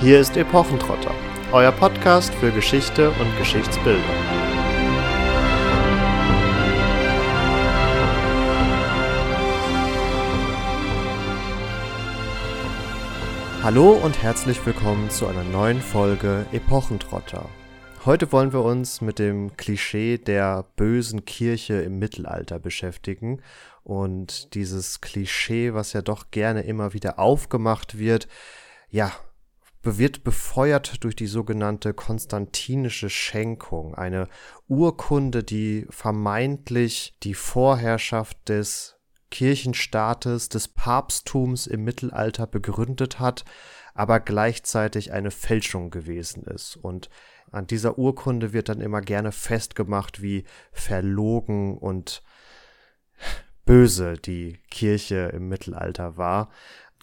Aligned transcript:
Hier 0.00 0.20
ist 0.20 0.36
Epochentrotter, 0.36 1.14
euer 1.52 1.70
Podcast 1.70 2.34
für 2.34 2.50
Geschichte 2.50 3.10
und 3.10 3.38
Geschichtsbildung. 3.38 4.02
Hallo 13.62 13.92
und 13.92 14.20
herzlich 14.20 14.66
willkommen 14.66 15.08
zu 15.10 15.26
einer 15.26 15.44
neuen 15.44 15.80
Folge 15.80 16.44
Epochentrotter. 16.52 17.48
Heute 18.04 18.30
wollen 18.32 18.52
wir 18.52 18.62
uns 18.62 19.00
mit 19.00 19.18
dem 19.18 19.56
Klischee 19.56 20.18
der 20.18 20.66
bösen 20.76 21.24
Kirche 21.24 21.80
im 21.80 21.98
Mittelalter 22.00 22.58
beschäftigen 22.58 23.40
und 23.84 24.54
dieses 24.54 25.00
Klischee, 25.00 25.72
was 25.72 25.92
ja 25.94 26.02
doch 26.02 26.32
gerne 26.32 26.62
immer 26.62 26.92
wieder 26.92 27.18
aufgemacht 27.18 27.96
wird, 27.96 28.28
ja, 28.90 29.12
wird 29.84 30.24
befeuert 30.24 31.04
durch 31.04 31.16
die 31.16 31.26
sogenannte 31.26 31.94
konstantinische 31.94 33.10
Schenkung, 33.10 33.94
eine 33.94 34.28
Urkunde, 34.68 35.42
die 35.44 35.86
vermeintlich 35.90 37.16
die 37.22 37.34
Vorherrschaft 37.34 38.48
des 38.48 38.96
Kirchenstaates, 39.30 40.48
des 40.48 40.68
Papsttums 40.68 41.66
im 41.66 41.84
Mittelalter 41.84 42.46
begründet 42.46 43.18
hat, 43.18 43.44
aber 43.94 44.20
gleichzeitig 44.20 45.12
eine 45.12 45.30
Fälschung 45.30 45.90
gewesen 45.90 46.44
ist. 46.44 46.76
Und 46.76 47.10
an 47.50 47.66
dieser 47.66 47.98
Urkunde 47.98 48.52
wird 48.52 48.68
dann 48.68 48.80
immer 48.80 49.00
gerne 49.00 49.32
festgemacht, 49.32 50.22
wie 50.22 50.44
verlogen 50.72 51.78
und 51.78 52.22
böse 53.64 54.14
die 54.14 54.58
Kirche 54.70 55.30
im 55.32 55.48
Mittelalter 55.48 56.16
war. 56.16 56.50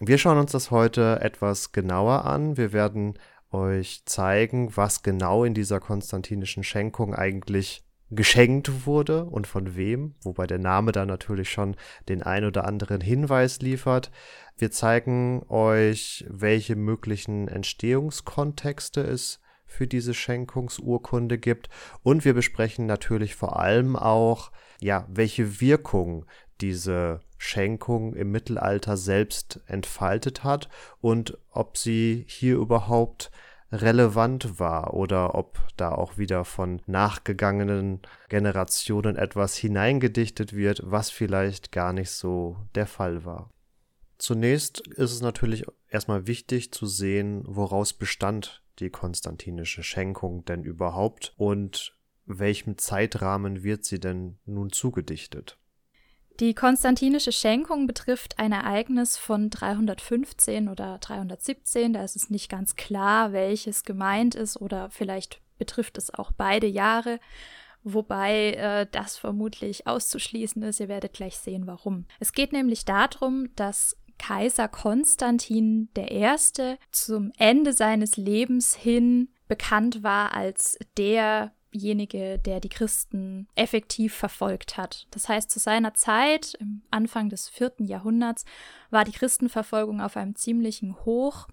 Wir 0.03 0.17
schauen 0.17 0.39
uns 0.39 0.51
das 0.51 0.71
heute 0.71 1.19
etwas 1.21 1.73
genauer 1.73 2.25
an. 2.25 2.57
Wir 2.57 2.73
werden 2.73 3.19
euch 3.51 4.01
zeigen, 4.05 4.75
was 4.75 5.03
genau 5.03 5.43
in 5.43 5.53
dieser 5.53 5.79
konstantinischen 5.79 6.63
Schenkung 6.63 7.13
eigentlich 7.13 7.83
geschenkt 8.09 8.87
wurde 8.87 9.25
und 9.25 9.45
von 9.45 9.75
wem, 9.75 10.15
wobei 10.23 10.47
der 10.47 10.57
Name 10.57 10.91
da 10.91 11.05
natürlich 11.05 11.51
schon 11.51 11.75
den 12.09 12.23
ein 12.23 12.45
oder 12.45 12.65
anderen 12.65 12.99
Hinweis 12.99 13.61
liefert. 13.61 14.09
Wir 14.57 14.71
zeigen 14.71 15.43
euch, 15.49 16.25
welche 16.27 16.75
möglichen 16.75 17.47
Entstehungskontexte 17.47 19.01
es 19.01 19.39
für 19.67 19.85
diese 19.85 20.15
Schenkungsurkunde 20.15 21.37
gibt 21.37 21.69
und 22.01 22.25
wir 22.25 22.33
besprechen 22.33 22.87
natürlich 22.87 23.35
vor 23.35 23.59
allem 23.59 23.95
auch, 23.95 24.51
ja, 24.79 25.05
welche 25.09 25.61
Wirkung 25.61 26.25
diese 26.59 27.19
Schenkung 27.41 28.13
im 28.13 28.29
Mittelalter 28.29 28.97
selbst 28.97 29.61
entfaltet 29.65 30.43
hat 30.43 30.69
und 31.01 31.39
ob 31.49 31.75
sie 31.75 32.23
hier 32.27 32.57
überhaupt 32.57 33.31
relevant 33.71 34.59
war 34.59 34.93
oder 34.93 35.33
ob 35.33 35.59
da 35.75 35.91
auch 35.91 36.19
wieder 36.19 36.45
von 36.45 36.83
nachgegangenen 36.85 38.01
Generationen 38.29 39.15
etwas 39.15 39.55
hineingedichtet 39.55 40.53
wird, 40.53 40.83
was 40.85 41.09
vielleicht 41.09 41.71
gar 41.71 41.93
nicht 41.93 42.11
so 42.11 42.57
der 42.75 42.85
Fall 42.85 43.25
war. 43.25 43.49
Zunächst 44.19 44.87
ist 44.87 45.11
es 45.11 45.21
natürlich 45.21 45.65
erstmal 45.89 46.27
wichtig 46.27 46.71
zu 46.71 46.85
sehen, 46.85 47.41
woraus 47.47 47.93
bestand 47.93 48.61
die 48.77 48.91
konstantinische 48.91 49.81
Schenkung 49.81 50.45
denn 50.45 50.63
überhaupt 50.63 51.33
und 51.37 51.97
welchem 52.27 52.77
Zeitrahmen 52.77 53.63
wird 53.63 53.83
sie 53.83 53.99
denn 53.99 54.37
nun 54.45 54.71
zugedichtet? 54.71 55.57
Die 56.39 56.55
konstantinische 56.55 57.31
Schenkung 57.31 57.85
betrifft 57.85 58.39
ein 58.39 58.51
Ereignis 58.51 59.17
von 59.17 59.49
315 59.49 60.69
oder 60.69 60.97
317. 60.99 61.93
Da 61.93 62.03
ist 62.03 62.15
es 62.15 62.29
nicht 62.29 62.49
ganz 62.49 62.75
klar, 62.75 63.31
welches 63.31 63.83
gemeint 63.83 64.33
ist 64.35 64.59
oder 64.59 64.89
vielleicht 64.89 65.41
betrifft 65.59 65.99
es 65.99 66.11
auch 66.11 66.31
beide 66.31 66.65
Jahre, 66.65 67.19
wobei 67.83 68.53
äh, 68.53 68.87
das 68.91 69.17
vermutlich 69.17 69.85
auszuschließen 69.85 70.63
ist. 70.63 70.79
Ihr 70.79 70.87
werdet 70.87 71.13
gleich 71.13 71.37
sehen, 71.37 71.67
warum. 71.67 72.05
Es 72.19 72.33
geht 72.33 72.53
nämlich 72.53 72.85
darum, 72.85 73.49
dass 73.55 73.95
Kaiser 74.17 74.67
Konstantin 74.67 75.89
I. 75.97 76.35
zum 76.91 77.31
Ende 77.37 77.73
seines 77.73 78.17
Lebens 78.17 78.75
hin 78.75 79.29
bekannt 79.47 80.03
war 80.03 80.33
als 80.33 80.77
der 80.97 81.53
derjenige, 81.73 82.39
der 82.39 82.59
die 82.59 82.69
Christen 82.69 83.47
effektiv 83.55 84.13
verfolgt 84.13 84.77
hat. 84.77 85.07
Das 85.11 85.29
heißt, 85.29 85.49
zu 85.49 85.59
seiner 85.59 85.93
Zeit, 85.93 86.55
im 86.59 86.81
Anfang 86.91 87.29
des 87.29 87.49
vierten 87.49 87.85
Jahrhunderts, 87.85 88.45
war 88.89 89.05
die 89.05 89.11
Christenverfolgung 89.11 90.01
auf 90.01 90.17
einem 90.17 90.35
ziemlichen 90.35 90.95
Hoch, 91.05 91.47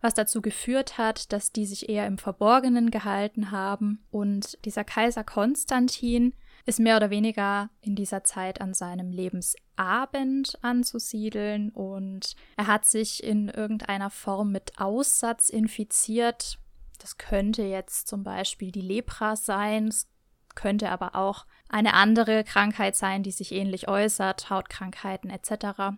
was 0.00 0.14
dazu 0.14 0.42
geführt 0.42 0.98
hat, 0.98 1.32
dass 1.32 1.50
die 1.50 1.66
sich 1.66 1.88
eher 1.88 2.06
im 2.06 2.18
Verborgenen 2.18 2.90
gehalten 2.90 3.50
haben. 3.50 4.04
Und 4.10 4.58
dieser 4.64 4.84
Kaiser 4.84 5.24
Konstantin 5.24 6.34
ist 6.66 6.80
mehr 6.80 6.96
oder 6.96 7.10
weniger 7.10 7.70
in 7.80 7.94
dieser 7.94 8.24
Zeit 8.24 8.60
an 8.60 8.74
seinem 8.74 9.10
Lebensabend 9.10 10.58
anzusiedeln 10.62 11.70
und 11.70 12.36
er 12.56 12.66
hat 12.66 12.86
sich 12.86 13.22
in 13.22 13.48
irgendeiner 13.48 14.10
Form 14.10 14.50
mit 14.50 14.78
Aussatz 14.78 15.50
infiziert, 15.50 16.58
das 16.98 17.18
könnte 17.18 17.62
jetzt 17.62 18.08
zum 18.08 18.22
Beispiel 18.24 18.70
die 18.70 18.80
Lepra 18.80 19.36
sein, 19.36 19.88
es 19.88 20.08
könnte 20.54 20.90
aber 20.90 21.14
auch 21.14 21.46
eine 21.68 21.94
andere 21.94 22.44
Krankheit 22.44 22.96
sein, 22.96 23.22
die 23.22 23.32
sich 23.32 23.52
ähnlich 23.52 23.88
äußert, 23.88 24.50
Hautkrankheiten 24.50 25.30
etc. 25.30 25.96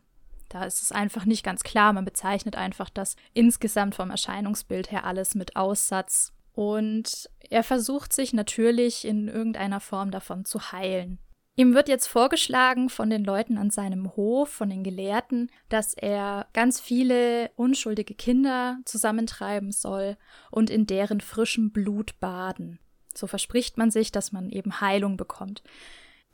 Da 0.48 0.64
ist 0.64 0.82
es 0.82 0.92
einfach 0.92 1.24
nicht 1.24 1.44
ganz 1.44 1.62
klar. 1.62 1.92
Man 1.92 2.04
bezeichnet 2.04 2.56
einfach 2.56 2.88
das 2.88 3.16
insgesamt 3.34 3.94
vom 3.94 4.10
Erscheinungsbild 4.10 4.90
her 4.90 5.04
alles 5.04 5.34
mit 5.34 5.56
Aussatz. 5.56 6.32
Und 6.52 7.28
er 7.50 7.62
versucht 7.62 8.14
sich 8.14 8.32
natürlich 8.32 9.04
in 9.04 9.28
irgendeiner 9.28 9.80
Form 9.80 10.10
davon 10.10 10.44
zu 10.44 10.72
heilen. 10.72 11.18
Ihm 11.58 11.74
wird 11.74 11.88
jetzt 11.88 12.06
vorgeschlagen 12.06 12.90
von 12.90 13.08
den 13.08 13.24
Leuten 13.24 13.56
an 13.56 13.70
seinem 13.70 14.14
Hof, 14.14 14.50
von 14.50 14.68
den 14.68 14.84
Gelehrten, 14.84 15.50
dass 15.70 15.94
er 15.94 16.46
ganz 16.52 16.80
viele 16.80 17.50
unschuldige 17.56 18.14
Kinder 18.14 18.78
zusammentreiben 18.84 19.72
soll 19.72 20.18
und 20.50 20.68
in 20.68 20.86
deren 20.86 21.22
frischem 21.22 21.70
Blut 21.70 22.20
baden. 22.20 22.78
So 23.14 23.26
verspricht 23.26 23.78
man 23.78 23.90
sich, 23.90 24.12
dass 24.12 24.32
man 24.32 24.50
eben 24.50 24.82
Heilung 24.82 25.16
bekommt. 25.16 25.62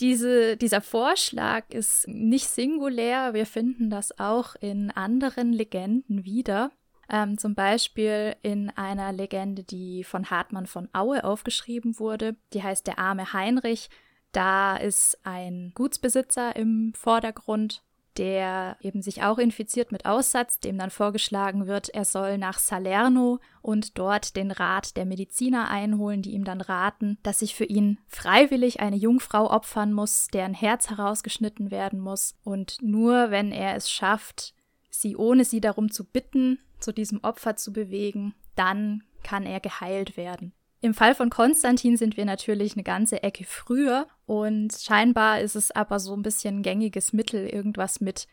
Diese, 0.00 0.56
dieser 0.56 0.81
Vorschlag 0.81 1.71
ist 1.71 2.09
nicht 2.09 2.49
singulär, 2.49 3.34
wir 3.34 3.47
finden 3.47 3.91
das 3.91 4.19
auch 4.19 4.56
in 4.56 4.91
anderen 4.91 5.53
Legenden 5.53 6.25
wieder. 6.25 6.72
Ähm, 7.09 7.38
zum 7.38 7.55
Beispiel 7.55 8.34
in 8.43 8.71
einer 8.71 9.12
Legende, 9.12 9.62
die 9.62 10.03
von 10.03 10.31
Hartmann 10.31 10.66
von 10.66 10.88
Aue 10.93 11.22
aufgeschrieben 11.22 12.00
wurde. 12.00 12.34
Die 12.53 12.62
heißt 12.65 12.87
Der 12.88 12.99
arme 12.99 13.32
Heinrich. 13.32 13.88
Da 14.32 14.76
ist 14.76 15.19
ein 15.25 15.72
Gutsbesitzer 15.75 16.56
im 16.56 16.93
Vordergrund, 16.94 17.82
der 18.16 18.76
eben 18.81 19.03
sich 19.03 19.22
auch 19.22 19.38
infiziert 19.38 19.93
mit 19.93 20.04
Aussatz, 20.04 20.60
dem 20.60 20.78
dann 20.78 20.91
vorgeschlagen 20.91 21.66
wird, 21.66 21.88
er 21.88 22.04
soll 22.04 22.38
nach 22.38 22.59
Salerno 22.59 23.41
und 23.62 23.98
dort 23.98 24.37
den 24.37 24.50
Rat 24.50 24.97
der 24.97 25.06
Mediziner 25.06 25.70
einholen, 25.70 26.22
die 26.22 26.32
ihm 26.32 26.44
dann 26.44 26.60
raten, 26.60 27.19
dass 27.22 27.38
sich 27.38 27.54
für 27.54 27.65
ihn 27.65 27.98
freiwillig 28.09 28.81
eine 28.81 28.97
Jungfrau 28.97 29.50
opfern 29.50 29.93
muss, 29.93 30.28
deren 30.32 30.54
Herz 30.54 30.91
herausgeschnitten 30.91 31.70
werden 31.70 32.00
muss 32.00 32.34
und 32.44 32.78
nur 32.82 33.31
wenn 33.31 33.50
er 33.50 33.76
es 33.76 33.91
schafft, 33.91 34.54
sie 34.91 35.16
ohne 35.16 35.44
sie 35.44 35.60
darum 35.60 35.91
zu 35.91 36.04
bitten, 36.04 36.59
zu 36.81 36.93
diesem 36.93 37.22
Opfer 37.22 37.56
zu 37.56 37.72
bewegen, 37.72 38.34
dann 38.56 39.04
kann 39.22 39.47
er 39.47 39.60
geheilt 39.60 40.16
werden. 40.16 40.53
Im 40.84 40.94
Fall 40.94 41.15
von 41.15 41.31
Konstantin 41.31 41.97
sind 41.97 42.16
wir 42.16 42.25
natürlich 42.25 42.72
eine 42.72 42.82
ganze 42.82 43.22
Ecke 43.22 43.44
früher 43.44 44.09
und 44.26 44.72
scheinbar 44.72 45.41
ist 45.41 45.54
es 45.54 45.70
aber 45.70 46.00
so 46.00 46.12
ein 46.12 46.22
bisschen 46.22 46.62
gängiges 46.62 47.12
Mittel, 47.12 47.47
irgendwas 47.47 48.00
mit 48.00 48.26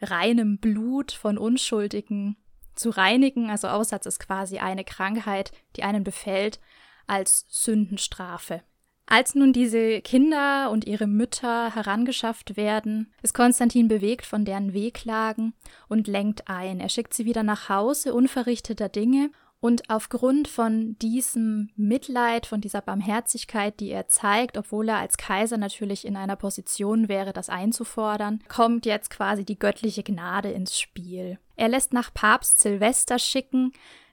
reinem 0.00 0.58
Blut 0.58 1.10
von 1.10 1.36
Unschuldigen 1.36 2.36
zu 2.76 2.90
reinigen. 2.90 3.50
Also 3.50 3.66
Aussatz 3.66 4.06
ist 4.06 4.20
quasi 4.20 4.58
eine 4.58 4.84
Krankheit, 4.84 5.50
die 5.74 5.82
einen 5.82 6.04
befällt, 6.04 6.60
als 7.08 7.44
Sündenstrafe. 7.48 8.62
Als 9.06 9.34
nun 9.34 9.52
diese 9.52 10.00
Kinder 10.00 10.70
und 10.70 10.84
ihre 10.84 11.08
Mütter 11.08 11.74
herangeschafft 11.74 12.56
werden, 12.56 13.12
ist 13.22 13.34
Konstantin 13.34 13.88
bewegt 13.88 14.26
von 14.26 14.44
deren 14.44 14.72
Wehklagen 14.72 15.54
und 15.88 16.06
lenkt 16.06 16.48
ein. 16.48 16.78
Er 16.78 16.88
schickt 16.88 17.14
sie 17.14 17.24
wieder 17.24 17.42
nach 17.42 17.68
Hause 17.68 18.14
unverrichteter 18.14 18.88
Dinge 18.88 19.30
und 19.66 19.90
aufgrund 19.90 20.46
von 20.46 20.96
diesem 21.00 21.70
Mitleid, 21.74 22.46
von 22.46 22.60
dieser 22.60 22.82
Barmherzigkeit, 22.82 23.80
die 23.80 23.90
er 23.90 24.06
zeigt, 24.06 24.56
obwohl 24.56 24.90
er 24.90 24.98
als 24.98 25.16
Kaiser 25.16 25.56
natürlich 25.56 26.04
in 26.04 26.16
einer 26.16 26.36
Position 26.36 27.08
wäre, 27.08 27.32
das 27.32 27.48
einzufordern, 27.48 28.38
kommt 28.46 28.86
jetzt 28.86 29.10
quasi 29.10 29.44
die 29.44 29.58
göttliche 29.58 30.04
Gnade 30.04 30.52
ins 30.52 30.78
Spiel. 30.78 31.40
Er 31.56 31.66
lässt 31.66 31.92
nach 31.92 32.14
Papst 32.14 32.60
Silvester 32.60 33.18
schicken, 33.18 33.72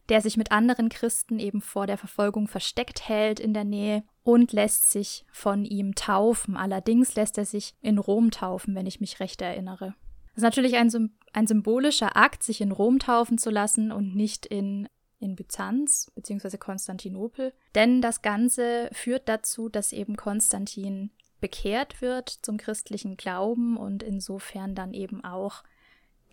der 0.10 0.22
sich 0.22 0.38
mit 0.38 0.52
anderen 0.52 0.90
Christen 0.90 1.38
eben 1.38 1.62
vor 1.62 1.86
der 1.86 2.00
Verfolgung 2.00 2.48
versteckt 2.48 3.08
hält 3.08 3.40
in 3.40 3.54
der 3.54 3.64
Nähe 3.64 4.02
und 4.24 4.54
lässt 4.54 4.90
sich 4.90 5.24
von 5.32 5.66
ihm 5.66 5.94
taufen. 5.94 6.58
Allerdings 6.58 7.14
lässt 7.14 7.38
er 7.38 7.46
sich 7.46 7.76
in 7.80 8.00
Rom 8.00 8.32
taufen, 8.32 8.74
wenn 8.74 8.88
ich 8.88 9.00
mich 9.00 9.20
recht 9.20 9.40
erinnere. 9.40 9.94
Das 10.34 10.38
ist 10.38 10.46
natürlich 10.46 10.78
ein, 10.78 10.90
ein 11.32 11.46
symbolischer 11.46 12.18
Akt, 12.18 12.42
sich 12.42 12.60
in 12.60 12.72
Rom 12.72 12.98
taufen 12.98 13.38
zu 13.38 13.52
lassen 13.52 13.92
und 13.92 14.16
nicht 14.16 14.48
in 14.48 14.88
in 15.24 15.36
Byzanz 15.36 16.12
bzw. 16.16 16.58
Konstantinopel. 16.58 17.54
Denn 17.74 18.02
das 18.02 18.22
Ganze 18.22 18.90
führt 18.92 19.28
dazu, 19.28 19.70
dass 19.70 19.94
eben 19.94 20.16
Konstantin 20.16 21.12
bekehrt 21.42 22.02
wird 22.02 22.30
zum 22.30 22.58
christlichen 22.58 23.18
Glauben 23.18 23.78
und 23.78 24.04
insofern 24.04 24.76
dann 24.76 24.94
eben 24.94 25.24
auch 25.24 25.64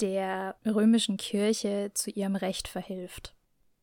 der 0.01 0.57
römischen 0.65 1.17
Kirche 1.17 1.91
zu 1.95 2.11
ihrem 2.11 2.37
Recht 2.37 2.69
verhilft 2.69 3.35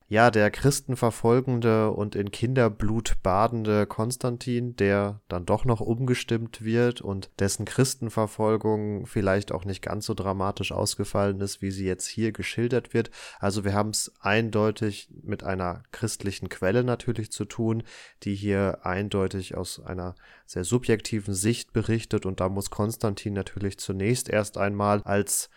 ja, 0.10 0.32
der 0.32 0.52
christenverfolgende 0.52 1.92
und 1.92 2.16
in 2.16 2.32
Kinderblut 2.32 3.18
badende 3.24 3.86
Konstantin, 3.86 4.78
der 4.78 5.20
dann 5.28 5.46
doch 5.46 5.66
noch 5.66 5.82
umgestimmt 5.82 6.64
wird 6.64 7.02
und 7.02 7.30
dessen 7.40 7.66
Christenverfolgung 7.66 9.06
vielleicht 9.06 9.52
auch 9.52 9.66
nicht 9.66 9.82
ganz 9.82 10.06
so 10.06 10.14
dramatisch 10.14 10.72
ausgefallen 10.72 11.42
ist, 11.42 11.62
wie 11.62 11.72
sie 11.72 11.86
jetzt 11.86 12.08
hier 12.08 12.32
geschildert 12.32 12.94
wird. 12.94 13.12
Also 13.40 13.66
wir 13.66 13.74
haben 13.74 13.90
es 13.90 14.14
eindeutig 14.22 15.10
mit 15.24 15.44
einer 15.44 15.84
christlichen 15.92 16.48
Quelle 16.48 16.86
natürlich 16.86 17.30
zu 17.34 17.44
tun, 17.44 17.84
die 18.24 18.34
hier 18.34 18.80
eindeutig 18.84 19.58
aus 19.58 19.84
einer 19.86 20.16
sehr 20.46 20.64
subjektiven 20.64 21.34
Sicht 21.34 21.74
berichtet 21.74 22.26
und 22.26 22.40
da 22.40 22.48
muss 22.48 22.70
Konstantin 22.70 23.34
natürlich 23.34 23.78
zunächst 23.78 24.30
erst 24.30 24.58
einmal 24.58 25.02
als 25.04 25.50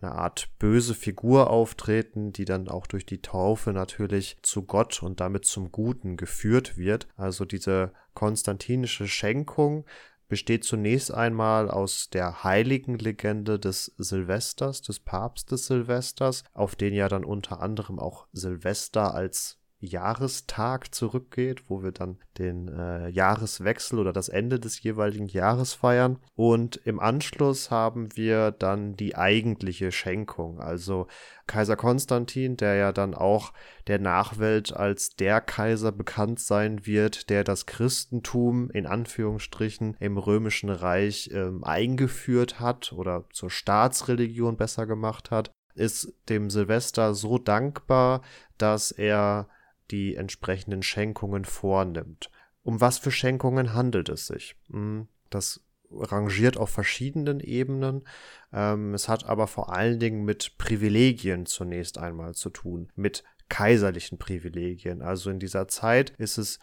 eine 0.00 0.12
Art 0.12 0.48
böse 0.58 0.94
Figur 0.94 1.50
auftreten, 1.50 2.32
die 2.32 2.44
dann 2.44 2.68
auch 2.68 2.86
durch 2.86 3.06
die 3.06 3.22
Taufe 3.22 3.72
natürlich 3.72 4.36
zu 4.42 4.62
Gott 4.62 5.02
und 5.02 5.20
damit 5.20 5.44
zum 5.44 5.72
Guten 5.72 6.16
geführt 6.16 6.76
wird. 6.76 7.08
Also 7.16 7.44
diese 7.44 7.92
konstantinische 8.14 9.08
Schenkung 9.08 9.84
besteht 10.28 10.64
zunächst 10.64 11.12
einmal 11.12 11.70
aus 11.70 12.10
der 12.10 12.42
heiligen 12.42 12.98
Legende 12.98 13.58
des 13.58 13.92
Silvesters, 13.96 14.82
des 14.82 15.00
Papstes 15.00 15.66
Silvesters, 15.66 16.42
auf 16.52 16.74
den 16.74 16.94
ja 16.94 17.08
dann 17.08 17.24
unter 17.24 17.60
anderem 17.60 17.98
auch 17.98 18.26
Silvester 18.32 19.14
als 19.14 19.58
Jahrestag 19.78 20.94
zurückgeht, 20.94 21.68
wo 21.68 21.82
wir 21.82 21.92
dann 21.92 22.18
den 22.38 22.68
äh, 22.68 23.08
Jahreswechsel 23.08 23.98
oder 23.98 24.12
das 24.12 24.28
Ende 24.28 24.58
des 24.58 24.82
jeweiligen 24.82 25.26
Jahres 25.26 25.74
feiern. 25.74 26.18
Und 26.34 26.76
im 26.84 27.00
Anschluss 27.00 27.70
haben 27.70 28.16
wir 28.16 28.50
dann 28.50 28.96
die 28.96 29.16
eigentliche 29.16 29.92
Schenkung, 29.92 30.60
also 30.60 31.06
Kaiser 31.46 31.76
Konstantin, 31.76 32.56
der 32.56 32.74
ja 32.74 32.92
dann 32.92 33.14
auch 33.14 33.52
der 33.86 33.98
Nachwelt 33.98 34.74
als 34.74 35.10
der 35.10 35.40
Kaiser 35.40 35.92
bekannt 35.92 36.40
sein 36.40 36.86
wird, 36.86 37.30
der 37.30 37.44
das 37.44 37.66
Christentum 37.66 38.70
in 38.70 38.86
Anführungsstrichen 38.86 39.96
im 40.00 40.18
römischen 40.18 40.70
Reich 40.70 41.30
ähm, 41.32 41.62
eingeführt 41.62 42.58
hat 42.58 42.92
oder 42.92 43.24
zur 43.30 43.50
Staatsreligion 43.50 44.56
besser 44.56 44.86
gemacht 44.86 45.30
hat 45.30 45.52
ist 45.76 46.14
dem 46.30 46.48
Silvester 46.50 47.14
so 47.14 47.36
dankbar, 47.36 48.22
dass 48.58 48.90
er 48.90 49.46
die 49.90 50.16
entsprechenden 50.16 50.82
Schenkungen 50.82 51.44
vornimmt. 51.44 52.30
Um 52.62 52.80
was 52.80 52.98
für 52.98 53.10
Schenkungen 53.10 53.74
handelt 53.74 54.08
es 54.08 54.26
sich? 54.26 54.56
Hm, 54.70 55.08
das 55.30 55.60
rangiert 55.90 56.56
auf 56.56 56.70
verschiedenen 56.70 57.40
Ebenen. 57.40 58.06
Ähm, 58.52 58.94
es 58.94 59.08
hat 59.08 59.24
aber 59.24 59.46
vor 59.46 59.72
allen 59.72 60.00
Dingen 60.00 60.24
mit 60.24 60.58
Privilegien 60.58 61.46
zunächst 61.46 61.98
einmal 61.98 62.34
zu 62.34 62.50
tun, 62.50 62.90
mit 62.96 63.24
kaiserlichen 63.48 64.18
Privilegien. 64.18 65.02
Also 65.02 65.30
in 65.30 65.38
dieser 65.38 65.68
Zeit 65.68 66.10
ist 66.10 66.38
es 66.38 66.58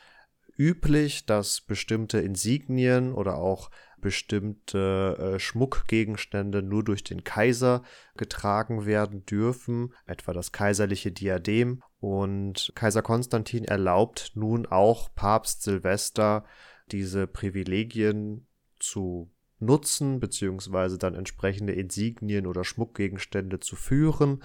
üblich, 0.58 1.26
dass 1.26 1.62
bestimmte 1.62 2.20
Insignien 2.20 3.14
oder 3.14 3.38
auch 3.38 3.72
bestimmte 4.04 5.18
äh, 5.36 5.40
Schmuckgegenstände 5.40 6.62
nur 6.62 6.84
durch 6.84 7.04
den 7.04 7.24
Kaiser 7.24 7.82
getragen 8.16 8.86
werden 8.86 9.26
dürfen, 9.26 9.94
etwa 10.06 10.34
das 10.34 10.52
kaiserliche 10.52 11.12
Diadem. 11.12 11.82
Und 12.00 12.72
Kaiser 12.76 13.02
Konstantin 13.02 13.66
erlaubt 13.66 14.34
nun 14.36 14.68
auch 14.68 15.16
Papst 15.16 15.64
Silvester 15.64 16.46
diese 16.92 17.26
Privilegien 17.26 18.46
zu 18.80 19.32
nutzen, 19.60 20.20
beziehungsweise 20.20 20.98
dann 20.98 21.16
entsprechende 21.16 21.74
Insignien 21.74 22.46
oder 22.46 22.64
Schmuckgegenstände 22.64 23.60
zu 23.60 23.76
führen, 23.76 24.44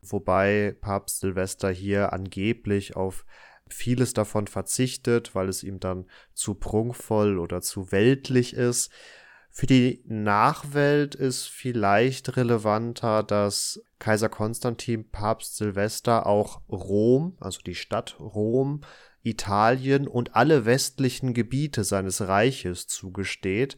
wobei 0.00 0.76
Papst 0.80 1.20
Silvester 1.20 1.70
hier 1.70 2.12
angeblich 2.12 2.96
auf 2.96 3.26
vieles 3.72 4.12
davon 4.12 4.46
verzichtet, 4.46 5.34
weil 5.34 5.48
es 5.48 5.62
ihm 5.62 5.80
dann 5.80 6.06
zu 6.34 6.54
prunkvoll 6.54 7.38
oder 7.38 7.60
zu 7.60 7.92
weltlich 7.92 8.54
ist. 8.54 8.90
Für 9.50 9.66
die 9.66 10.04
Nachwelt 10.06 11.14
ist 11.14 11.48
vielleicht 11.48 12.36
relevanter, 12.36 13.22
dass 13.22 13.82
Kaiser 13.98 14.28
Konstantin 14.28 15.10
Papst 15.10 15.56
Silvester 15.56 16.26
auch 16.26 16.60
Rom, 16.68 17.36
also 17.40 17.60
die 17.60 17.74
Stadt 17.74 18.18
Rom, 18.20 18.82
Italien 19.22 20.08
und 20.08 20.34
alle 20.34 20.64
westlichen 20.64 21.34
Gebiete 21.34 21.84
seines 21.84 22.22
Reiches 22.22 22.86
zugesteht, 22.86 23.76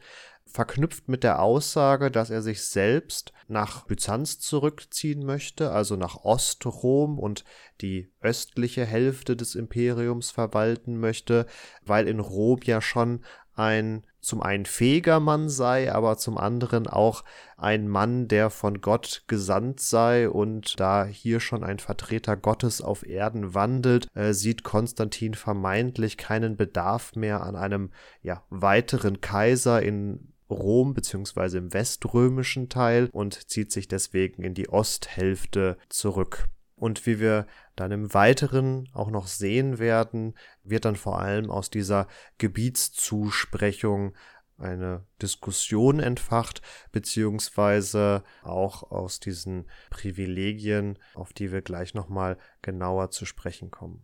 verknüpft 0.52 1.08
mit 1.08 1.24
der 1.24 1.40
Aussage, 1.40 2.10
dass 2.10 2.30
er 2.30 2.42
sich 2.42 2.62
selbst 2.62 3.32
nach 3.48 3.84
Byzanz 3.86 4.38
zurückziehen 4.38 5.24
möchte, 5.24 5.72
also 5.72 5.96
nach 5.96 6.24
Ostrom 6.24 7.18
und 7.18 7.44
die 7.80 8.10
östliche 8.20 8.84
Hälfte 8.84 9.36
des 9.36 9.54
Imperiums 9.54 10.30
verwalten 10.30 10.98
möchte, 10.98 11.46
weil 11.84 12.06
in 12.08 12.20
Rom 12.20 12.60
ja 12.64 12.80
schon 12.80 13.24
ein 13.54 14.04
zum 14.20 14.40
einen 14.40 14.66
fähiger 14.66 15.18
Mann 15.18 15.48
sei, 15.48 15.92
aber 15.92 16.16
zum 16.16 16.38
anderen 16.38 16.86
auch 16.86 17.24
ein 17.56 17.88
Mann, 17.88 18.28
der 18.28 18.50
von 18.50 18.80
Gott 18.80 19.24
gesandt 19.26 19.80
sei 19.80 20.30
und 20.30 20.78
da 20.78 21.04
hier 21.04 21.40
schon 21.40 21.64
ein 21.64 21.80
Vertreter 21.80 22.36
Gottes 22.36 22.80
auf 22.80 23.04
Erden 23.04 23.52
wandelt, 23.52 24.06
äh, 24.14 24.32
sieht 24.32 24.62
Konstantin 24.62 25.34
vermeintlich 25.34 26.16
keinen 26.16 26.56
Bedarf 26.56 27.16
mehr 27.16 27.42
an 27.42 27.56
einem 27.56 27.90
ja, 28.22 28.44
weiteren 28.48 29.20
Kaiser 29.20 29.82
in 29.82 30.31
Rom 30.52 30.94
beziehungsweise 30.94 31.58
im 31.58 31.72
weströmischen 31.72 32.68
Teil 32.68 33.08
und 33.12 33.50
zieht 33.50 33.72
sich 33.72 33.88
deswegen 33.88 34.42
in 34.42 34.54
die 34.54 34.68
Osthälfte 34.68 35.76
zurück. 35.88 36.48
Und 36.76 37.06
wie 37.06 37.20
wir 37.20 37.46
dann 37.76 37.92
im 37.92 38.12
Weiteren 38.12 38.88
auch 38.92 39.10
noch 39.10 39.28
sehen 39.28 39.78
werden, 39.78 40.34
wird 40.64 40.84
dann 40.84 40.96
vor 40.96 41.20
allem 41.20 41.50
aus 41.50 41.70
dieser 41.70 42.08
Gebietszusprechung 42.38 44.14
eine 44.58 45.04
Diskussion 45.20 46.00
entfacht, 46.00 46.62
beziehungsweise 46.92 48.22
auch 48.42 48.90
aus 48.90 49.20
diesen 49.20 49.66
Privilegien, 49.90 50.98
auf 51.14 51.32
die 51.32 51.52
wir 51.52 51.62
gleich 51.62 51.94
nochmal 51.94 52.38
genauer 52.62 53.10
zu 53.10 53.26
sprechen 53.26 53.70
kommen. 53.70 54.02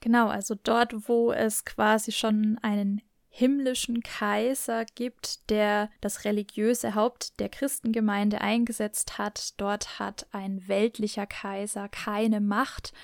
Genau, 0.00 0.28
also 0.28 0.54
dort, 0.54 1.08
wo 1.08 1.32
es 1.32 1.64
quasi 1.64 2.12
schon 2.12 2.58
einen 2.62 3.02
himmlischen 3.36 4.02
Kaiser 4.02 4.86
gibt, 4.94 5.50
der 5.50 5.90
das 6.00 6.24
religiöse 6.24 6.94
Haupt 6.94 7.38
der 7.38 7.50
Christengemeinde 7.50 8.40
eingesetzt 8.40 9.18
hat. 9.18 9.60
Dort 9.60 9.98
hat 9.98 10.26
ein 10.32 10.66
weltlicher 10.68 11.26
Kaiser 11.26 11.90
keine 11.90 12.40
Macht 12.40 12.94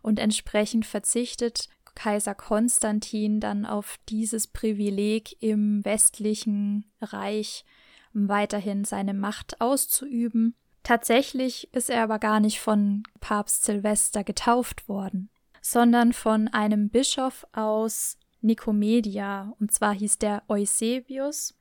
und 0.00 0.18
entsprechend 0.18 0.86
verzichtet 0.86 1.68
Kaiser 1.94 2.34
Konstantin 2.34 3.38
dann 3.38 3.66
auf 3.66 3.98
dieses 4.08 4.46
Privileg 4.46 5.36
im 5.42 5.84
westlichen 5.84 6.90
Reich 7.02 7.66
weiterhin 8.14 8.86
seine 8.86 9.12
Macht 9.12 9.60
auszuüben. 9.60 10.54
Tatsächlich 10.84 11.70
ist 11.74 11.90
er 11.90 12.02
aber 12.02 12.18
gar 12.18 12.40
nicht 12.40 12.60
von 12.60 13.02
Papst 13.20 13.64
Silvester 13.64 14.24
getauft 14.24 14.88
worden, 14.88 15.28
sondern 15.60 16.14
von 16.14 16.48
einem 16.48 16.88
Bischof 16.88 17.46
aus 17.52 18.16
Nikomedia, 18.42 19.54
und 19.58 19.72
zwar 19.72 19.94
hieß 19.94 20.18
der 20.18 20.42
Eusebius, 20.48 21.54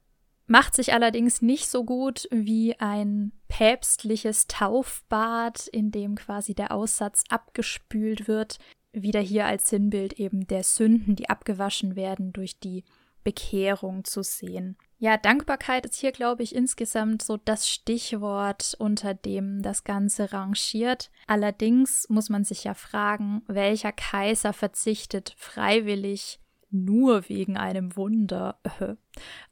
macht 0.48 0.76
sich 0.76 0.94
allerdings 0.94 1.42
nicht 1.42 1.70
so 1.70 1.86
gut 1.86 2.28
wie 2.30 2.78
ein 2.80 3.32
päpstliches 3.48 4.48
Taufbad, 4.48 5.68
in 5.68 5.92
dem 5.92 6.16
quasi 6.16 6.54
der 6.54 6.72
Aussatz 6.74 7.24
abgespült 7.30 8.28
wird, 8.28 8.58
wieder 8.92 9.22
hier 9.22 9.46
als 9.46 9.70
Sinnbild 9.70 10.14
eben 10.14 10.48
der 10.48 10.64
Sünden, 10.64 11.16
die 11.16 11.30
abgewaschen 11.30 11.96
werden 11.96 12.34
durch 12.34 12.60
die 12.60 12.84
Bekehrung 13.24 14.04
zu 14.04 14.24
sehen. 14.24 14.78
Ja, 14.98 15.18
Dankbarkeit 15.18 15.86
ist 15.86 15.96
hier, 15.96 16.12
glaube 16.12 16.44
ich, 16.44 16.54
insgesamt 16.54 17.22
so 17.22 17.38
das 17.38 17.70
Stichwort, 17.70 18.76
unter 18.78 19.14
dem 19.14 19.62
das 19.62 19.84
Ganze 19.84 20.34
rangiert. 20.34 21.10
Allerdings 21.28 22.08
muss 22.10 22.30
man 22.30 22.44
sich 22.44 22.66
ja 22.66 22.74
fragen, 22.74 23.42
welcher 23.48 23.94
Kaiser 23.94 24.54
verzichtet 24.54 25.34
freiwillig 25.38 26.41
nur 26.72 27.28
wegen 27.30 27.58
einem 27.58 27.96
Wunder 27.96 28.60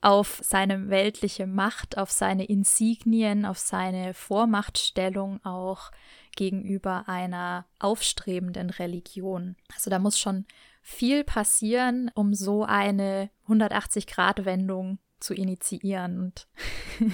auf 0.02 0.40
seine 0.44 0.90
weltliche 0.90 1.48
Macht, 1.48 1.98
auf 1.98 2.12
seine 2.12 2.46
Insignien, 2.46 3.46
auf 3.46 3.60
seine 3.60 4.14
Vormachtstellung 4.14 5.44
auch 5.46 5.92
gegenüber 6.36 7.08
einer 7.08 7.66
aufstrebenden 7.80 8.70
Religion. 8.70 9.56
Also 9.76 9.90
da 9.90 10.00
muss 10.00 10.18
schon 10.18 10.46
viel 10.82 11.24
passieren, 11.24 12.10
um 12.16 12.34
so 12.34 12.64
eine 12.64 13.30
180-Grad-Wendung 13.48 15.00
zu 15.20 15.34
initiieren. 15.34 16.20
Und 16.20 16.48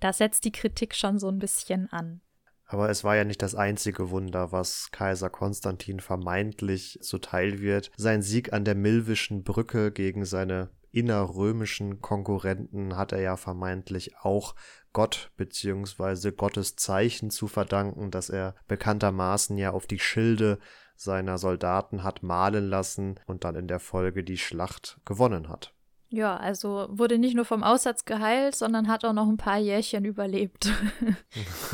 da 0.00 0.12
setzt 0.12 0.44
die 0.44 0.52
Kritik 0.52 0.94
schon 0.94 1.18
so 1.18 1.28
ein 1.28 1.38
bisschen 1.38 1.90
an. 1.92 2.20
Aber 2.68 2.90
es 2.90 3.02
war 3.02 3.16
ja 3.16 3.24
nicht 3.24 3.40
das 3.40 3.54
einzige 3.54 4.10
Wunder, 4.10 4.52
was 4.52 4.90
Kaiser 4.92 5.30
Konstantin 5.30 6.00
vermeintlich 6.00 6.98
zuteil 7.00 7.60
wird. 7.60 7.90
Sein 7.96 8.20
Sieg 8.20 8.52
an 8.52 8.64
der 8.64 8.74
Milwischen 8.74 9.42
Brücke 9.42 9.90
gegen 9.90 10.26
seine 10.26 10.68
innerrömischen 10.90 12.00
Konkurrenten 12.00 12.96
hat 12.96 13.12
er 13.12 13.20
ja 13.20 13.36
vermeintlich 13.36 14.18
auch 14.18 14.54
Gott 14.92 15.30
bzw. 15.36 16.32
Gottes 16.32 16.76
Zeichen 16.76 17.30
zu 17.30 17.46
verdanken, 17.46 18.10
dass 18.10 18.28
er 18.28 18.54
bekanntermaßen 18.68 19.56
ja 19.56 19.70
auf 19.70 19.86
die 19.86 19.98
Schilde 19.98 20.58
seiner 20.94 21.38
Soldaten 21.38 22.02
hat 22.02 22.22
malen 22.22 22.68
lassen 22.68 23.18
und 23.26 23.44
dann 23.44 23.54
in 23.54 23.68
der 23.68 23.80
Folge 23.80 24.24
die 24.24 24.38
Schlacht 24.38 25.00
gewonnen 25.04 25.48
hat. 25.48 25.74
Ja, 26.10 26.38
also 26.38 26.88
wurde 26.90 27.18
nicht 27.18 27.34
nur 27.34 27.44
vom 27.44 27.62
Aussatz 27.62 28.06
geheilt, 28.06 28.54
sondern 28.54 28.88
hat 28.88 29.04
auch 29.04 29.12
noch 29.12 29.28
ein 29.28 29.36
paar 29.36 29.58
Jährchen 29.58 30.06
überlebt. 30.06 30.72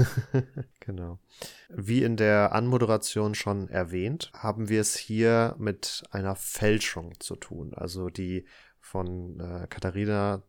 genau. 0.80 1.20
Wie 1.68 2.02
in 2.02 2.16
der 2.16 2.52
Anmoderation 2.52 3.36
schon 3.36 3.68
erwähnt, 3.68 4.32
haben 4.34 4.68
wir 4.68 4.80
es 4.80 4.96
hier 4.96 5.54
mit 5.58 6.02
einer 6.10 6.34
Fälschung 6.34 7.12
zu 7.20 7.36
tun. 7.36 7.74
Also 7.74 8.10
die 8.10 8.44
von 8.80 9.38
äh, 9.38 9.68
Katharina 9.68 10.42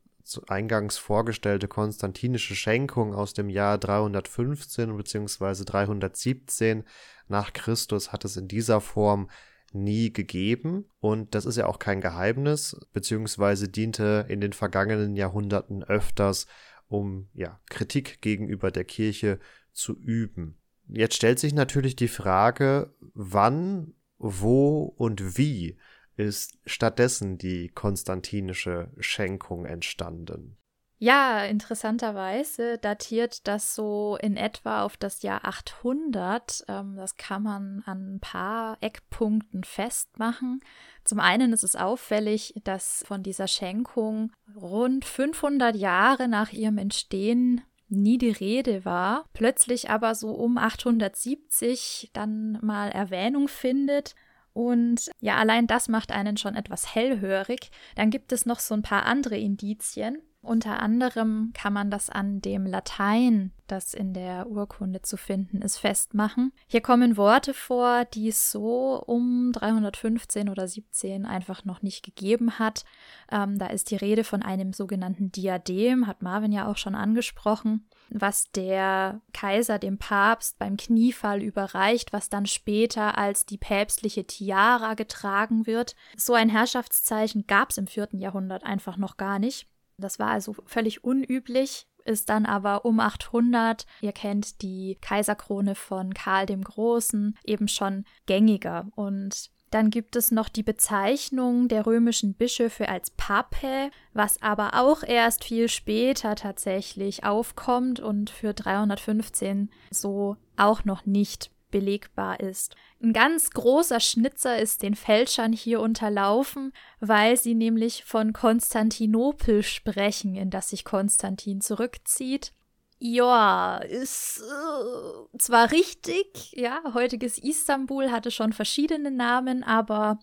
eingangs 0.48 0.98
vorgestellte 0.98 1.68
konstantinische 1.68 2.56
Schenkung 2.56 3.14
aus 3.14 3.34
dem 3.34 3.50
Jahr 3.50 3.78
315 3.78 4.98
bzw. 4.98 5.64
317 5.64 6.84
nach 7.28 7.54
Christus 7.54 8.12
hat 8.12 8.26
es 8.26 8.36
in 8.36 8.48
dieser 8.48 8.82
Form 8.82 9.30
nie 9.76 10.12
gegeben. 10.12 10.86
Und 11.00 11.36
das 11.36 11.46
ist 11.46 11.58
ja 11.58 11.68
auch 11.68 11.80
kein 11.80 12.02
Geheimnis, 12.02 12.80
beziehungsweise 12.94 13.70
diente 13.70 14.26
in 14.30 14.42
den 14.42 14.54
vergangenen 14.54 15.16
Jahrhunderten 15.16 15.84
öfters, 15.84 16.48
um 16.88 17.30
ja, 17.34 17.60
Kritik 17.70 18.22
gegenüber 18.22 18.72
der 18.72 18.86
Kirche 18.86 19.40
zu 19.72 19.98
üben. 20.00 20.58
Jetzt 20.88 21.16
stellt 21.16 21.40
sich 21.40 21.54
natürlich 21.54 21.96
die 21.96 22.08
Frage, 22.08 22.94
wann, 23.14 23.94
wo 24.18 24.84
und 24.84 25.38
wie 25.38 25.78
ist 26.16 26.58
stattdessen 26.66 27.38
die 27.38 27.70
konstantinische 27.70 28.92
Schenkung 29.00 29.66
entstanden. 29.66 30.58
Ja, 30.98 31.44
interessanterweise 31.44 32.78
datiert 32.78 33.48
das 33.48 33.76
so 33.76 34.18
in 34.22 34.38
etwa 34.38 34.84
auf 34.84 34.96
das 34.96 35.24
Jahr 35.24 35.44
800. 35.44 36.64
Ähm, 36.70 36.96
das 36.96 37.18
kann 37.18 37.44
man 37.44 37.84
an 37.86 38.16
ein 38.16 38.20
paar 38.22 38.78
Eckpunkten 38.80 39.66
festmachen. 39.66 40.62
Zum 41.04 41.20
einen 41.20 41.52
ist 41.52 41.64
es 41.64 41.76
auffällig, 41.76 42.54
dass 42.64 43.04
von 43.08 43.24
dieser 43.24 43.48
Schenkung 43.48 44.32
rund 44.56 45.04
500 45.04 45.76
Jahre 45.76 46.30
nach 46.30 46.54
ihrem 46.54 46.78
Entstehen 46.78 47.62
nie 47.90 48.18
die 48.18 48.32
Rede 48.32 48.86
war, 48.86 49.26
plötzlich 49.34 49.90
aber 49.90 50.16
so 50.16 50.32
um 50.32 50.58
870 50.58 52.12
dann 52.14 52.58
mal 52.62 52.90
Erwähnung 52.90 53.48
findet. 53.48 54.16
Und 54.54 55.12
ja, 55.20 55.36
allein 55.36 55.68
das 55.68 55.90
macht 55.90 56.12
einen 56.14 56.38
schon 56.38 56.56
etwas 56.56 56.96
hellhörig. 56.96 57.70
Dann 57.96 58.10
gibt 58.10 58.32
es 58.32 58.46
noch 58.46 58.60
so 58.60 58.74
ein 58.74 58.82
paar 58.82 59.06
andere 59.06 59.38
Indizien. 59.38 60.22
Unter 60.46 60.80
anderem 60.80 61.52
kann 61.56 61.74
man 61.74 61.90
das 61.90 62.12
an 62.12 62.40
dem 62.40 62.68
Latein, 62.68 63.52
das 63.66 63.96
in 63.96 64.14
der 64.14 64.48
Urkunde 64.48 65.02
zu 65.02 65.18
finden 65.18 65.64
ist, 65.64 65.80
festmachen. 65.80 66.54
Hier 66.68 66.82
kommen 66.82 67.18
Worte 67.18 67.56
vor, 67.56 68.06
die 68.06 68.28
es 68.28 68.52
so 68.52 69.02
um 69.08 69.52
315 69.54 70.50
oder 70.50 70.68
17 70.68 71.26
einfach 71.26 71.66
noch 71.66 71.82
nicht 71.82 72.04
gegeben 72.04 72.60
hat. 72.60 72.86
Ähm, 73.32 73.58
da 73.58 73.66
ist 73.68 73.90
die 73.90 73.96
Rede 73.96 74.24
von 74.24 74.44
einem 74.44 74.72
sogenannten 74.72 75.32
Diadem, 75.32 76.06
hat 76.06 76.22
Marvin 76.22 76.52
ja 76.52 76.68
auch 76.68 76.78
schon 76.78 76.94
angesprochen, 76.94 77.90
was 78.10 78.52
der 78.52 79.22
Kaiser 79.34 79.80
dem 79.80 79.98
Papst 79.98 80.60
beim 80.60 80.78
Kniefall 80.78 81.42
überreicht, 81.42 82.14
was 82.14 82.30
dann 82.30 82.46
später 82.46 83.18
als 83.18 83.48
die 83.48 83.58
päpstliche 83.58 84.28
Tiara 84.28 84.94
getragen 84.94 85.66
wird. 85.66 85.96
So 86.16 86.36
ein 86.36 86.50
Herrschaftszeichen 86.50 87.48
gab 87.48 87.72
es 87.72 87.80
im 87.80 87.88
vierten 87.88 88.20
Jahrhundert 88.20 88.64
einfach 88.64 88.98
noch 88.98 89.18
gar 89.18 89.40
nicht. 89.40 89.68
Das 89.98 90.20
war 90.20 90.30
also 90.30 90.56
völlig 90.66 91.04
unüblich, 91.04 91.88
ist 92.04 92.30
dann 92.30 92.46
aber 92.46 92.86
um 92.86 93.00
800, 93.00 93.86
ihr 94.02 94.12
kennt 94.12 94.62
die 94.62 94.98
Kaiserkrone 95.02 95.76
von 95.76 96.14
Karl 96.14 96.46
dem 96.46 96.64
Großen, 96.64 97.38
eben 97.44 97.68
schon 97.68 98.06
gängiger. 98.26 98.88
Und 98.96 99.50
dann 99.72 99.90
gibt 99.90 100.16
es 100.16 100.32
noch 100.32 100.48
die 100.48 100.64
Bezeichnung 100.64 101.68
der 101.68 101.86
römischen 101.86 102.34
Bischöfe 102.36 102.88
als 102.88 103.10
Pape, 103.12 103.90
was 104.14 104.42
aber 104.42 104.76
auch 104.76 105.04
erst 105.04 105.44
viel 105.44 105.68
später 105.68 106.36
tatsächlich 106.36 107.24
aufkommt 107.24 108.00
und 108.00 108.30
für 108.30 108.54
315 108.54 109.70
so 109.92 110.38
auch 110.56 110.86
noch 110.86 111.06
nicht 111.06 111.52
belegbar 111.72 112.40
ist. 112.40 112.76
Ein 113.02 113.14
ganz 113.14 113.52
großer 113.52 114.00
Schnitzer 114.00 114.60
ist 114.60 114.82
den 114.82 114.96
Fälschern 114.96 115.54
hier 115.54 115.82
unterlaufen, 115.82 116.74
weil 117.00 117.38
sie 117.38 117.56
nämlich 117.56 118.04
von 118.06 118.34
Konstantinopel 118.34 119.64
sprechen, 119.64 120.36
in 120.36 120.50
das 120.50 120.70
sich 120.70 120.86
Konstantin 120.86 121.62
zurückzieht. 121.62 122.52
Ja, 122.98 123.78
ist 123.78 124.42
äh, 124.42 125.38
zwar 125.38 125.72
richtig, 125.72 126.54
ja, 126.54 126.82
heutiges 126.94 127.38
Istanbul 127.38 128.10
hatte 128.10 128.32
schon 128.32 128.54
verschiedene 128.54 129.12
Namen, 129.12 129.64
aber 129.64 130.18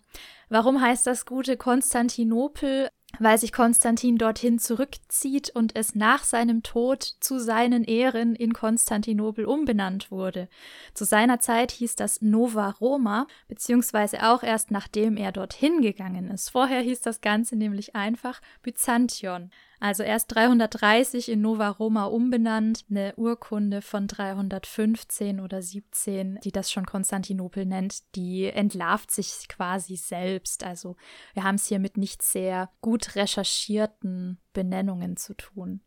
warum 0.49 0.81
heißt 0.81 1.05
das 1.05 1.25
gute 1.25 1.55
Konstantinopel? 1.55 2.89
Weil 3.19 3.37
sich 3.37 3.51
Konstantin 3.51 4.17
dorthin 4.17 4.59
zurückzieht 4.59 5.51
und 5.51 5.75
es 5.75 5.95
nach 5.95 6.23
seinem 6.23 6.63
Tod 6.63 7.03
zu 7.19 7.39
seinen 7.39 7.83
Ehren 7.83 8.35
in 8.35 8.53
Konstantinopel 8.53 9.45
umbenannt 9.45 10.11
wurde. 10.11 10.49
Zu 10.93 11.05
seiner 11.05 11.39
Zeit 11.39 11.71
hieß 11.71 11.95
das 11.95 12.21
Nova 12.21 12.69
Roma, 12.81 13.27
beziehungsweise 13.47 14.27
auch 14.27 14.43
erst 14.43 14.71
nachdem 14.71 15.17
er 15.17 15.31
dorthin 15.31 15.81
gegangen 15.81 16.29
ist. 16.29 16.49
Vorher 16.49 16.81
hieß 16.81 17.01
das 17.01 17.21
Ganze 17.21 17.55
nämlich 17.55 17.95
einfach 17.95 18.41
Byzantion. 18.61 19.51
Also 19.83 20.01
erst 20.03 20.33
330 20.33 21.27
in 21.27 21.41
Nova 21.41 21.67
Roma 21.67 22.05
umbenannt, 22.05 22.85
eine 22.89 23.13
Urkunde 23.17 23.81
von 23.81 24.07
315 24.07 25.41
oder 25.41 25.61
17, 25.61 26.39
die 26.41 26.53
das 26.53 26.71
schon 26.71 26.85
Konstantinopel 26.85 27.65
nennt, 27.65 28.15
die 28.15 28.45
entlarvt 28.45 29.11
sich 29.11 29.45
quasi 29.49 29.97
selbst. 29.97 30.63
Also 30.63 30.95
wir 31.33 31.43
haben 31.43 31.55
es 31.55 31.67
hier 31.67 31.79
mit 31.79 31.97
nicht 31.97 32.21
sehr 32.21 32.69
gut 32.79 33.17
recherchierten 33.17 34.39
Benennungen 34.53 35.17
zu 35.17 35.33
tun. 35.33 35.81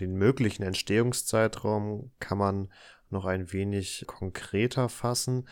Den 0.00 0.14
möglichen 0.14 0.62
Entstehungszeitraum 0.62 2.10
kann 2.20 2.38
man 2.38 2.72
noch 3.10 3.26
ein 3.26 3.52
wenig 3.52 4.04
konkreter 4.06 4.88
fassen 4.88 5.46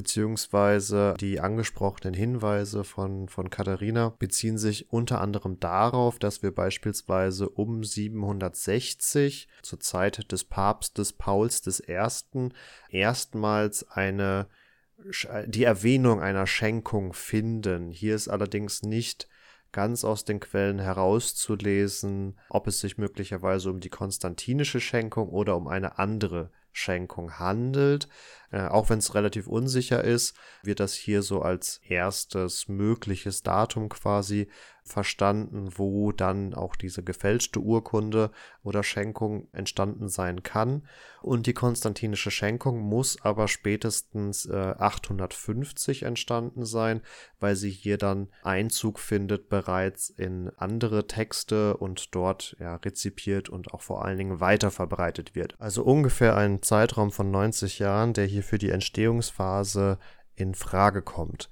beziehungsweise 0.00 1.12
die 1.20 1.40
angesprochenen 1.40 2.14
Hinweise 2.14 2.84
von, 2.84 3.28
von 3.28 3.50
Katharina 3.50 4.14
beziehen 4.18 4.56
sich 4.56 4.90
unter 4.90 5.20
anderem 5.20 5.60
darauf, 5.60 6.18
dass 6.18 6.42
wir 6.42 6.54
beispielsweise 6.54 7.50
um 7.50 7.84
760 7.84 9.46
zur 9.60 9.80
Zeit 9.80 10.32
des 10.32 10.44
Papstes 10.44 11.12
Pauls 11.12 11.60
I. 11.86 12.48
erstmals 12.88 13.90
eine 13.90 14.46
die 15.46 15.64
Erwähnung 15.64 16.22
einer 16.22 16.46
Schenkung 16.46 17.12
finden. 17.12 17.90
Hier 17.90 18.14
ist 18.14 18.28
allerdings 18.28 18.82
nicht 18.82 19.28
ganz 19.70 20.02
aus 20.02 20.24
den 20.24 20.40
Quellen 20.40 20.78
herauszulesen, 20.78 22.38
ob 22.48 22.66
es 22.68 22.80
sich 22.80 22.96
möglicherweise 22.96 23.68
um 23.68 23.80
die 23.80 23.90
konstantinische 23.90 24.80
Schenkung 24.80 25.28
oder 25.28 25.56
um 25.56 25.68
eine 25.68 25.98
andere 25.98 26.50
Schenkung 26.72 27.38
handelt. 27.38 28.08
Äh, 28.50 28.66
auch 28.66 28.90
wenn 28.90 28.98
es 28.98 29.14
relativ 29.14 29.46
unsicher 29.46 30.02
ist, 30.02 30.34
wird 30.62 30.80
das 30.80 30.94
hier 30.94 31.22
so 31.22 31.42
als 31.42 31.80
erstes 31.88 32.68
mögliches 32.68 33.42
Datum 33.42 33.88
quasi 33.88 34.48
verstanden, 34.90 35.70
wo 35.76 36.12
dann 36.12 36.54
auch 36.54 36.76
diese 36.76 37.02
gefälschte 37.02 37.60
Urkunde 37.60 38.30
oder 38.62 38.82
Schenkung 38.82 39.48
entstanden 39.52 40.08
sein 40.08 40.42
kann. 40.42 40.86
Und 41.22 41.46
die 41.46 41.54
konstantinische 41.54 42.30
Schenkung 42.30 42.80
muss 42.80 43.22
aber 43.22 43.48
spätestens 43.48 44.46
äh, 44.46 44.74
850 44.78 46.02
entstanden 46.02 46.64
sein, 46.64 47.02
weil 47.38 47.56
sie 47.56 47.70
hier 47.70 47.98
dann 47.98 48.28
Einzug 48.42 48.98
findet 48.98 49.48
bereits 49.48 50.10
in 50.10 50.50
andere 50.56 51.06
Texte 51.06 51.76
und 51.76 52.14
dort 52.14 52.56
ja, 52.58 52.76
rezipiert 52.76 53.48
und 53.48 53.72
auch 53.72 53.82
vor 53.82 54.04
allen 54.04 54.18
Dingen 54.18 54.40
weiter 54.40 54.70
verbreitet 54.70 55.34
wird. 55.34 55.54
Also 55.58 55.82
ungefähr 55.84 56.36
ein 56.36 56.62
Zeitraum 56.62 57.12
von 57.12 57.30
90 57.30 57.78
Jahren, 57.78 58.12
der 58.12 58.26
hier 58.26 58.42
für 58.42 58.58
die 58.58 58.70
Entstehungsphase 58.70 59.98
in 60.34 60.54
Frage 60.54 61.02
kommt. 61.02 61.48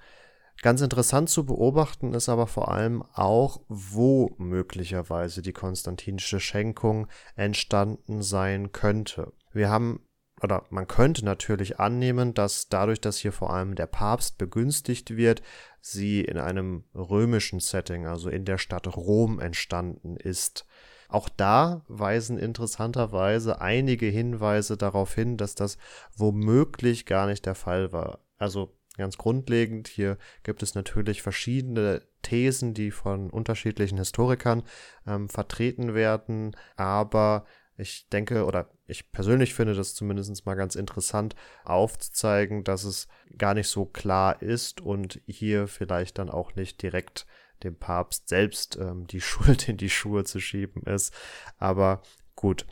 Ganz 0.61 0.81
interessant 0.81 1.31
zu 1.31 1.47
beobachten 1.47 2.15
ist 2.15 2.29
aber 2.29 2.49
vor 2.49 2.73
allem 2.73 3.05
auch, 3.13 3.61
wo 3.69 4.35
möglicherweise 4.39 5.41
die 5.41 5.53
konstantinische 5.53 6.41
Schenkung 6.41 7.07
entstanden 7.37 8.23
sein 8.23 8.73
könnte. 8.73 9.33
Wir 9.53 9.71
haben 9.71 10.01
oder 10.41 10.65
man 10.71 10.87
könnte 10.87 11.25
natürlich 11.25 11.81
annehmen, 11.81 12.33
dass 12.33 12.69
dadurch, 12.69 13.01
dass 13.01 13.19
hier 13.19 13.33
vor 13.33 13.53
allem 13.53 13.75
der 13.75 13.87
Papst 13.87 14.39
begünstigt 14.39 15.17
wird, 15.17 15.43
sie 15.81 16.21
in 16.21 16.39
einem 16.39 16.85
römischen 16.95 17.61
Setting, 17.61 18.07
also 18.07 18.29
in 18.29 18.45
der 18.45 18.59
Stadt 18.59 18.87
Rom 18.97 19.41
entstanden 19.41 20.17
ist. 20.17 20.65
Auch 21.09 21.29
da 21.29 21.85
weisen 21.89 22.39
interessanterweise 22.39 23.61
einige 23.61 24.07
Hinweise 24.07 24.77
darauf 24.77 25.15
hin, 25.15 25.37
dass 25.37 25.55
das 25.55 25.79
womöglich 26.17 27.07
gar 27.07 27.27
nicht 27.27 27.47
der 27.47 27.55
Fall 27.55 27.93
war. 27.93 28.21
Also 28.37 28.78
ganz 28.99 29.17
grundlegend, 29.17 29.89
hier 29.89 30.19
gibt 30.43 30.63
es 30.63 30.75
natürlich 30.75 31.23
verschiedene 31.23 32.03
Thesen, 32.23 32.75
die 32.75 32.91
von 32.91 33.31
unterschiedlichen 33.31 33.99
Historikern 33.99 34.63
ähm, 35.07 35.29
vertreten 35.29 35.95
werden, 35.95 36.55
aber 36.77 37.47
ich 37.79 38.09
denke, 38.09 38.45
oder 38.45 38.69
ich 38.89 39.13
persönlich 39.13 39.55
finde 39.55 39.75
das 39.75 39.95
zumindest 39.95 40.45
mal 40.45 40.57
ganz 40.57 40.75
interessant 40.75 41.37
aufzuzeigen, 41.65 42.65
dass 42.65 42.83
es 42.83 43.07
gar 43.39 43.55
nicht 43.55 43.69
so 43.69 43.85
klar 43.87 44.43
ist 44.43 44.81
und 44.81 45.21
hier 45.27 45.69
vielleicht 45.69 46.19
dann 46.19 46.29
auch 46.29 46.57
nicht 46.57 46.83
direkt 46.83 47.25
dem 47.63 47.77
Papst 47.77 48.29
selbst 48.29 48.77
ähm, 48.77 49.07
die 49.07 49.21
Schuld 49.23 49.69
in 49.69 49.77
die 49.77 49.91
Schuhe 49.91 50.25
zu 50.25 50.41
schieben 50.41 50.83
ist. 50.83 51.15
Aber 51.57 52.03
gut. 52.35 52.67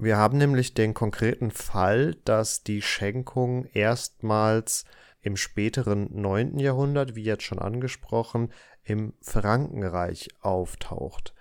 Wir 0.00 0.16
haben 0.16 0.38
nämlich 0.38 0.74
den 0.74 0.94
konkreten 0.94 1.50
Fall, 1.50 2.14
dass 2.24 2.62
die 2.62 2.82
Schenkung 2.82 3.64
erstmals 3.72 4.84
im 5.20 5.36
späteren 5.36 6.08
9. 6.10 6.58
Jahrhundert, 6.58 7.14
wie 7.14 7.24
jetzt 7.24 7.42
schon 7.42 7.58
angesprochen, 7.58 8.52
im 8.84 9.14
Frankenreich 9.20 10.28
auftaucht. 10.40 11.34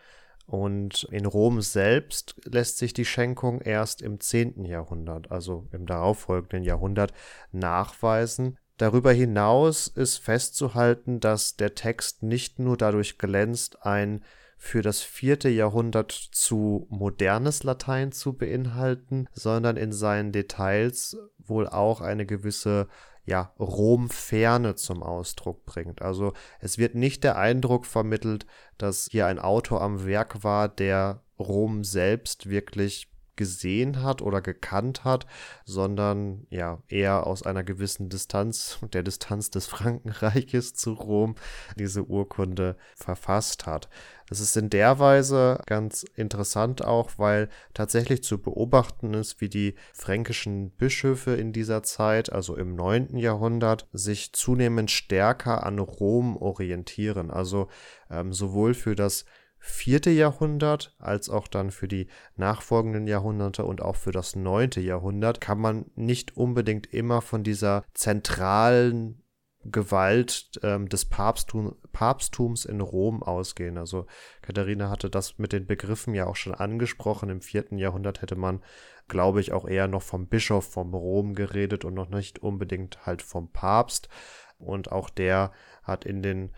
Und 0.46 1.03
in 1.12 1.25
Rom 1.25 1.62
selbst 1.62 2.36
lässt 2.46 2.77
sich 2.77 2.93
die 2.93 3.05
Schenkung 3.05 3.60
erst 3.60 4.01
im 4.01 4.19
10. 4.19 4.63
Jahrhundert, 4.63 5.29
also 5.29 5.67
im 5.72 5.86
darauffolgenden 5.86 6.63
Jahrhundert, 6.63 7.13
nachweisen. 7.51 8.57
Darüber 8.77 9.12
hinaus 9.12 9.88
ist 9.88 10.17
festzuhalten, 10.17 11.19
dass 11.19 11.57
der 11.57 11.75
Text 11.75 12.24
nicht 12.24 12.60
nur 12.60 12.77
dadurch 12.77 13.17
glänzt, 13.17 13.86
ein 13.86 14.24
für 14.57 14.81
das 14.81 15.01
vierte 15.01 15.50
Jahrhundert 15.50 16.12
zu 16.12 16.88
modernes 16.89 17.63
Latein 17.63 18.12
zu 18.12 18.34
beinhalten, 18.34 19.27
sondern 19.34 19.77
in 19.77 19.91
seinen 19.91 20.31
Details 20.31 21.17
wohl 21.38 21.67
auch 21.67 22.01
eine 22.01 22.25
gewisse 22.25 22.88
ja, 23.27 23.53
Rom-Ferne 23.60 24.75
zum 24.75 25.03
Ausdruck 25.03 25.65
bringt. 25.65 26.01
Also 26.01 26.34
es 26.62 26.77
wird 26.77 26.96
nicht 26.96 27.25
der 27.25 27.38
Eindruck 27.38 27.86
vermittelt, 27.86 28.46
dass 28.77 29.10
hier 29.12 29.27
ein 29.27 29.38
Autor 29.38 29.81
am 29.81 30.05
Werk 30.05 30.46
war, 30.46 30.69
der 30.69 31.22
Rom 31.38 31.84
selbst 31.84 32.50
wirklich 32.50 33.12
gesehen 33.38 34.03
hat 34.03 34.22
oder 34.22 34.41
gekannt 34.41 35.06
hat, 35.06 35.25
sondern 35.63 36.46
ja 36.50 36.82
eher 36.88 37.25
aus 37.25 37.44
einer 37.44 37.63
gewissen 37.63 38.10
Distanz, 38.10 38.79
der 38.94 39.03
Distanz 39.03 39.50
des 39.50 39.67
Frankenreiches 39.67 40.74
zu 40.74 40.94
Rom, 40.94 41.36
diese 41.77 42.03
Urkunde 42.03 42.75
verfasst 42.96 43.65
hat. 43.65 43.88
Das 44.29 44.41
ist 44.41 44.58
in 44.58 44.70
der 44.70 45.00
Weise 45.00 45.62
ganz 45.67 46.03
interessant 46.15 46.84
auch, 46.84 47.12
weil 47.17 47.48
tatsächlich 47.74 48.24
zu 48.24 48.41
beobachten 48.41 49.13
ist, 49.13 49.39
wie 49.39 49.48
die 49.48 49.75
fränkischen 49.94 50.72
Bischöfe 50.72 51.36
in 51.36 51.53
dieser 51.53 51.82
Zeit, 51.84 52.32
also 52.32 52.58
im 52.58 52.75
9. 52.75 53.15
Jahrhundert, 53.15 53.88
sich 53.94 54.34
zunehmend 54.34 54.91
stärker 54.91 55.65
an 55.65 55.79
Rom 55.79 56.36
orientieren. 56.36 57.32
Also 57.32 57.70
ähm, 58.12 58.34
sowohl 58.34 58.74
für 58.74 58.96
das 58.96 59.24
vierte 59.59 60.09
Jahrhundert 60.09 60.95
als 60.99 61.29
auch 61.29 61.47
dann 61.47 61.71
für 61.71 61.87
die 61.87 62.07
nachfolgenden 62.35 63.07
Jahrhunderte 63.07 63.65
und 63.65 63.81
auch 63.81 63.95
für 63.95 64.11
das 64.11 64.35
neunte 64.35 64.81
Jahrhundert 64.81 65.41
kann 65.41 65.59
man 65.59 65.85
nicht 65.95 66.37
unbedingt 66.37 66.93
immer 66.93 67.21
von 67.21 67.43
dieser 67.43 67.83
zentralen 67.93 69.23
Gewalt 69.71 70.51
ähm, 70.63 70.87
des 70.87 71.05
Papsttum, 71.05 71.75
Papsttums 71.91 72.65
in 72.65 72.81
Rom 72.81 73.23
ausgehen. 73.23 73.77
Also 73.77 74.05
Katharina 74.41 74.89
hatte 74.89 75.09
das 75.09 75.37
mit 75.37 75.51
den 75.51 75.65
Begriffen 75.65 76.13
ja 76.13 76.27
auch 76.27 76.35
schon 76.35 76.53
angesprochen. 76.53 77.29
Im 77.29 77.41
vierten 77.41 77.77
Jahrhundert 77.77 78.21
hätte 78.21 78.35
man, 78.35 78.63
glaube 79.07 79.41
ich, 79.41 79.51
auch 79.51 79.67
eher 79.67 79.87
noch 79.87 80.03
vom 80.03 80.27
Bischof 80.27 80.71
vom 80.71 80.93
Rom 80.93 81.33
geredet 81.33 81.85
und 81.85 81.93
noch 81.93 82.09
nicht 82.09 82.39
unbedingt 82.39 83.05
halt 83.05 83.21
vom 83.21 83.51
Papst. 83.51 84.09
Und 84.57 84.91
auch 84.91 85.09
der 85.09 85.51
hat 85.84 86.05
in 86.05 86.21
den 86.21 86.51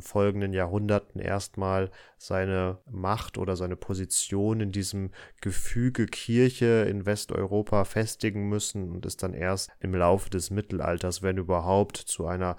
folgenden 0.00 0.52
Jahrhunderten 0.52 1.20
erstmal 1.20 1.90
seine 2.16 2.78
Macht 2.90 3.38
oder 3.38 3.56
seine 3.56 3.76
Position 3.76 4.60
in 4.60 4.72
diesem 4.72 5.10
Gefüge 5.40 6.06
Kirche 6.06 6.86
in 6.88 7.06
Westeuropa 7.06 7.84
festigen 7.84 8.48
müssen 8.48 8.90
und 8.90 9.04
ist 9.04 9.22
dann 9.22 9.34
erst 9.34 9.70
im 9.80 9.94
Laufe 9.94 10.30
des 10.30 10.50
Mittelalters, 10.50 11.22
wenn 11.22 11.38
überhaupt, 11.38 11.96
zu 11.96 12.26
einer 12.26 12.56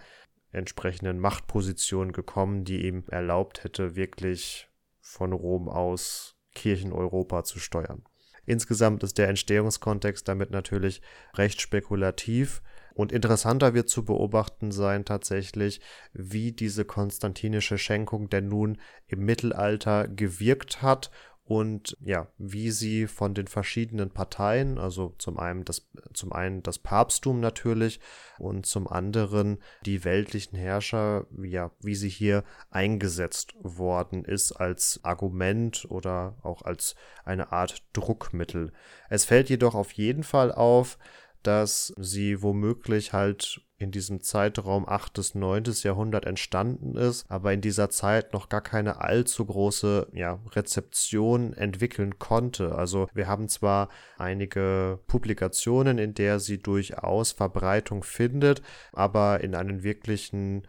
entsprechenden 0.52 1.20
Machtposition 1.20 2.12
gekommen, 2.12 2.64
die 2.64 2.86
ihm 2.86 3.04
erlaubt 3.10 3.64
hätte, 3.64 3.96
wirklich 3.96 4.70
von 5.02 5.34
Rom 5.34 5.70
aus 5.70 6.36
Kirchen 6.54 6.94
Europa 6.94 7.44
zu 7.44 7.60
steuern. 7.60 8.04
Insgesamt 8.46 9.04
ist 9.04 9.18
der 9.18 9.28
Entstehungskontext 9.28 10.28
damit 10.28 10.52
natürlich 10.52 11.02
recht 11.36 11.62
spekulativ. 11.62 12.62
Und 12.96 13.12
interessanter 13.12 13.74
wird 13.74 13.90
zu 13.90 14.06
beobachten 14.06 14.72
sein 14.72 15.04
tatsächlich, 15.04 15.82
wie 16.14 16.54
diese 16.54 16.86
konstantinische 16.86 17.78
Schenkung 17.78 18.30
denn 18.30 18.48
nun 18.48 18.78
im 19.08 19.26
Mittelalter 19.26 20.08
gewirkt 20.08 20.82
hat 20.82 21.12
und 21.44 21.96
ja, 22.02 22.28
wie 22.40 22.72
sie 22.72 23.06
von 23.06 23.36
den 23.36 23.46
verschiedenen 23.46 24.10
Parteien, 24.10 24.80
also 24.80 25.14
zum 25.20 25.38
einen 25.38 25.64
das, 25.64 25.88
zum 26.14 26.34
einen 26.34 26.64
das 26.64 26.80
Papsttum 26.80 27.40
natürlich 27.40 28.00
und 28.40 28.66
zum 28.66 28.88
anderen 28.88 29.60
die 29.86 30.04
weltlichen 30.06 30.58
Herrscher, 30.58 31.28
ja, 31.44 31.70
wie 31.82 31.94
sie 31.94 32.10
hier 32.10 32.44
eingesetzt 32.72 33.54
worden 33.60 34.26
ist 34.26 34.54
als 34.54 35.02
Argument 35.04 35.86
oder 35.90 36.36
auch 36.42 36.64
als 36.64 36.96
eine 37.26 37.52
Art 37.52 37.84
Druckmittel. 37.94 38.72
Es 39.10 39.26
fällt 39.26 39.50
jedoch 39.50 39.76
auf 39.76 39.92
jeden 39.92 40.24
Fall 40.24 40.52
auf, 40.52 40.98
dass 41.46 41.94
sie 41.98 42.42
womöglich 42.42 43.14
halt 43.14 43.62
in 43.78 43.92
diesem 43.92 44.22
Zeitraum 44.22 44.88
8. 44.88 45.14
bis 45.14 45.36
9. 45.36 45.66
Jahrhundert 45.84 46.26
entstanden 46.26 46.96
ist, 46.96 47.30
aber 47.30 47.52
in 47.52 47.60
dieser 47.62 47.90
Zeit 47.90 48.32
noch 48.32 48.48
gar 48.48 48.62
keine 48.62 49.02
allzu 49.02 49.46
große 49.46 50.08
ja, 50.14 50.40
Rezeption 50.52 51.54
entwickeln 51.54 52.18
konnte. 52.18 52.76
Also 52.76 53.08
wir 53.14 53.28
haben 53.28 53.50
zwar 53.50 53.90
einige 54.18 55.00
Publikationen, 55.08 55.98
in 55.98 56.14
der 56.14 56.40
sie 56.40 56.58
durchaus 56.58 57.34
Verbreitung 57.34 58.04
findet, 58.04 58.62
aber 58.94 59.42
in 59.42 59.56
einen 59.56 59.84
wirklichen 59.84 60.66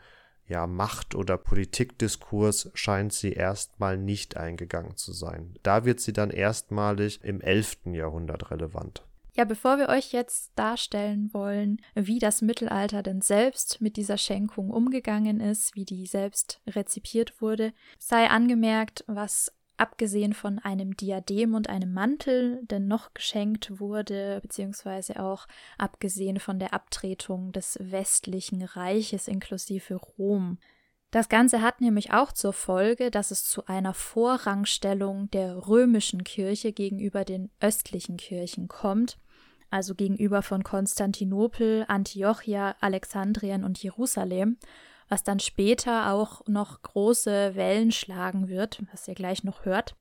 ja, 0.49 0.67
Macht- 0.67 1.15
oder 1.15 1.39
Politikdiskurs 1.39 2.71
scheint 2.75 3.13
sie 3.13 3.33
erstmal 3.33 3.97
nicht 3.97 4.37
eingegangen 4.37 4.97
zu 4.97 5.13
sein. 5.13 5.55
Da 5.63 5.85
wird 5.85 6.01
sie 6.01 6.13
dann 6.13 6.31
erstmalig 6.31 7.21
im 7.23 7.41
11. 7.41 7.79
Jahrhundert 7.93 8.51
relevant. 8.51 9.06
Ja, 9.37 9.45
bevor 9.45 9.77
wir 9.77 9.91
euch 9.91 10.13
jetzt 10.13 10.53
darstellen 10.57 11.29
wollen, 11.35 11.83
wie 11.95 12.19
das 12.19 12.41
Mittelalter 12.41 13.03
denn 13.03 13.21
selbst 13.21 13.83
mit 13.83 13.99
dieser 13.99 14.17
Schenkung 14.17 14.71
umgegangen 14.71 15.41
ist, 15.41 15.77
wie 15.77 15.85
die 15.85 16.07
selbst 16.07 16.63
rezipiert 16.67 17.43
wurde, 17.43 17.75
sei 17.99 18.31
angemerkt, 18.31 19.05
was 19.07 19.53
abgesehen 19.77 20.33
von 20.33 20.59
einem 20.59 20.97
Diadem 20.97 21.55
und 21.55 21.69
einem 21.69 21.93
Mantel 21.93 22.65
denn 22.65 22.89
noch 22.89 23.13
geschenkt 23.13 23.79
wurde, 23.79 24.41
beziehungsweise 24.41 25.23
auch 25.23 25.47
abgesehen 25.77 26.41
von 26.41 26.59
der 26.59 26.73
Abtretung 26.73 27.53
des 27.53 27.79
westlichen 27.79 28.63
Reiches 28.63 29.29
inklusive 29.29 29.97
Rom. 29.97 30.57
Das 31.11 31.29
Ganze 31.29 31.61
hat 31.61 31.83
nämlich 31.83 32.11
auch 32.11 32.33
zur 32.33 32.55
Folge, 32.55 33.11
dass 33.11 33.31
es 33.31 33.45
zu 33.45 33.67
einer 33.67 33.93
Vorrangstellung 33.93 35.31
der 35.31 35.69
römischen 35.69 36.25
Kirche 36.25 36.73
gegenüber 36.73 37.27
den 37.27 37.51
östlichen 37.61 38.17
Kirchen 38.17 38.69
kommt 38.69 39.19
also 39.71 39.95
gegenüber 39.95 40.43
von 40.43 40.63
Konstantinopel, 40.63 41.85
Antiochia, 41.89 42.77
Alexandrien 42.81 43.65
und 43.65 43.83
Jerusalem, 43.83 44.59
was 45.09 45.23
dann 45.23 45.41
später 45.41 46.13
auch 46.13 46.47
noch 46.47 46.83
große 46.83 47.55
Wellen 47.55 47.93
schlagen 47.93 48.49
wird, 48.49 48.83
was 48.93 49.07
ihr 49.07 49.15
gleich 49.15 49.45
noch 49.45 49.65
hört. 49.65 49.95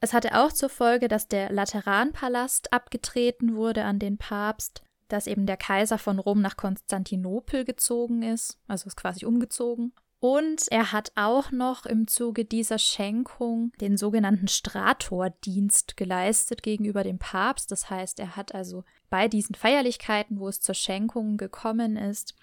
Es 0.00 0.12
hatte 0.12 0.38
auch 0.40 0.52
zur 0.52 0.68
Folge, 0.68 1.08
dass 1.08 1.28
der 1.28 1.50
Lateranpalast 1.50 2.72
abgetreten 2.72 3.56
wurde 3.56 3.84
an 3.84 3.98
den 3.98 4.18
Papst, 4.18 4.82
dass 5.08 5.26
eben 5.26 5.46
der 5.46 5.56
Kaiser 5.56 5.98
von 5.98 6.18
Rom 6.18 6.40
nach 6.40 6.56
Konstantinopel 6.56 7.64
gezogen 7.64 8.22
ist, 8.22 8.58
also 8.66 8.86
ist 8.86 8.96
quasi 8.96 9.24
umgezogen. 9.24 9.92
Und 10.18 10.66
er 10.70 10.92
hat 10.92 11.12
auch 11.14 11.50
noch 11.50 11.84
im 11.84 12.08
Zuge 12.08 12.44
dieser 12.44 12.78
Schenkung 12.78 13.72
den 13.80 13.96
sogenannten 13.96 14.48
Stratordienst 14.48 15.96
geleistet 15.96 16.62
gegenüber 16.62 17.04
dem 17.04 17.18
Papst. 17.18 17.70
Das 17.70 17.90
heißt, 17.90 18.18
er 18.18 18.34
hat 18.34 18.54
also 18.54 18.84
bei 19.10 19.28
diesen 19.28 19.54
Feierlichkeiten, 19.54 20.40
wo 20.40 20.48
es 20.48 20.60
zur 20.60 20.74
Schenkung 20.74 21.36
gekommen 21.36 21.96
ist, 21.96 22.34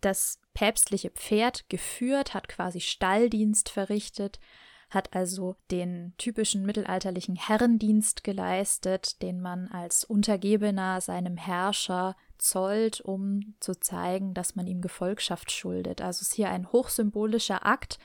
das 0.00 0.38
päpstliche 0.52 1.10
Pferd 1.10 1.68
geführt, 1.68 2.34
hat 2.34 2.48
quasi 2.48 2.80
Stalldienst 2.80 3.68
verrichtet, 3.68 4.38
hat 4.90 5.14
also 5.14 5.56
den 5.70 6.12
typischen 6.18 6.64
mittelalterlichen 6.64 7.36
Herrendienst 7.36 8.22
geleistet, 8.22 9.20
den 9.22 9.40
man 9.40 9.68
als 9.68 10.04
Untergebener 10.04 11.00
seinem 11.00 11.36
Herrscher 11.36 12.16
zollt, 12.38 13.00
um 13.00 13.54
zu 13.60 13.74
zeigen, 13.80 14.34
dass 14.34 14.54
man 14.54 14.66
ihm 14.66 14.82
Gefolgschaft 14.82 15.50
schuldet. 15.50 16.00
Also 16.00 16.22
ist 16.22 16.34
hier 16.34 16.50
ein 16.50 16.70
hochsymbolischer 16.70 17.66
Akt, 17.66 17.98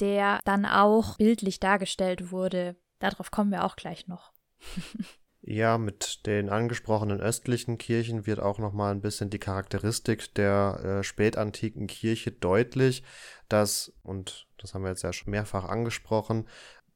der 0.00 0.40
dann 0.44 0.64
auch 0.64 1.16
bildlich 1.18 1.60
dargestellt 1.60 2.32
wurde 2.32 2.76
Darauf 3.00 3.30
kommen 3.30 3.50
wir 3.50 3.64
auch 3.64 3.74
gleich 3.74 4.06
noch. 4.06 4.32
Ja, 5.52 5.78
mit 5.78 6.26
den 6.26 6.48
angesprochenen 6.48 7.20
östlichen 7.20 7.76
Kirchen 7.76 8.24
wird 8.24 8.38
auch 8.38 8.60
noch 8.60 8.72
mal 8.72 8.92
ein 8.92 9.00
bisschen 9.00 9.30
die 9.30 9.40
Charakteristik 9.40 10.32
der 10.36 11.00
äh, 11.00 11.02
spätantiken 11.02 11.88
Kirche 11.88 12.30
deutlich, 12.30 13.02
dass 13.48 13.92
und 14.04 14.46
das 14.58 14.74
haben 14.74 14.82
wir 14.82 14.90
jetzt 14.90 15.02
ja 15.02 15.12
schon 15.12 15.32
mehrfach 15.32 15.64
angesprochen, 15.64 16.46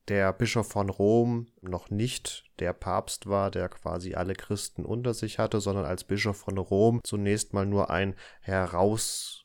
der 0.06 0.32
Bischof 0.32 0.68
von 0.68 0.88
Rom 0.88 1.48
noch 1.62 1.90
nicht 1.90 2.44
der 2.60 2.74
Papst 2.74 3.26
war, 3.26 3.50
der 3.50 3.68
quasi 3.68 4.14
alle 4.14 4.34
Christen 4.34 4.84
unter 4.84 5.14
sich 5.14 5.40
hatte, 5.40 5.60
sondern 5.60 5.84
als 5.84 6.04
Bischof 6.04 6.36
von 6.36 6.56
Rom 6.56 7.00
zunächst 7.02 7.54
mal 7.54 7.66
nur 7.66 7.90
ein 7.90 8.14
heraus 8.40 9.43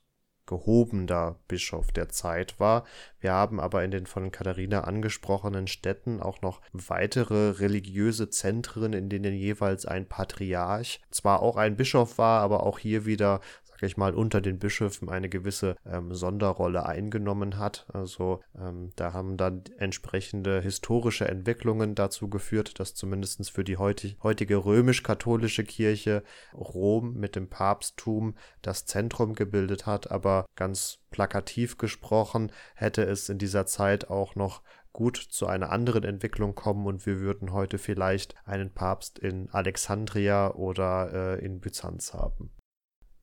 gehobener 0.50 1.36
Bischof 1.48 1.92
der 1.92 2.10
Zeit 2.10 2.60
war. 2.60 2.84
Wir 3.20 3.34
haben 3.34 3.60
aber 3.60 3.84
in 3.84 3.92
den 3.92 4.08
von 4.08 4.32
Katharina 4.32 4.82
angesprochenen 4.82 5.68
Städten 5.68 6.20
auch 6.20 6.42
noch 6.42 6.60
weitere 6.74 7.52
religiöse 7.52 8.32
Zentren, 8.32 8.94
in 8.94 9.10
denen 9.10 9.36
jeweils 9.36 9.86
ein 9.86 10.08
Patriarch 10.08 11.02
zwar 11.12 11.44
auch 11.44 11.56
ein 11.56 11.78
Bischof 11.78 12.18
war, 12.18 12.42
aber 12.42 12.66
auch 12.66 12.80
hier 12.80 13.06
wieder 13.06 13.42
sag 13.80 13.98
mal, 13.98 14.14
unter 14.14 14.42
den 14.42 14.60
Bischöfen 14.60 15.10
eine 15.10 15.30
gewisse 15.30 15.76
ähm, 15.86 16.14
Sonderrolle 16.14 16.86
eingenommen 16.86 17.58
hat. 17.58 17.86
Also 17.94 18.42
ähm, 18.60 18.92
da 18.96 19.14
haben 19.14 19.38
dann 19.38 19.64
entsprechende 19.78 20.62
historische 20.62 21.28
Entwicklungen 21.28 21.96
dazu 21.96 22.30
geführt, 22.30 22.80
dass 22.80 22.96
zumindest 22.96 23.52
für 23.52 23.64
die 23.64 23.78
heutig, 23.78 24.18
heutige 24.24 24.66
römisch-katholische 24.66 25.64
Kirche 25.64 26.24
Rom 26.54 27.14
mit 27.14 27.36
dem 27.36 27.48
Papsttum 27.48 28.36
das 28.62 28.86
Zentrum 28.86 29.34
gebildet 29.34 29.86
hat, 29.86 30.12
aber 30.12 30.46
ganz 30.56 31.00
plakativ 31.12 31.78
gesprochen 31.78 32.52
hätte 32.76 33.04
es 33.04 33.30
in 33.30 33.38
dieser 33.38 33.66
Zeit 33.66 34.10
auch 34.10 34.36
noch 34.36 34.62
gut 34.92 35.18
zu 35.18 35.48
einer 35.48 35.72
anderen 35.72 36.04
Entwicklung 36.04 36.56
kommen 36.56 36.86
und 36.86 37.06
wir 37.06 37.20
würden 37.20 37.54
heute 37.54 37.78
vielleicht 37.78 38.36
einen 38.46 38.74
Papst 38.74 39.20
in 39.20 39.50
Alexandria 39.52 40.54
oder 40.54 41.38
äh, 41.38 41.46
in 41.46 41.60
Byzanz 41.60 42.14
haben. 42.14 42.52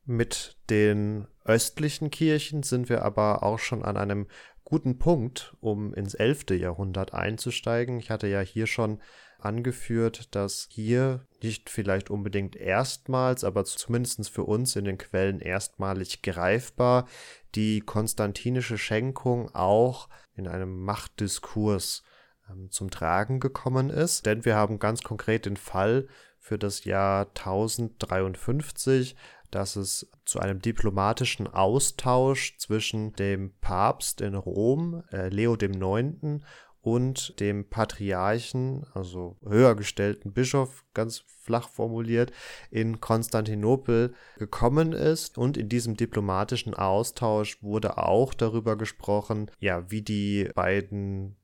Mit 0.09 0.55
den 0.69 1.27
östlichen 1.43 2.11
Kirchen 2.11 2.63
sind 2.63 2.87
wir 2.87 3.03
aber 3.03 3.43
auch 3.43 3.59
schon 3.59 3.83
an 3.83 3.97
einem 3.97 4.27
guten 4.63 4.99
Punkt, 4.99 5.53
um 5.59 5.93
ins 5.93 6.13
11. 6.13 6.51
Jahrhundert 6.51 7.13
einzusteigen. 7.13 7.99
Ich 7.99 8.09
hatte 8.09 8.27
ja 8.27 8.39
hier 8.39 8.67
schon 8.67 9.01
angeführt, 9.37 10.33
dass 10.33 10.69
hier 10.71 11.27
nicht 11.43 11.69
vielleicht 11.69 12.09
unbedingt 12.09 12.55
erstmals, 12.55 13.43
aber 13.43 13.65
zumindest 13.65 14.29
für 14.29 14.43
uns 14.43 14.77
in 14.77 14.85
den 14.85 14.97
Quellen 14.97 15.41
erstmalig 15.41 16.21
greifbar 16.21 17.05
die 17.55 17.81
konstantinische 17.81 18.77
Schenkung 18.77 19.53
auch 19.53 20.07
in 20.35 20.47
einem 20.47 20.85
Machtdiskurs 20.85 22.03
ähm, 22.49 22.71
zum 22.71 22.89
Tragen 22.91 23.41
gekommen 23.41 23.89
ist. 23.89 24.25
Denn 24.25 24.45
wir 24.45 24.55
haben 24.55 24.79
ganz 24.79 25.01
konkret 25.01 25.45
den 25.45 25.57
Fall 25.57 26.07
für 26.39 26.57
das 26.57 26.85
Jahr 26.85 27.27
1053, 27.35 29.17
dass 29.51 29.75
es 29.75 30.09
zu 30.25 30.39
einem 30.39 30.59
diplomatischen 30.59 31.47
Austausch 31.47 32.57
zwischen 32.57 33.13
dem 33.13 33.53
Papst 33.59 34.21
in 34.21 34.35
Rom, 34.35 35.03
äh, 35.11 35.29
Leo 35.29 35.55
IX., 35.55 36.41
und 36.87 37.37
dem 37.41 37.67
Patriarchen, 37.69 38.85
also 38.93 39.35
höher 39.45 39.75
gestellten 39.75 40.31
Bischof, 40.31 40.85
ganz 40.93 41.25
flach 41.41 41.67
formuliert, 41.67 42.31
in 42.71 43.01
Konstantinopel 43.01 44.13
gekommen 44.37 44.93
ist. 44.93 45.37
Und 45.37 45.57
in 45.57 45.67
diesem 45.67 45.97
diplomatischen 45.97 46.73
Austausch 46.73 47.61
wurde 47.61 47.97
auch 47.97 48.33
darüber 48.33 48.77
gesprochen, 48.77 49.51
ja, 49.59 49.91
wie 49.91 50.01
die 50.01 50.49
beiden 50.55 51.35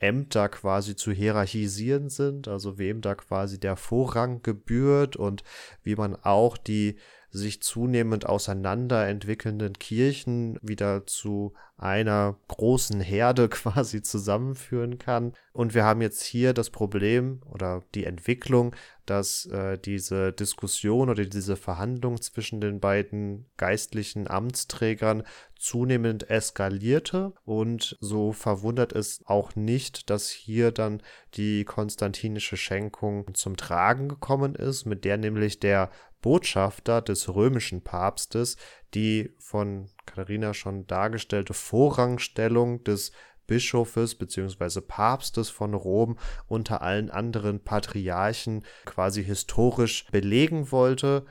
Ämter 0.00 0.50
quasi 0.50 0.96
zu 0.96 1.12
hierarchisieren 1.12 2.10
sind, 2.10 2.46
also 2.46 2.76
wem 2.76 3.00
da 3.00 3.14
quasi 3.14 3.58
der 3.58 3.76
Vorrang 3.76 4.42
gebührt 4.42 5.16
und 5.16 5.44
wie 5.82 5.96
man 5.96 6.14
auch 6.14 6.58
die 6.58 6.98
sich 7.30 7.62
zunehmend 7.62 8.26
auseinander 8.26 9.06
entwickelnden 9.06 9.74
Kirchen 9.74 10.58
wieder 10.62 11.06
zu 11.06 11.52
einer 11.76 12.36
großen 12.48 13.00
Herde 13.00 13.48
quasi 13.48 14.02
zusammenführen 14.02 14.98
kann. 14.98 15.32
Und 15.52 15.74
wir 15.74 15.84
haben 15.84 16.02
jetzt 16.02 16.22
hier 16.22 16.52
das 16.52 16.70
Problem 16.70 17.40
oder 17.50 17.82
die 17.94 18.04
Entwicklung, 18.04 18.74
dass 19.06 19.46
äh, 19.46 19.78
diese 19.78 20.32
Diskussion 20.32 21.08
oder 21.08 21.24
diese 21.24 21.56
Verhandlung 21.56 22.20
zwischen 22.20 22.60
den 22.60 22.78
beiden 22.78 23.46
geistlichen 23.56 24.28
Amtsträgern 24.28 25.22
zunehmend 25.56 26.28
eskalierte. 26.30 27.32
Und 27.44 27.96
so 28.00 28.32
verwundert 28.32 28.92
es 28.92 29.22
auch 29.24 29.56
nicht, 29.56 30.10
dass 30.10 30.28
hier 30.28 30.72
dann 30.72 31.02
die 31.34 31.64
konstantinische 31.64 32.56
Schenkung 32.56 33.34
zum 33.34 33.56
Tragen 33.56 34.08
gekommen 34.08 34.54
ist, 34.54 34.84
mit 34.84 35.04
der 35.04 35.16
nämlich 35.16 35.58
der 35.58 35.90
Botschafter 36.20 37.02
des 37.02 37.34
römischen 37.34 37.82
Papstes 37.82 38.56
die 38.94 39.34
von 39.38 39.88
Katharina 40.06 40.54
schon 40.54 40.86
dargestellte 40.86 41.54
Vorrangstellung 41.54 42.82
des 42.84 43.12
Bischofes 43.46 44.14
bzw. 44.14 44.80
Papstes 44.80 45.48
von 45.50 45.74
Rom 45.74 46.18
unter 46.46 46.82
allen 46.82 47.10
anderen 47.10 47.64
Patriarchen 47.64 48.64
quasi 48.84 49.24
historisch 49.24 50.06
belegen 50.10 50.70
wollte 50.70 51.24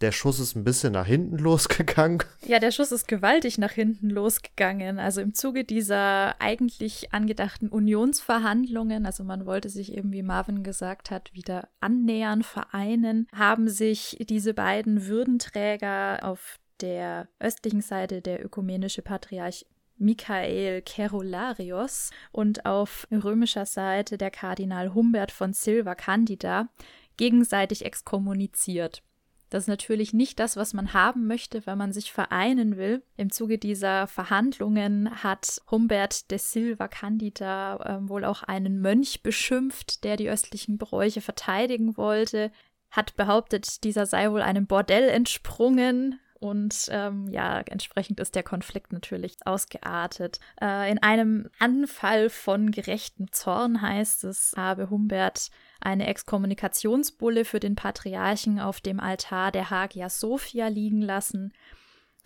der 0.00 0.12
Schuss 0.12 0.40
ist 0.40 0.56
ein 0.56 0.64
bisschen 0.64 0.92
nach 0.92 1.06
hinten 1.06 1.38
losgegangen. 1.38 2.22
Ja, 2.44 2.58
der 2.58 2.70
Schuss 2.70 2.92
ist 2.92 3.06
gewaltig 3.06 3.58
nach 3.58 3.72
hinten 3.72 4.10
losgegangen. 4.10 4.98
Also 4.98 5.20
im 5.20 5.34
Zuge 5.34 5.64
dieser 5.64 6.40
eigentlich 6.40 7.12
angedachten 7.12 7.68
Unionsverhandlungen, 7.68 9.06
also 9.06 9.24
man 9.24 9.46
wollte 9.46 9.68
sich 9.68 9.94
eben, 9.94 10.12
wie 10.12 10.22
Marvin 10.22 10.62
gesagt 10.62 11.10
hat, 11.10 11.32
wieder 11.34 11.68
annähern, 11.80 12.42
vereinen, 12.42 13.26
haben 13.34 13.68
sich 13.68 14.16
diese 14.28 14.54
beiden 14.54 15.06
Würdenträger 15.06 16.20
auf 16.22 16.58
der 16.80 17.28
östlichen 17.38 17.82
Seite 17.82 18.22
der 18.22 18.44
ökumenische 18.44 19.02
Patriarch 19.02 19.66
Michael 19.98 20.80
Kerolarios 20.80 22.10
und 22.32 22.64
auf 22.64 23.06
römischer 23.12 23.66
Seite 23.66 24.16
der 24.16 24.30
Kardinal 24.30 24.94
Humbert 24.94 25.30
von 25.30 25.52
Silva 25.52 25.94
Candida 25.94 26.70
gegenseitig 27.18 27.84
exkommuniziert. 27.84 29.02
Das 29.50 29.64
ist 29.64 29.68
natürlich 29.68 30.12
nicht 30.12 30.38
das, 30.38 30.56
was 30.56 30.74
man 30.74 30.92
haben 30.92 31.26
möchte, 31.26 31.66
wenn 31.66 31.76
man 31.76 31.92
sich 31.92 32.12
vereinen 32.12 32.76
will. 32.76 33.02
Im 33.16 33.30
Zuge 33.30 33.58
dieser 33.58 34.06
Verhandlungen 34.06 35.22
hat 35.24 35.60
Humbert 35.70 36.30
de 36.30 36.38
Silva 36.38 36.86
Candida 36.86 37.76
äh, 37.76 38.08
wohl 38.08 38.24
auch 38.24 38.44
einen 38.44 38.80
Mönch 38.80 39.22
beschimpft, 39.22 40.04
der 40.04 40.16
die 40.16 40.30
östlichen 40.30 40.78
Bräuche 40.78 41.20
verteidigen 41.20 41.96
wollte, 41.96 42.52
hat 42.90 43.16
behauptet, 43.16 43.82
dieser 43.84 44.06
sei 44.06 44.30
wohl 44.30 44.42
einem 44.42 44.66
Bordell 44.66 45.08
entsprungen 45.08 46.20
und 46.40 46.88
ähm, 46.90 47.28
ja, 47.28 47.60
entsprechend 47.60 48.18
ist 48.18 48.34
der 48.34 48.42
Konflikt 48.42 48.94
natürlich 48.94 49.36
ausgeartet. 49.44 50.40
Äh, 50.60 50.90
in 50.90 50.98
einem 50.98 51.50
Anfall 51.58 52.30
von 52.30 52.70
gerechtem 52.70 53.30
Zorn 53.30 53.82
heißt 53.82 54.24
es, 54.24 54.54
habe 54.56 54.88
Humbert 54.88 55.50
eine 55.80 56.06
Exkommunikationsbulle 56.06 57.44
für 57.44 57.60
den 57.60 57.76
Patriarchen 57.76 58.58
auf 58.58 58.80
dem 58.80 59.00
Altar 59.00 59.52
der 59.52 59.68
Hagia 59.68 60.08
Sophia 60.08 60.68
liegen 60.68 61.02
lassen, 61.02 61.52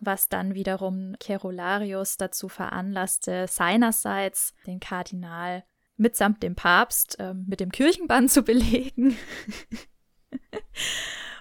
was 0.01 0.29
dann 0.29 0.55
wiederum 0.55 1.17
Kerolarius 1.19 2.17
dazu 2.17 2.49
veranlasste, 2.49 3.47
seinerseits 3.49 4.55
den 4.65 4.79
Kardinal 4.79 5.65
mitsamt 5.97 6.41
dem 6.45 6.55
Papst 6.55 7.19
äh, 7.19 7.35
mit 7.35 7.59
dem 7.59 7.73
Kirchenbann 7.73 8.29
zu 8.29 8.43
belegen. 8.43 9.17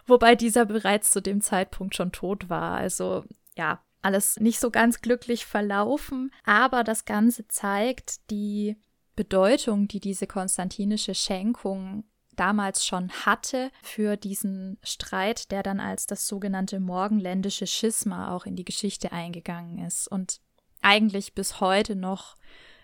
wobei 0.05 0.35
dieser 0.35 0.65
bereits 0.65 1.11
zu 1.11 1.21
dem 1.21 1.41
Zeitpunkt 1.41 1.95
schon 1.95 2.11
tot 2.11 2.49
war. 2.49 2.75
Also 2.75 3.23
ja, 3.55 3.81
alles 4.01 4.39
nicht 4.39 4.59
so 4.59 4.69
ganz 4.69 5.01
glücklich 5.01 5.45
verlaufen, 5.45 6.31
aber 6.43 6.83
das 6.83 7.05
Ganze 7.05 7.47
zeigt 7.47 8.29
die 8.29 8.77
Bedeutung, 9.15 9.87
die 9.87 9.99
diese 9.99 10.27
konstantinische 10.27 11.15
Schenkung 11.15 12.03
damals 12.35 12.85
schon 12.85 13.11
hatte 13.11 13.71
für 13.83 14.17
diesen 14.17 14.77
Streit, 14.83 15.51
der 15.51 15.63
dann 15.63 15.79
als 15.79 16.07
das 16.07 16.27
sogenannte 16.27 16.79
morgenländische 16.79 17.67
Schisma 17.67 18.35
auch 18.35 18.45
in 18.45 18.55
die 18.55 18.65
Geschichte 18.65 19.11
eingegangen 19.11 19.85
ist 19.85 20.07
und 20.07 20.39
eigentlich 20.81 21.33
bis 21.33 21.61
heute 21.61 21.95
noch 21.95 22.35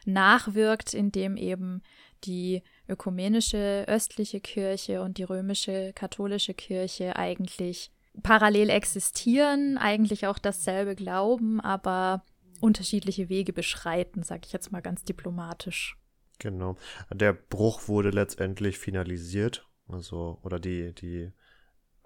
nachwirkt, 0.05 0.93
indem 0.93 1.35
eben 1.35 1.81
die 2.23 2.63
ökumenische 2.89 3.85
östliche 3.87 4.39
Kirche 4.39 5.01
und 5.01 5.17
die 5.17 5.23
römische 5.23 5.93
katholische 5.93 6.53
Kirche 6.53 7.15
eigentlich 7.15 7.91
parallel 8.23 8.69
existieren, 8.69 9.77
eigentlich 9.77 10.27
auch 10.27 10.39
dasselbe 10.39 10.95
glauben, 10.95 11.61
aber 11.61 12.23
unterschiedliche 12.59 13.29
Wege 13.29 13.53
beschreiten, 13.53 14.23
sage 14.23 14.41
ich 14.45 14.53
jetzt 14.53 14.71
mal 14.71 14.81
ganz 14.81 15.03
diplomatisch. 15.03 15.97
Genau. 16.39 16.77
Der 17.13 17.33
Bruch 17.33 17.87
wurde 17.87 18.09
letztendlich 18.09 18.79
finalisiert, 18.79 19.67
also 19.87 20.39
oder 20.43 20.59
die 20.59 20.93
die 20.93 21.31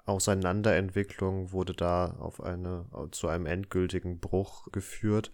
Auseinanderentwicklung 0.06 1.52
wurde 1.52 1.74
da 1.74 2.18
auf 2.20 2.42
eine 2.42 2.86
zu 3.12 3.28
einem 3.30 3.46
endgültigen 3.46 4.20
Bruch 4.20 4.72
geführt. 4.72 5.32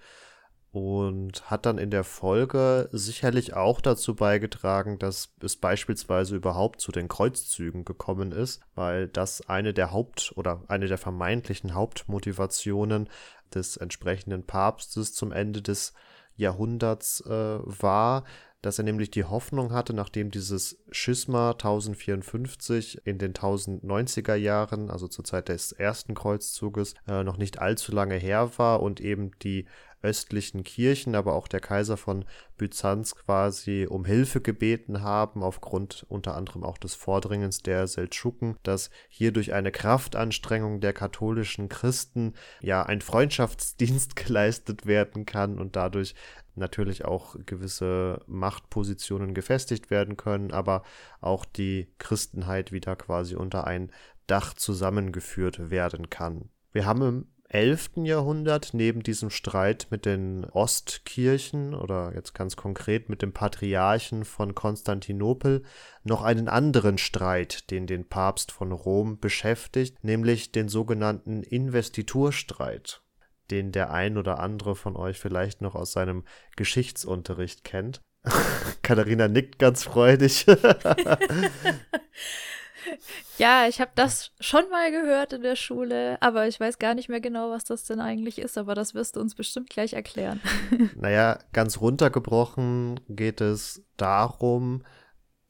Und 0.71 1.49
hat 1.49 1.65
dann 1.65 1.77
in 1.77 1.89
der 1.89 2.03
Folge 2.03 2.89
sicherlich 2.91 3.55
auch 3.55 3.81
dazu 3.81 4.15
beigetragen, 4.15 4.99
dass 4.99 5.33
es 5.41 5.55
beispielsweise 5.55 6.35
überhaupt 6.35 6.79
zu 6.79 6.91
den 6.91 7.07
Kreuzzügen 7.07 7.85
gekommen 7.85 8.31
ist, 8.31 8.61
weil 8.75 9.07
das 9.07 9.49
eine 9.49 9.73
der 9.73 9.91
Haupt- 9.91 10.33
oder 10.35 10.63
eine 10.67 10.87
der 10.87 10.99
vermeintlichen 10.99 11.73
Hauptmotivationen 11.73 13.09
des 13.53 13.77
entsprechenden 13.77 14.45
Papstes 14.45 15.13
zum 15.13 15.31
Ende 15.31 15.61
des 15.63 15.93
Jahrhunderts 16.35 17.21
äh, 17.21 17.29
war, 17.29 18.23
dass 18.61 18.77
er 18.77 18.83
nämlich 18.83 19.09
die 19.09 19.23
Hoffnung 19.23 19.71
hatte, 19.71 19.93
nachdem 19.93 20.31
dieses 20.31 20.83
Schisma 20.91 21.51
1054 21.51 23.05
in 23.05 23.17
den 23.17 23.33
1090er 23.33 24.35
Jahren, 24.35 24.89
also 24.89 25.07
zur 25.07 25.23
Zeit 25.23 25.47
des 25.47 25.71
ersten 25.71 26.13
Kreuzzuges, 26.13 26.93
äh, 27.07 27.23
noch 27.23 27.37
nicht 27.37 27.59
allzu 27.59 27.93
lange 27.93 28.15
her 28.15 28.51
war 28.57 28.81
und 28.81 28.99
eben 28.99 29.31
die 29.39 29.65
östlichen 30.01 30.63
Kirchen, 30.63 31.15
aber 31.15 31.33
auch 31.33 31.47
der 31.47 31.59
Kaiser 31.59 31.97
von 31.97 32.25
Byzanz 32.57 33.15
quasi 33.15 33.87
um 33.89 34.05
Hilfe 34.05 34.41
gebeten 34.41 35.01
haben, 35.01 35.43
aufgrund 35.43 36.05
unter 36.09 36.35
anderem 36.35 36.63
auch 36.63 36.77
des 36.77 36.95
Vordringens 36.95 37.61
der 37.61 37.87
Seldschuken, 37.87 38.57
dass 38.63 38.89
hier 39.07 39.31
durch 39.31 39.53
eine 39.53 39.71
Kraftanstrengung 39.71 40.79
der 40.81 40.93
katholischen 40.93 41.69
Christen 41.69 42.33
ja 42.61 42.83
ein 42.83 43.01
Freundschaftsdienst 43.01 44.15
geleistet 44.15 44.85
werden 44.85 45.25
kann 45.25 45.59
und 45.59 45.75
dadurch 45.75 46.15
natürlich 46.55 47.05
auch 47.05 47.35
gewisse 47.45 48.21
Machtpositionen 48.27 49.33
gefestigt 49.33 49.89
werden 49.89 50.17
können, 50.17 50.51
aber 50.51 50.83
auch 51.21 51.45
die 51.45 51.87
Christenheit 51.97 52.71
wieder 52.71 52.95
quasi 52.95 53.35
unter 53.35 53.65
ein 53.65 53.91
Dach 54.27 54.53
zusammengeführt 54.53 55.71
werden 55.71 56.09
kann. 56.09 56.49
Wir 56.71 56.85
haben 56.85 57.01
im 57.01 57.27
11. 57.49 58.03
Jahrhundert 58.03 58.69
neben 58.73 59.01
diesem 59.01 59.31
Streit 59.31 59.87
mit 59.89 60.05
den 60.05 60.45
Ostkirchen 60.45 61.73
oder 61.73 62.13
jetzt 62.13 62.35
ganz 62.35 62.55
konkret 62.55 63.09
mit 63.09 63.23
dem 63.23 63.33
Patriarchen 63.33 64.23
von 64.23 64.53
Konstantinopel 64.53 65.63
noch 66.03 66.21
einen 66.21 66.47
anderen 66.47 66.99
Streit, 66.99 67.71
den 67.71 67.87
den 67.87 68.07
Papst 68.07 68.51
von 68.51 68.71
Rom 68.71 69.19
beschäftigt, 69.19 70.03
nämlich 70.03 70.51
den 70.51 70.69
sogenannten 70.69 71.41
Investiturstreit, 71.41 73.01
den 73.49 73.71
der 73.71 73.91
ein 73.91 74.17
oder 74.17 74.39
andere 74.39 74.75
von 74.75 74.95
euch 74.95 75.19
vielleicht 75.19 75.61
noch 75.61 75.73
aus 75.73 75.91
seinem 75.91 76.25
Geschichtsunterricht 76.55 77.63
kennt. 77.63 78.01
Katharina 78.83 79.27
nickt 79.27 79.57
ganz 79.57 79.83
freudig. 79.83 80.45
Ja, 83.37 83.67
ich 83.67 83.81
habe 83.81 83.91
das 83.95 84.31
schon 84.39 84.69
mal 84.69 84.91
gehört 84.91 85.33
in 85.33 85.43
der 85.43 85.55
Schule, 85.55 86.17
aber 86.21 86.47
ich 86.47 86.59
weiß 86.59 86.79
gar 86.79 86.93
nicht 86.93 87.09
mehr 87.09 87.21
genau, 87.21 87.51
was 87.51 87.63
das 87.63 87.85
denn 87.85 87.99
eigentlich 87.99 88.39
ist, 88.39 88.57
aber 88.57 88.75
das 88.75 88.93
wirst 88.93 89.15
du 89.15 89.21
uns 89.21 89.35
bestimmt 89.35 89.69
gleich 89.69 89.93
erklären. 89.93 90.41
Naja, 90.95 91.39
ganz 91.53 91.79
runtergebrochen 91.79 92.99
geht 93.07 93.41
es 93.41 93.83
darum, 93.97 94.83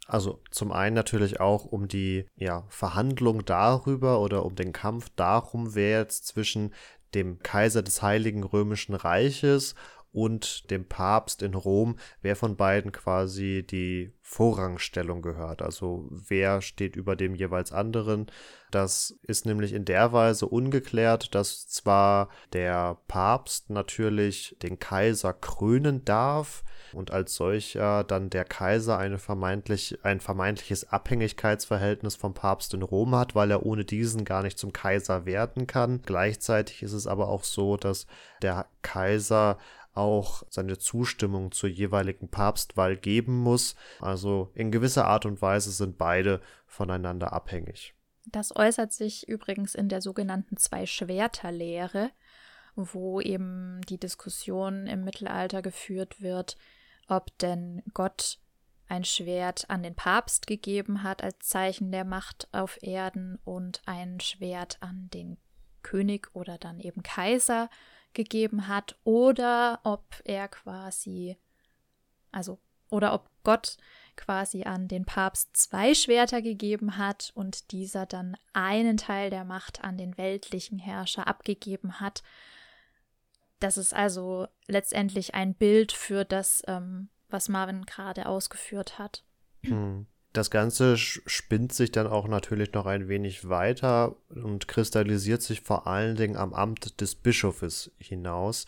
also 0.06 0.42
zum 0.50 0.72
einen 0.72 0.96
natürlich 0.96 1.40
auch 1.40 1.66
um 1.66 1.88
die 1.88 2.26
ja, 2.36 2.66
Verhandlung 2.70 3.46
darüber 3.46 4.22
oder 4.22 4.46
um 4.46 4.56
den 4.56 4.74
Kampf 4.74 5.10
darum, 5.16 5.76
wer 5.76 6.00
jetzt 6.00 6.28
zwischen 6.28 6.74
dem 7.14 7.40
Kaiser 7.40 7.82
des 7.82 8.02
Heiligen 8.02 8.44
Römischen 8.44 8.96
Reiches 8.96 9.76
und 10.12 10.70
dem 10.72 10.86
Papst 10.86 11.42
in 11.42 11.54
Rom, 11.54 11.98
wer 12.22 12.36
von 12.36 12.56
beiden 12.56 12.92
quasi 12.92 13.66
die 13.70 14.12
Vorrangstellung 14.22 15.22
gehört. 15.22 15.62
Also 15.62 16.08
wer 16.12 16.62
steht 16.62 16.96
über 16.96 17.16
dem 17.16 17.34
jeweils 17.34 17.72
anderen. 17.72 18.28
Das 18.70 19.16
ist 19.24 19.48
nämlich 19.48 19.74
in 19.74 19.86
der 19.86 20.14
Weise 20.14 20.46
ungeklärt, 20.46 21.34
dass 21.34 21.68
zwar 21.68 22.30
der 22.54 22.98
Papst 23.08 23.72
natürlich 23.72 24.56
den 24.62 24.78
Kaiser 24.78 25.34
krönen 25.34 26.06
darf 26.06 26.64
und 26.94 27.12
als 27.12 27.36
solcher 27.36 28.04
dann 28.04 28.30
der 28.30 28.46
Kaiser 28.46 29.00
eine 29.00 29.18
vermeintlich, 29.18 29.98
ein 30.04 30.20
vermeintliches 30.20 30.92
Abhängigkeitsverhältnis 30.92 32.16
vom 32.16 32.36
Papst 32.36 32.74
in 32.76 32.84
Rom 32.84 33.16
hat, 33.16 33.34
weil 33.34 33.50
er 33.50 33.66
ohne 33.66 33.86
diesen 33.86 34.26
gar 34.26 34.44
nicht 34.44 34.60
zum 34.60 34.74
Kaiser 34.74 35.26
werden 35.26 35.66
kann. 35.66 36.02
Gleichzeitig 36.04 36.84
ist 36.84 36.94
es 36.94 37.08
aber 37.08 37.30
auch 37.30 37.44
so, 37.44 37.78
dass 37.78 38.06
der 38.42 38.68
Kaiser 38.82 39.58
auch 40.00 40.44
seine 40.50 40.78
Zustimmung 40.78 41.52
zur 41.52 41.70
jeweiligen 41.70 42.30
Papstwahl 42.30 42.98
geben 42.98 43.38
muss. 43.38 43.76
Also 44.00 44.52
in 44.56 44.72
gewisser 44.72 45.06
Art 45.06 45.26
und 45.26 45.42
Weise 45.42 45.72
sind 45.72 45.98
beide 45.98 46.42
voneinander 46.66 47.34
abhängig. 47.34 47.94
Das 48.26 48.56
äußert 48.56 48.94
sich 48.94 49.28
übrigens 49.28 49.76
in 49.76 49.90
der 49.90 50.02
sogenannten 50.02 50.58
Zwei-Schwerter-Lehre, 50.58 52.12
wo 52.76 53.20
eben 53.20 53.82
die 53.90 54.00
Diskussion 54.00 54.88
im 54.88 55.04
Mittelalter 55.04 55.62
geführt 55.62 56.22
wird, 56.22 56.58
ob 57.08 57.38
denn 57.40 57.84
Gott 57.94 58.40
ein 58.88 59.04
Schwert 59.04 59.70
an 59.70 59.84
den 59.84 59.96
Papst 59.96 60.48
gegeben 60.48 61.04
hat 61.04 61.24
als 61.24 61.40
Zeichen 61.40 61.92
der 61.92 62.06
Macht 62.06 62.48
auf 62.52 62.82
Erden 62.82 63.38
und 63.44 63.82
ein 63.86 64.20
Schwert 64.20 64.78
an 64.82 65.10
den 65.14 65.38
König 65.84 66.30
oder 66.34 66.58
dann 66.58 66.80
eben 66.80 67.04
Kaiser 67.04 67.70
gegeben 68.14 68.68
hat 68.68 68.98
oder 69.04 69.80
ob 69.84 70.04
er 70.24 70.48
quasi, 70.48 71.38
also, 72.32 72.60
oder 72.90 73.14
ob 73.14 73.30
Gott 73.44 73.78
quasi 74.16 74.64
an 74.64 74.88
den 74.88 75.06
Papst 75.06 75.56
zwei 75.56 75.94
Schwerter 75.94 76.42
gegeben 76.42 76.98
hat 76.98 77.32
und 77.36 77.72
dieser 77.72 78.06
dann 78.06 78.36
einen 78.54 78.98
Teil 78.98 79.30
der 79.30 79.46
Macht 79.46 79.84
an 79.84 79.98
den 79.98 80.18
weltlichen 80.18 80.78
Herrscher 80.78 81.28
abgegeben 81.28 82.00
hat. 82.00 82.22
Das 83.60 83.78
ist 83.78 83.94
also 83.94 84.48
letztendlich 84.68 85.36
ein 85.36 85.54
Bild 85.54 85.92
für 85.92 86.26
das, 86.26 86.64
ähm, 86.68 87.10
was 87.30 87.50
Marvin 87.50 87.86
gerade 87.86 88.28
ausgeführt 88.28 89.00
hat. 89.00 89.24
Hm. 89.64 90.08
Das 90.32 90.52
Ganze 90.52 90.96
spinnt 90.98 91.74
sich 91.74 91.92
dann 91.92 92.06
auch 92.06 92.28
natürlich 92.28 92.74
noch 92.74 92.86
ein 92.86 93.08
wenig 93.08 93.50
weiter 93.50 94.16
und 94.30 94.68
kristallisiert 94.68 95.42
sich 95.42 95.62
vor 95.62 95.88
allen 95.88 96.16
Dingen 96.16 96.38
am 96.38 96.54
Amt 96.54 97.02
des 97.02 97.16
Bischofes 97.16 97.92
hinaus. 97.98 98.66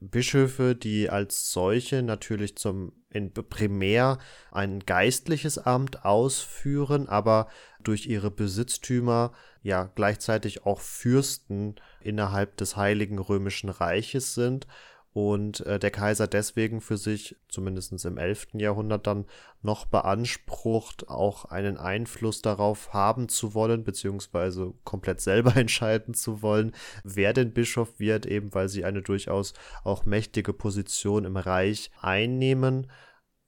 Bischöfe, 0.00 0.76
die 0.76 1.10
als 1.10 1.50
solche 1.50 2.02
natürlich 2.02 2.56
zum 2.56 2.92
in 3.10 3.32
primär 3.32 4.18
ein 4.52 4.80
geistliches 4.80 5.58
Amt 5.58 6.04
ausführen, 6.04 7.08
aber 7.08 7.48
durch 7.82 8.06
ihre 8.06 8.30
Besitztümer 8.30 9.32
ja 9.62 9.90
gleichzeitig 9.94 10.66
auch 10.66 10.80
Fürsten 10.80 11.76
innerhalb 12.00 12.58
des 12.58 12.76
Heiligen 12.76 13.18
Römischen 13.18 13.70
Reiches 13.70 14.34
sind 14.34 14.66
und 15.18 15.66
äh, 15.66 15.80
der 15.80 15.90
Kaiser 15.90 16.28
deswegen 16.28 16.80
für 16.80 16.96
sich, 16.96 17.34
zumindest 17.48 18.04
im 18.04 18.18
11. 18.18 18.50
Jahrhundert 18.52 19.08
dann, 19.08 19.24
noch 19.62 19.84
beansprucht, 19.84 21.08
auch 21.08 21.44
einen 21.46 21.76
Einfluss 21.76 22.40
darauf 22.40 22.92
haben 22.92 23.28
zu 23.28 23.52
wollen, 23.52 23.82
beziehungsweise 23.82 24.74
komplett 24.84 25.20
selber 25.20 25.56
entscheiden 25.56 26.14
zu 26.14 26.40
wollen, 26.40 26.70
wer 27.02 27.32
denn 27.32 27.52
Bischof 27.52 27.98
wird, 27.98 28.26
eben 28.26 28.54
weil 28.54 28.68
sie 28.68 28.84
eine 28.84 29.02
durchaus 29.02 29.54
auch 29.82 30.06
mächtige 30.06 30.52
Position 30.52 31.24
im 31.24 31.36
Reich 31.36 31.90
einnehmen. 32.00 32.86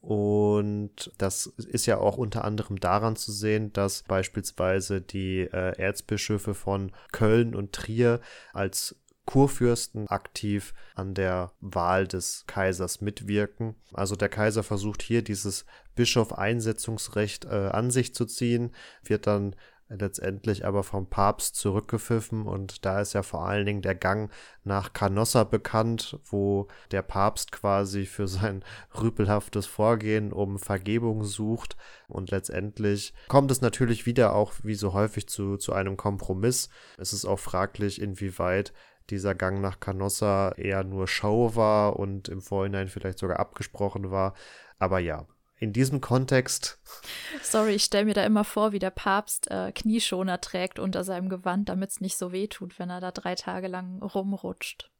Und 0.00 1.12
das 1.18 1.46
ist 1.46 1.86
ja 1.86 1.98
auch 1.98 2.16
unter 2.16 2.44
anderem 2.44 2.80
daran 2.80 3.14
zu 3.14 3.30
sehen, 3.30 3.72
dass 3.72 4.02
beispielsweise 4.02 5.00
die 5.00 5.42
äh, 5.42 5.78
Erzbischöfe 5.78 6.54
von 6.54 6.90
Köln 7.12 7.54
und 7.54 7.72
Trier 7.72 8.20
als 8.52 8.96
Kurfürsten 9.26 10.08
aktiv 10.08 10.74
an 10.94 11.14
der 11.14 11.52
Wahl 11.60 12.06
des 12.08 12.44
Kaisers 12.46 13.00
mitwirken. 13.00 13.76
Also 13.92 14.16
der 14.16 14.28
Kaiser 14.28 14.62
versucht 14.62 15.02
hier 15.02 15.22
dieses 15.22 15.66
Bischof-Einsetzungsrecht 15.94 17.44
äh, 17.44 17.68
an 17.72 17.90
sich 17.90 18.14
zu 18.14 18.26
ziehen, 18.26 18.72
wird 19.04 19.26
dann 19.26 19.54
letztendlich 19.90 20.64
aber 20.64 20.82
vom 20.82 21.08
Papst 21.08 21.56
zurückgepfiffen 21.56 22.46
und 22.46 22.84
da 22.84 23.00
ist 23.00 23.12
ja 23.12 23.22
vor 23.22 23.46
allen 23.46 23.66
Dingen 23.66 23.82
der 23.82 23.96
Gang 23.96 24.30
nach 24.62 24.92
Canossa 24.92 25.44
bekannt, 25.44 26.18
wo 26.24 26.68
der 26.92 27.02
Papst 27.02 27.50
quasi 27.50 28.06
für 28.06 28.28
sein 28.28 28.64
rüpelhaftes 29.00 29.66
Vorgehen 29.66 30.32
um 30.32 30.58
Vergebung 30.58 31.24
sucht 31.24 31.76
und 32.08 32.30
letztendlich 32.30 33.12
kommt 33.28 33.50
es 33.50 33.60
natürlich 33.60 34.06
wieder 34.06 34.34
auch 34.34 34.54
wie 34.62 34.74
so 34.74 34.92
häufig 34.92 35.28
zu, 35.28 35.56
zu 35.56 35.72
einem 35.72 35.96
Kompromiss. 35.96 36.68
Es 36.96 37.12
ist 37.12 37.24
auch 37.24 37.40
fraglich, 37.40 38.00
inwieweit 38.00 38.72
dieser 39.10 39.34
Gang 39.34 39.60
nach 39.60 39.80
Canossa 39.80 40.52
eher 40.52 40.84
nur 40.84 41.08
Show 41.08 41.56
war 41.56 41.98
und 41.98 42.28
im 42.28 42.40
Vorhinein 42.40 42.88
vielleicht 42.88 43.18
sogar 43.18 43.38
abgesprochen 43.38 44.10
war. 44.10 44.34
Aber 44.78 44.98
ja, 44.98 45.26
in 45.60 45.72
diesem 45.72 46.00
Kontext. 46.00 46.80
Sorry, 47.42 47.72
ich 47.72 47.84
stelle 47.84 48.06
mir 48.06 48.14
da 48.14 48.24
immer 48.24 48.44
vor, 48.44 48.72
wie 48.72 48.78
der 48.78 48.90
Papst 48.90 49.50
äh, 49.50 49.72
Knieschoner 49.72 50.40
trägt 50.40 50.78
unter 50.78 51.04
seinem 51.04 51.28
Gewand, 51.28 51.68
damit 51.68 51.90
es 51.90 52.00
nicht 52.00 52.16
so 52.16 52.32
weh 52.32 52.48
tut, 52.48 52.78
wenn 52.78 52.90
er 52.90 53.00
da 53.00 53.10
drei 53.10 53.34
Tage 53.34 53.68
lang 53.68 54.02
rumrutscht. 54.02 54.90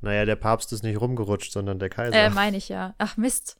Naja, 0.00 0.24
der 0.24 0.36
Papst 0.36 0.72
ist 0.72 0.82
nicht 0.82 1.00
rumgerutscht, 1.00 1.52
sondern 1.52 1.78
der 1.78 1.90
Kaiser. 1.90 2.16
Äh, 2.16 2.30
meine 2.30 2.56
ich 2.56 2.68
ja. 2.68 2.94
Ach, 2.98 3.16
Mist. 3.16 3.56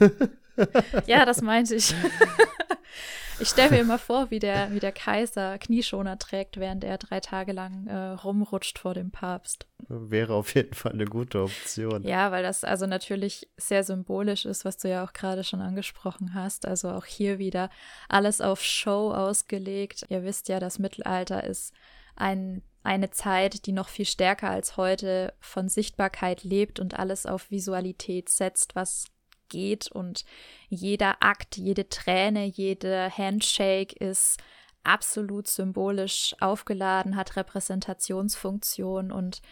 ja, 1.06 1.26
das 1.26 1.42
meinte 1.42 1.74
ich. 1.74 1.94
Ich 3.40 3.48
stelle 3.48 3.70
mir 3.70 3.80
immer 3.80 3.98
vor, 3.98 4.30
wie 4.30 4.40
der, 4.40 4.72
wie 4.72 4.80
der 4.80 4.92
Kaiser 4.92 5.58
Knieschoner 5.58 6.18
trägt, 6.18 6.58
während 6.58 6.82
er 6.82 6.98
drei 6.98 7.20
Tage 7.20 7.52
lang 7.52 7.86
äh, 7.86 7.94
rumrutscht 7.94 8.78
vor 8.78 8.94
dem 8.94 9.10
Papst. 9.10 9.66
Wäre 9.88 10.34
auf 10.34 10.54
jeden 10.54 10.74
Fall 10.74 10.92
eine 10.92 11.04
gute 11.04 11.42
Option. 11.42 12.02
Ja, 12.02 12.32
weil 12.32 12.42
das 12.42 12.64
also 12.64 12.86
natürlich 12.86 13.48
sehr 13.56 13.84
symbolisch 13.84 14.44
ist, 14.44 14.64
was 14.64 14.78
du 14.78 14.88
ja 14.88 15.04
auch 15.04 15.12
gerade 15.12 15.44
schon 15.44 15.60
angesprochen 15.60 16.34
hast. 16.34 16.66
Also 16.66 16.90
auch 16.90 17.04
hier 17.04 17.38
wieder 17.38 17.70
alles 18.08 18.40
auf 18.40 18.62
Show 18.62 19.12
ausgelegt. 19.12 20.06
Ihr 20.08 20.24
wisst 20.24 20.48
ja, 20.48 20.58
das 20.58 20.78
Mittelalter 20.78 21.44
ist 21.44 21.72
ein 22.16 22.62
eine 22.84 23.10
Zeit, 23.10 23.66
die 23.66 23.72
noch 23.72 23.88
viel 23.88 24.06
stärker 24.06 24.48
als 24.48 24.76
heute 24.78 25.34
von 25.40 25.68
Sichtbarkeit 25.68 26.42
lebt 26.42 26.80
und 26.80 26.98
alles 26.98 27.26
auf 27.26 27.50
Visualität 27.50 28.30
setzt, 28.30 28.76
was 28.76 29.06
geht 29.48 29.90
und 29.90 30.24
jeder 30.68 31.22
Akt, 31.22 31.56
jede 31.56 31.88
Träne, 31.88 32.44
jede 32.44 33.10
Handshake 33.16 33.94
ist 33.96 34.38
absolut 34.84 35.48
symbolisch 35.48 36.34
aufgeladen, 36.40 37.16
hat 37.16 37.36
Repräsentationsfunktion 37.36 39.12
und 39.12 39.42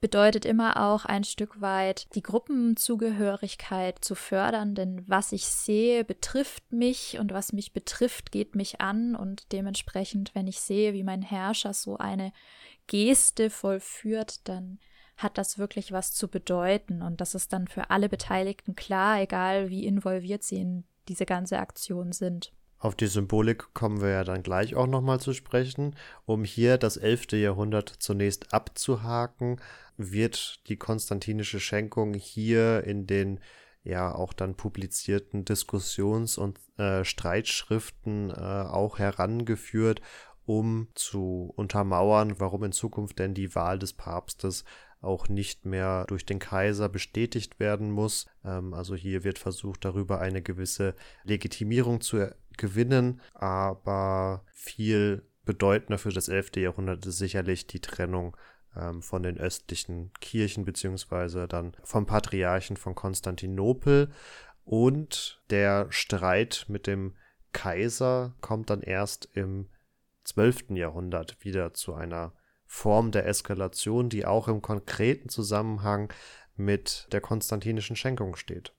bedeutet 0.00 0.44
immer 0.44 0.76
auch 0.88 1.04
ein 1.04 1.24
Stück 1.24 1.60
weit 1.60 2.14
die 2.14 2.22
Gruppenzugehörigkeit 2.22 4.04
zu 4.04 4.14
fördern, 4.14 4.74
denn 4.74 5.08
was 5.08 5.32
ich 5.32 5.46
sehe, 5.46 6.04
betrifft 6.04 6.72
mich 6.72 7.18
und 7.18 7.32
was 7.32 7.52
mich 7.52 7.72
betrifft, 7.72 8.30
geht 8.30 8.54
mich 8.54 8.80
an. 8.80 9.16
Und 9.16 9.50
dementsprechend, 9.52 10.34
wenn 10.34 10.46
ich 10.46 10.60
sehe, 10.60 10.92
wie 10.92 11.02
mein 11.02 11.22
Herrscher 11.22 11.74
so 11.74 11.96
eine 11.96 12.32
Geste 12.86 13.50
vollführt, 13.50 14.46
dann 14.48 14.78
hat 15.18 15.36
das 15.36 15.58
wirklich 15.58 15.92
was 15.92 16.12
zu 16.12 16.28
bedeuten 16.28 17.02
und 17.02 17.20
das 17.20 17.34
ist 17.34 17.52
dann 17.52 17.68
für 17.68 17.90
alle 17.90 18.08
Beteiligten 18.08 18.76
klar, 18.76 19.20
egal 19.20 19.68
wie 19.68 19.84
involviert 19.84 20.44
sie 20.44 20.60
in 20.60 20.84
diese 21.08 21.26
ganze 21.26 21.58
Aktion 21.58 22.12
sind. 22.12 22.52
Auf 22.78 22.94
die 22.94 23.08
Symbolik 23.08 23.74
kommen 23.74 24.00
wir 24.00 24.10
ja 24.10 24.22
dann 24.22 24.44
gleich 24.44 24.76
auch 24.76 24.86
nochmal 24.86 25.18
zu 25.18 25.32
sprechen. 25.32 25.96
Um 26.26 26.44
hier 26.44 26.78
das 26.78 26.96
11. 26.96 27.32
Jahrhundert 27.32 27.88
zunächst 27.88 28.54
abzuhaken, 28.54 29.60
wird 29.96 30.60
die 30.68 30.76
konstantinische 30.76 31.58
Schenkung 31.58 32.14
hier 32.14 32.84
in 32.84 33.08
den 33.08 33.40
ja 33.82 34.14
auch 34.14 34.32
dann 34.32 34.54
publizierten 34.54 35.44
Diskussions- 35.44 36.38
und 36.38 36.60
äh, 36.76 37.04
Streitschriften 37.04 38.30
äh, 38.30 38.34
auch 38.34 38.98
herangeführt, 38.98 40.00
um 40.44 40.88
zu 40.94 41.52
untermauern, 41.56 42.38
warum 42.38 42.64
in 42.64 42.72
Zukunft 42.72 43.18
denn 43.18 43.34
die 43.34 43.54
Wahl 43.54 43.78
des 43.78 43.92
Papstes 43.92 44.64
auch 45.00 45.28
nicht 45.28 45.64
mehr 45.64 46.04
durch 46.08 46.26
den 46.26 46.38
Kaiser 46.38 46.88
bestätigt 46.88 47.60
werden 47.60 47.90
muss. 47.90 48.26
Ähm, 48.44 48.74
also 48.74 48.94
hier 48.94 49.24
wird 49.24 49.38
versucht, 49.38 49.84
darüber 49.84 50.20
eine 50.20 50.42
gewisse 50.42 50.94
Legitimierung 51.24 52.00
zu 52.00 52.34
gewinnen, 52.56 53.20
aber 53.34 54.44
viel 54.52 55.22
bedeutender 55.44 55.98
für 55.98 56.10
das 56.10 56.28
11. 56.28 56.56
Jahrhundert 56.56 57.06
ist 57.06 57.18
sicherlich 57.18 57.66
die 57.66 57.80
Trennung 57.80 58.36
ähm, 58.76 59.02
von 59.02 59.22
den 59.22 59.38
östlichen 59.38 60.12
Kirchen 60.20 60.64
beziehungsweise 60.64 61.48
dann 61.48 61.72
vom 61.84 62.06
Patriarchen 62.06 62.76
von 62.76 62.94
Konstantinopel 62.94 64.10
und 64.64 65.42
der 65.48 65.86
Streit 65.90 66.66
mit 66.68 66.86
dem 66.86 67.14
Kaiser 67.52 68.34
kommt 68.40 68.68
dann 68.68 68.82
erst 68.82 69.28
im 69.32 69.68
12. 70.24 70.70
Jahrhundert 70.70 71.42
wieder 71.42 71.72
zu 71.72 71.94
einer 71.94 72.34
Form 72.68 73.10
der 73.10 73.26
Eskalation, 73.26 74.10
die 74.10 74.26
auch 74.26 74.46
im 74.46 74.62
konkreten 74.62 75.30
Zusammenhang 75.30 76.12
mit 76.54 77.08
der 77.10 77.20
konstantinischen 77.20 77.96
Schenkung 77.96 78.36
steht. 78.36 78.72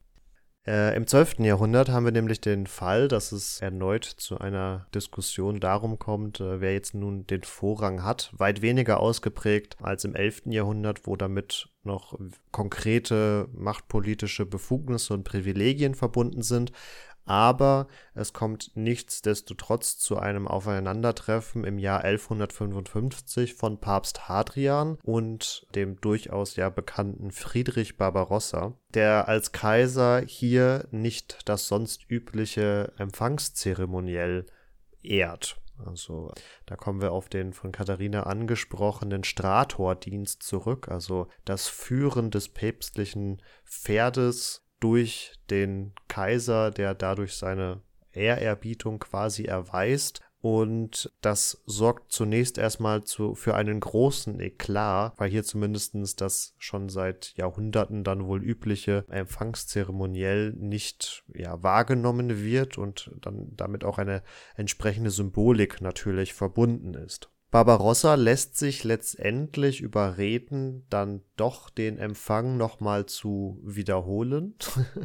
Äh, 0.67 0.95
Im 0.95 1.07
12. 1.07 1.39
Jahrhundert 1.39 1.89
haben 1.89 2.05
wir 2.05 2.11
nämlich 2.11 2.41
den 2.41 2.67
Fall, 2.67 3.07
dass 3.07 3.31
es 3.31 3.59
erneut 3.59 4.03
zu 4.03 4.37
einer 4.37 4.85
Diskussion 4.93 5.59
darum 5.59 5.97
kommt, 5.97 6.41
äh, 6.41 6.61
wer 6.61 6.73
jetzt 6.73 6.93
nun 6.93 7.25
den 7.25 7.41
Vorrang 7.43 8.03
hat. 8.03 8.31
Weit 8.37 8.61
weniger 8.61 8.99
ausgeprägt 8.99 9.77
als 9.81 10.03
im 10.05 10.15
11. 10.15 10.43
Jahrhundert, 10.53 11.07
wo 11.07 11.15
damit 11.15 11.69
noch 11.83 12.19
konkrete 12.51 13.47
machtpolitische 13.53 14.45
Befugnisse 14.45 15.15
und 15.15 15.23
Privilegien 15.23 15.95
verbunden 15.95 16.43
sind 16.43 16.71
aber 17.25 17.87
es 18.13 18.33
kommt 18.33 18.71
nichtsdestotrotz 18.75 19.97
zu 19.97 20.17
einem 20.17 20.47
Aufeinandertreffen 20.47 21.63
im 21.63 21.77
Jahr 21.77 22.03
1155 22.03 23.53
von 23.53 23.79
Papst 23.79 24.27
Hadrian 24.27 24.97
und 25.03 25.67
dem 25.75 26.01
durchaus 26.01 26.55
ja 26.55 26.69
bekannten 26.69 27.31
Friedrich 27.31 27.97
Barbarossa, 27.97 28.73
der 28.93 29.27
als 29.27 29.51
Kaiser 29.51 30.23
hier 30.25 30.87
nicht 30.91 31.39
das 31.45 31.67
sonst 31.67 32.09
übliche 32.09 32.93
Empfangszeremoniell 32.97 34.45
ehrt. 35.01 35.59
Also 35.85 36.33
da 36.65 36.75
kommen 36.75 37.01
wir 37.01 37.11
auf 37.11 37.29
den 37.29 37.53
von 37.53 37.71
Katharina 37.71 38.23
angesprochenen 38.23 39.23
Stratordienst 39.23 40.43
zurück, 40.43 40.89
also 40.89 41.27
das 41.45 41.67
Führen 41.67 42.31
des 42.31 42.49
päpstlichen 42.49 43.41
Pferdes 43.65 44.65
durch 44.79 45.33
den 45.49 45.93
Kaiser, 46.07 46.71
der 46.71 46.95
dadurch 46.95 47.35
seine 47.35 47.81
Ehrerbietung 48.11 48.99
quasi 48.99 49.43
erweist. 49.45 50.21
Und 50.41 51.11
das 51.19 51.61
sorgt 51.65 52.13
zunächst 52.13 52.57
erstmal 52.57 53.03
zu, 53.03 53.35
für 53.35 53.55
einen 53.55 53.81
großen 53.81 54.39
Eklat, 54.39 55.13
weil 55.17 55.29
hier 55.29 55.43
zumindest 55.43 56.21
das 56.21 56.55
schon 56.57 56.87
seit 56.87 57.33
Jahrhunderten 57.35 58.05
dann 58.05 58.25
wohl 58.25 58.41
übliche 58.41 59.03
Empfangszeremoniell 59.09 60.53
nicht 60.53 61.25
ja, 61.33 61.61
wahrgenommen 61.61 62.41
wird 62.41 62.77
und 62.77 63.11
dann 63.19 63.49
damit 63.57 63.83
auch 63.83 63.97
eine 63.97 64.23
entsprechende 64.55 65.11
Symbolik 65.11 65.81
natürlich 65.81 66.33
verbunden 66.33 66.93
ist. 66.93 67.29
Barbarossa 67.51 68.13
lässt 68.13 68.57
sich 68.57 68.83
letztendlich 68.83 69.81
überreden, 69.81 70.85
dann 70.89 71.23
doch 71.35 71.71
den 71.71 71.97
Empfang 71.97 72.57
nochmal 72.57 73.07
zu 73.07 73.59
wiederholen. 73.63 74.53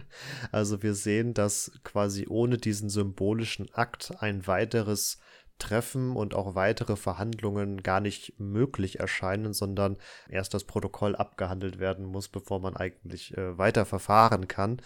also 0.52 0.82
wir 0.82 0.94
sehen, 0.94 1.32
dass 1.32 1.72
quasi 1.84 2.26
ohne 2.28 2.58
diesen 2.58 2.90
symbolischen 2.90 3.72
Akt 3.72 4.12
ein 4.18 4.46
weiteres 4.46 5.18
Treffen 5.58 6.16
und 6.16 6.34
auch 6.34 6.54
weitere 6.54 6.96
Verhandlungen 6.96 7.82
gar 7.82 8.00
nicht 8.00 8.38
möglich 8.38 9.00
erscheinen, 9.00 9.54
sondern 9.54 9.96
erst 10.28 10.52
das 10.52 10.64
Protokoll 10.64 11.16
abgehandelt 11.16 11.78
werden 11.78 12.04
muss, 12.04 12.28
bevor 12.28 12.60
man 12.60 12.76
eigentlich 12.76 13.34
äh, 13.38 13.56
weiter 13.56 13.86
verfahren 13.86 14.48
kann. 14.48 14.82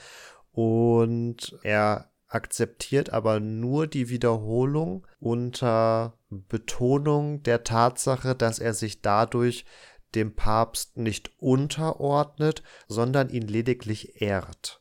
Und 0.53 1.59
er 1.62 2.11
akzeptiert 2.29 3.11
aber 3.11 3.41
nur 3.41 3.87
die 3.87 4.09
Wiederholung 4.09 5.07
unter 5.19 6.19
Betonung 6.31 7.43
der 7.43 7.64
Tatsache, 7.64 8.35
dass 8.35 8.59
er 8.59 8.75
sich 8.75 9.01
dadurch 9.01 9.64
dem 10.14 10.35
Papst 10.35 10.97
nicht 10.97 11.33
unterordnet, 11.38 12.62
sondern 12.87 13.29
ihn 13.31 13.47
lediglich 13.47 14.21
ehrt. 14.23 14.81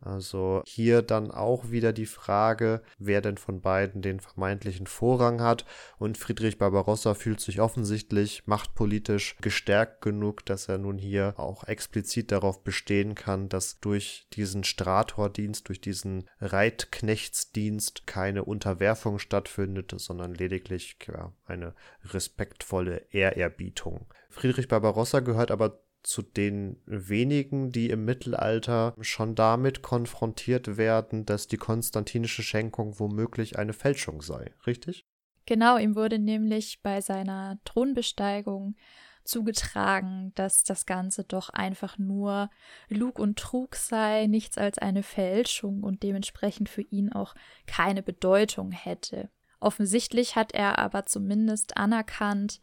Also 0.00 0.62
hier 0.64 1.02
dann 1.02 1.30
auch 1.30 1.70
wieder 1.70 1.92
die 1.92 2.06
Frage, 2.06 2.82
wer 2.98 3.20
denn 3.20 3.36
von 3.36 3.60
beiden 3.60 4.00
den 4.00 4.20
vermeintlichen 4.20 4.86
Vorrang 4.86 5.40
hat. 5.40 5.64
Und 5.98 6.18
Friedrich 6.18 6.58
Barbarossa 6.58 7.14
fühlt 7.14 7.40
sich 7.40 7.60
offensichtlich 7.60 8.46
machtpolitisch 8.46 9.36
gestärkt 9.40 10.00
genug, 10.02 10.46
dass 10.46 10.68
er 10.68 10.78
nun 10.78 10.98
hier 10.98 11.34
auch 11.36 11.64
explizit 11.64 12.30
darauf 12.30 12.62
bestehen 12.62 13.14
kann, 13.14 13.48
dass 13.48 13.80
durch 13.80 14.28
diesen 14.34 14.62
Stratordienst, 14.62 15.68
durch 15.68 15.80
diesen 15.80 16.28
Reitknechtsdienst 16.40 18.06
keine 18.06 18.44
Unterwerfung 18.44 19.18
stattfindet, 19.18 19.92
sondern 19.96 20.34
lediglich 20.34 20.96
ja, 21.08 21.32
eine 21.46 21.74
respektvolle 22.04 23.06
Ehrerbietung. 23.10 24.06
Friedrich 24.30 24.68
Barbarossa 24.68 25.20
gehört 25.20 25.50
aber 25.50 25.80
zu 26.02 26.22
den 26.22 26.80
wenigen, 26.86 27.70
die 27.70 27.90
im 27.90 28.04
Mittelalter 28.04 28.94
schon 29.00 29.34
damit 29.34 29.82
konfrontiert 29.82 30.76
werden, 30.76 31.26
dass 31.26 31.48
die 31.48 31.56
konstantinische 31.56 32.42
Schenkung 32.42 32.98
womöglich 32.98 33.58
eine 33.58 33.72
Fälschung 33.72 34.22
sei, 34.22 34.52
richtig? 34.66 35.06
Genau, 35.46 35.78
ihm 35.78 35.96
wurde 35.96 36.18
nämlich 36.18 36.80
bei 36.82 37.00
seiner 37.00 37.58
Thronbesteigung 37.64 38.76
zugetragen, 39.24 40.32
dass 40.34 40.64
das 40.64 40.86
Ganze 40.86 41.24
doch 41.24 41.50
einfach 41.50 41.98
nur 41.98 42.50
Lug 42.88 43.18
und 43.18 43.38
Trug 43.38 43.76
sei, 43.76 44.26
nichts 44.26 44.58
als 44.58 44.78
eine 44.78 45.02
Fälschung 45.02 45.82
und 45.82 46.02
dementsprechend 46.02 46.68
für 46.68 46.82
ihn 46.82 47.12
auch 47.12 47.34
keine 47.66 48.02
Bedeutung 48.02 48.72
hätte. 48.72 49.30
Offensichtlich 49.60 50.36
hat 50.36 50.52
er 50.52 50.78
aber 50.78 51.06
zumindest 51.06 51.76
anerkannt, 51.76 52.60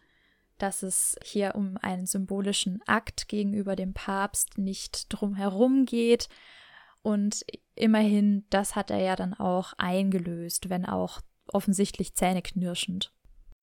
dass 0.57 0.83
es 0.83 1.17
hier 1.23 1.55
um 1.55 1.77
einen 1.81 2.05
symbolischen 2.05 2.81
Akt 2.85 3.27
gegenüber 3.27 3.75
dem 3.75 3.93
Papst 3.93 4.57
nicht 4.57 5.07
drumherum 5.09 5.85
geht. 5.85 6.29
Und 7.01 7.45
immerhin, 7.75 8.45
das 8.49 8.75
hat 8.75 8.89
er 8.91 8.99
ja 8.99 9.15
dann 9.15 9.33
auch 9.33 9.73
eingelöst, 9.77 10.69
wenn 10.69 10.85
auch 10.85 11.21
offensichtlich 11.47 12.15
zähneknirschend. 12.15 13.11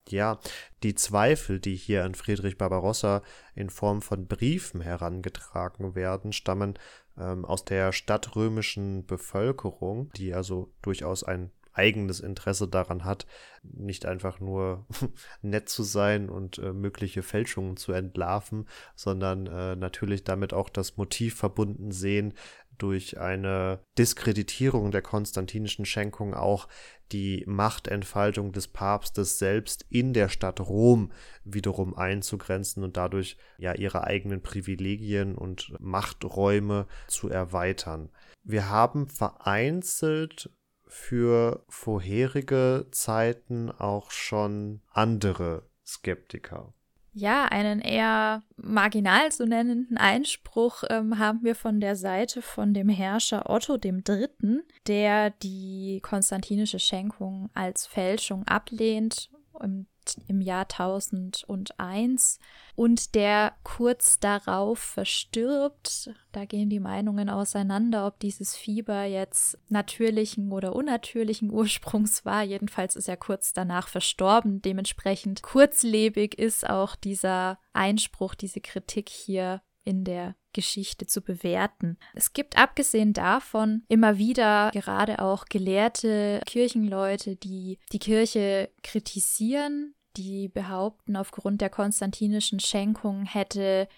Ja, 0.08 0.38
die 0.82 0.94
Zweifel, 0.94 1.60
die 1.60 1.76
hier 1.76 2.04
an 2.04 2.14
Friedrich 2.14 2.58
Barbarossa 2.58 3.22
in 3.54 3.70
Form 3.70 4.02
von 4.02 4.26
Briefen 4.26 4.80
herangetragen 4.80 5.94
werden, 5.94 6.32
stammen 6.32 6.78
ähm, 7.16 7.44
aus 7.44 7.64
der 7.64 7.92
stadtrömischen 7.92 9.06
Bevölkerung, 9.06 10.10
die 10.16 10.34
also 10.34 10.72
durchaus 10.82 11.22
ein 11.22 11.52
eigenes 11.72 12.20
Interesse 12.20 12.68
daran 12.68 13.04
hat, 13.04 13.26
nicht 13.62 14.06
einfach 14.06 14.40
nur 14.40 14.86
nett 15.42 15.68
zu 15.68 15.82
sein 15.82 16.28
und 16.28 16.58
äh, 16.58 16.72
mögliche 16.72 17.22
Fälschungen 17.22 17.76
zu 17.76 17.92
entlarven, 17.92 18.66
sondern 18.94 19.46
äh, 19.46 19.76
natürlich 19.76 20.24
damit 20.24 20.52
auch 20.52 20.68
das 20.68 20.96
Motiv 20.96 21.36
verbunden 21.36 21.92
sehen, 21.92 22.34
durch 22.78 23.20
eine 23.20 23.80
Diskreditierung 23.98 24.90
der 24.90 25.02
konstantinischen 25.02 25.84
Schenkung 25.84 26.34
auch 26.34 26.68
die 27.12 27.44
Machtentfaltung 27.46 28.52
des 28.52 28.68
Papstes 28.68 29.38
selbst 29.38 29.84
in 29.88 30.14
der 30.14 30.28
Stadt 30.28 30.60
Rom 30.60 31.12
wiederum 31.44 31.94
einzugrenzen 31.94 32.82
und 32.82 32.96
dadurch 32.96 33.36
ja 33.58 33.74
ihre 33.74 34.04
eigenen 34.04 34.42
Privilegien 34.42 35.36
und 35.36 35.74
Machträume 35.78 36.86
zu 37.06 37.28
erweitern. 37.28 38.10
Wir 38.42 38.68
haben 38.68 39.06
vereinzelt 39.06 40.50
für 40.92 41.64
vorherige 41.68 42.86
Zeiten 42.90 43.70
auch 43.70 44.10
schon 44.10 44.82
andere 44.92 45.64
Skeptiker 45.84 46.74
ja, 47.14 47.44
einen 47.44 47.80
eher 47.80 48.42
marginal 48.56 49.30
zu 49.30 49.46
nennenden 49.46 49.98
Einspruch 49.98 50.82
ähm, 50.88 51.18
haben 51.18 51.44
wir 51.44 51.54
von 51.54 51.78
der 51.78 51.94
Seite 51.94 52.40
von 52.40 52.72
dem 52.72 52.88
Herrscher 52.88 53.50
Otto 53.50 53.76
III., 53.76 54.62
der 54.86 55.30
die 55.30 56.00
konstantinische 56.02 56.78
Schenkung 56.78 57.50
als 57.52 57.86
Fälschung 57.86 58.46
ablehnt 58.46 59.30
im 59.62 59.86
im 60.28 60.40
Jahr 60.40 60.62
1001 60.62 62.38
und 62.74 63.14
der 63.14 63.54
kurz 63.62 64.18
darauf 64.20 64.78
verstirbt. 64.78 66.10
Da 66.32 66.44
gehen 66.44 66.70
die 66.70 66.80
Meinungen 66.80 67.28
auseinander, 67.28 68.06
ob 68.06 68.18
dieses 68.20 68.56
Fieber 68.56 69.04
jetzt 69.04 69.58
natürlichen 69.68 70.52
oder 70.52 70.74
unnatürlichen 70.74 71.50
Ursprungs 71.50 72.24
war. 72.24 72.42
Jedenfalls 72.42 72.96
ist 72.96 73.08
er 73.08 73.16
kurz 73.16 73.52
danach 73.52 73.88
verstorben. 73.88 74.62
Dementsprechend 74.62 75.42
kurzlebig 75.42 76.38
ist 76.38 76.68
auch 76.68 76.96
dieser 76.96 77.58
Einspruch, 77.72 78.34
diese 78.34 78.60
Kritik 78.60 79.08
hier 79.08 79.62
in 79.84 80.04
der 80.04 80.34
Geschichte 80.52 81.06
zu 81.06 81.22
bewerten. 81.22 81.98
Es 82.14 82.32
gibt 82.32 82.58
abgesehen 82.58 83.12
davon 83.12 83.82
immer 83.88 84.18
wieder 84.18 84.70
gerade 84.72 85.20
auch 85.20 85.46
gelehrte 85.46 86.40
Kirchenleute, 86.46 87.36
die 87.36 87.78
die 87.92 87.98
Kirche 87.98 88.70
kritisieren, 88.82 89.94
die 90.16 90.48
behaupten, 90.48 91.16
aufgrund 91.16 91.60
der 91.60 91.70
konstantinischen 91.70 92.60
Schenkung 92.60 93.24
hätte 93.24 93.88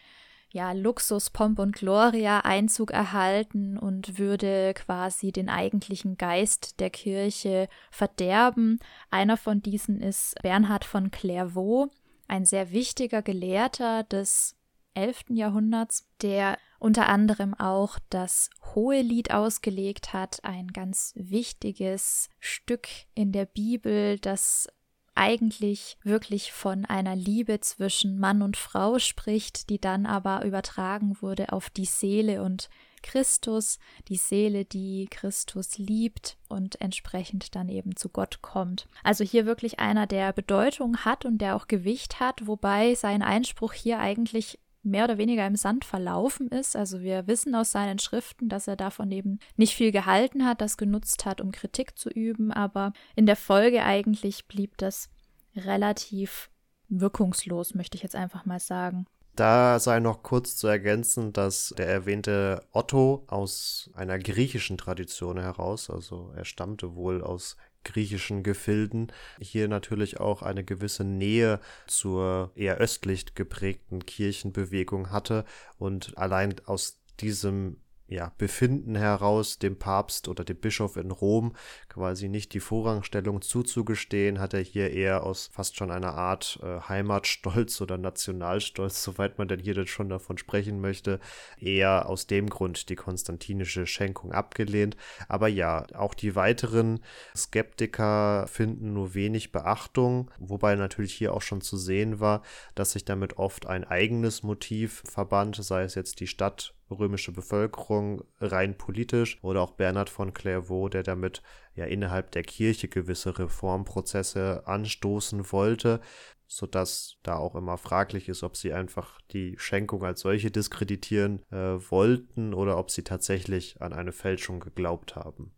ja, 0.55 0.70
Luxus, 0.70 1.30
Pomp 1.30 1.59
und 1.59 1.74
Gloria 1.74 2.41
Einzug 2.41 2.93
erhalten 2.93 3.76
und 3.76 4.20
würde 4.20 4.72
quasi 4.74 5.32
den 5.32 5.49
eigentlichen 5.49 6.16
Geist 6.16 6.78
der 6.78 6.91
Kirche 6.91 7.68
verderben. 7.91 8.78
Einer 9.11 9.37
von 9.37 9.62
diesen 9.62 10.01
ist 10.01 10.37
Bernhard 10.43 10.85
von 10.85 11.11
Clairvaux, 11.11 11.91
ein 12.28 12.45
sehr 12.45 12.70
wichtiger 12.70 13.20
Gelehrter 13.20 14.05
des 14.05 14.55
11. 14.95 15.24
Jahrhunderts, 15.30 16.09
der 16.22 16.59
unter 16.78 17.09
anderem 17.09 17.55
auch 17.55 17.99
das 18.11 18.51
Hohelied 18.74 19.32
ausgelegt 19.32 20.12
hat, 20.12 20.45
ein 20.45 20.68
ganz 20.68 21.12
wichtiges 21.16 22.28
Stück 22.40 22.88
in 23.14 23.32
der 23.32 23.47
Bibel, 23.47 24.18
das 24.18 24.68
eigentlich 25.14 25.97
wirklich 26.03 26.53
von 26.53 26.84
einer 26.84 27.14
Liebe 27.14 27.61
zwischen 27.61 28.18
Mann 28.18 28.42
und 28.42 28.57
Frau 28.57 28.99
spricht, 28.99 29.70
die 29.70 29.80
dann 29.80 30.07
aber 30.07 30.45
übertragen 30.45 31.16
wurde 31.20 31.53
auf 31.53 31.70
die 31.70 31.84
Seele 31.84 32.42
und 32.42 32.68
Christus, 33.03 33.78
die 34.09 34.16
Seele, 34.16 34.64
die 34.64 35.07
Christus 35.11 35.76
liebt 35.76 36.38
und 36.49 36.80
entsprechend 36.80 37.55
dann 37.55 37.68
eben 37.68 37.97
zu 37.97 38.09
Gott 38.09 38.40
kommt. 38.40 38.88
Also 39.03 39.22
hier 39.24 39.45
wirklich 39.45 39.78
einer, 39.78 40.07
der 40.07 40.32
Bedeutung 40.32 40.97
hat 40.99 41.24
und 41.26 41.38
der 41.38 41.55
auch 41.55 41.68
Gewicht 41.68 42.18
hat, 42.18 42.47
wobei 42.47 42.95
sein 42.95 43.22
Einspruch 43.22 43.74
hier 43.74 44.01
eigentlich 44.01 44.59
mehr 44.85 45.05
oder 45.05 45.18
weniger 45.18 45.47
im 45.47 45.57
Sand 45.57 45.85
verlaufen 45.85 46.49
ist. 46.49 46.76
Also 46.76 47.01
wir 47.01 47.26
wissen 47.26 47.55
aus 47.55 47.72
seinen 47.72 47.99
Schriften, 47.99 48.49
dass 48.49 48.68
er 48.68 48.76
davon 48.76 49.11
eben 49.11 49.39
nicht 49.57 49.74
viel 49.74 49.93
gehalten 49.93 50.45
hat, 50.47 50.61
das 50.61 50.76
genutzt 50.76 51.24
hat, 51.24 51.41
um 51.41 51.53
Kritik 51.53 51.99
zu 51.99 52.11
üben, 52.11 52.53
aber 52.53 52.93
in 53.16 53.26
der 53.26 53.37
Folge 53.37 53.85
eigentlich 53.85 54.47
blieb 54.47 54.76
das 54.78 55.09
relativ 55.57 56.51
wirkungslos, 56.89 57.74
möchte 57.74 57.97
ich 57.97 58.03
jetzt 58.03 58.16
einfach 58.16 58.45
mal 58.45 58.61
sagen. 58.61 59.07
Da 59.37 59.80
sei 59.80 59.99
noch 59.99 60.22
kurz 60.22 60.57
zu 60.57 60.68
ergänzen, 60.68 61.32
dass 61.32 61.74
der 61.76 61.89
erwähnte 61.89 62.64
Otto 62.70 63.24
aus 63.26 63.91
einer 63.95 64.18
griechischen 64.18 64.78
Tradition 64.78 65.39
heraus, 65.39 65.91
also 65.91 66.32
er 66.37 66.45
stammte 66.45 66.95
wohl 66.95 67.20
aus 67.20 67.57
griechischen 67.85 68.43
Gefilden 68.43 69.12
hier 69.41 69.68
natürlich 69.68 70.18
auch 70.18 70.43
eine 70.43 70.64
gewisse 70.64 71.05
Nähe 71.05 71.61
zur 71.87 72.53
eher 72.55 72.78
östlich 72.78 73.35
geprägten 73.35 74.05
Kirchenbewegung 74.05 75.11
hatte. 75.11 75.45
Und 75.78 76.16
allein 76.16 76.55
aus 76.66 77.01
diesem 77.20 77.76
ja, 78.15 78.33
Befinden 78.39 78.95
heraus 78.95 79.59
dem 79.59 79.79
Papst 79.79 80.29
oder 80.29 80.45
dem 80.45 80.57
Bischof 80.57 80.97
in 80.97 81.11
Rom 81.11 81.55
quasi 81.89 82.29
nicht 82.29 82.55
die 82.55 82.61
Vorrangstellung 82.61 83.43
zuzugestehen, 83.43 84.39
hat 84.39 84.55
er 84.55 84.61
hier 84.61 84.91
eher 84.91 85.25
aus 85.25 85.51
fast 85.53 85.77
schon 85.77 85.91
einer 85.91 86.15
Art 86.15 86.59
äh, 86.62 86.81
Heimatstolz 86.89 87.81
oder 87.81 87.99
Nationalstolz, 87.99 89.03
soweit 89.03 89.39
man 89.39 89.49
denn 89.49 89.61
hier 89.61 89.75
denn 89.75 89.87
schon 89.87 90.09
davon 90.09 90.39
sprechen 90.39 90.81
möchte, 90.81 91.19
eher 91.59 92.09
aus 92.09 92.27
dem 92.27 92.49
Grund 92.49 92.89
die 92.89 92.97
konstantinische 92.97 93.87
Schenkung 93.87 94.33
abgelehnt. 94.33 94.97
Aber 95.29 95.49
ja, 95.49 95.85
auch 95.95 96.15
die 96.15 96.37
weiteren 96.37 97.01
Skeptiker 97.37 98.47
finden 98.47 98.93
nur 98.93 99.15
wenig 99.15 99.53
Beachtung, 99.53 100.31
wobei 100.39 100.77
natürlich 100.77 101.15
hier 101.15 101.35
auch 101.35 101.43
schon 101.43 101.61
zu 101.61 101.77
sehen 101.77 102.21
war, 102.21 102.43
dass 102.75 102.93
sich 102.93 103.05
damit 103.05 103.39
oft 103.39 103.67
ein 103.67 103.85
eigenes 103.85 104.43
Motiv 104.43 105.03
verband, 105.05 105.57
sei 105.57 105.83
es 105.83 105.97
jetzt 105.97 106.21
die 106.21 106.29
Stadt 106.29 106.75
römische 106.95 107.32
Bevölkerung 107.32 108.24
rein 108.40 108.76
politisch 108.76 109.42
oder 109.42 109.61
auch 109.61 109.72
Bernhard 109.72 110.11
von 110.11 110.32
Clairvaux, 110.32 110.90
der 110.90 111.03
damit 111.03 111.42
ja 111.74 111.84
innerhalb 111.84 112.30
der 112.32 112.42
Kirche 112.42 112.88
gewisse 112.88 113.38
Reformprozesse 113.38 114.62
anstoßen 114.66 115.53
wollte, 115.53 116.01
sodass 116.47 117.16
da 117.22 117.36
auch 117.36 117.55
immer 117.55 117.78
fraglich 117.78 118.28
ist, 118.28 118.42
ob 118.42 118.57
sie 118.57 118.72
einfach 118.72 119.20
die 119.32 119.57
Schenkung 119.59 120.05
als 120.05 120.20
solche 120.20 120.51
diskreditieren 120.51 121.42
äh, 121.51 121.78
wollten 121.90 122.55
oder 122.55 122.78
ob 122.78 122.90
sie 122.90 123.03
tatsächlich 123.03 123.80
an 123.80 123.92
eine 123.92 124.12
Fälschung 124.12 124.61
geglaubt 124.61 125.16
haben. 125.16 125.53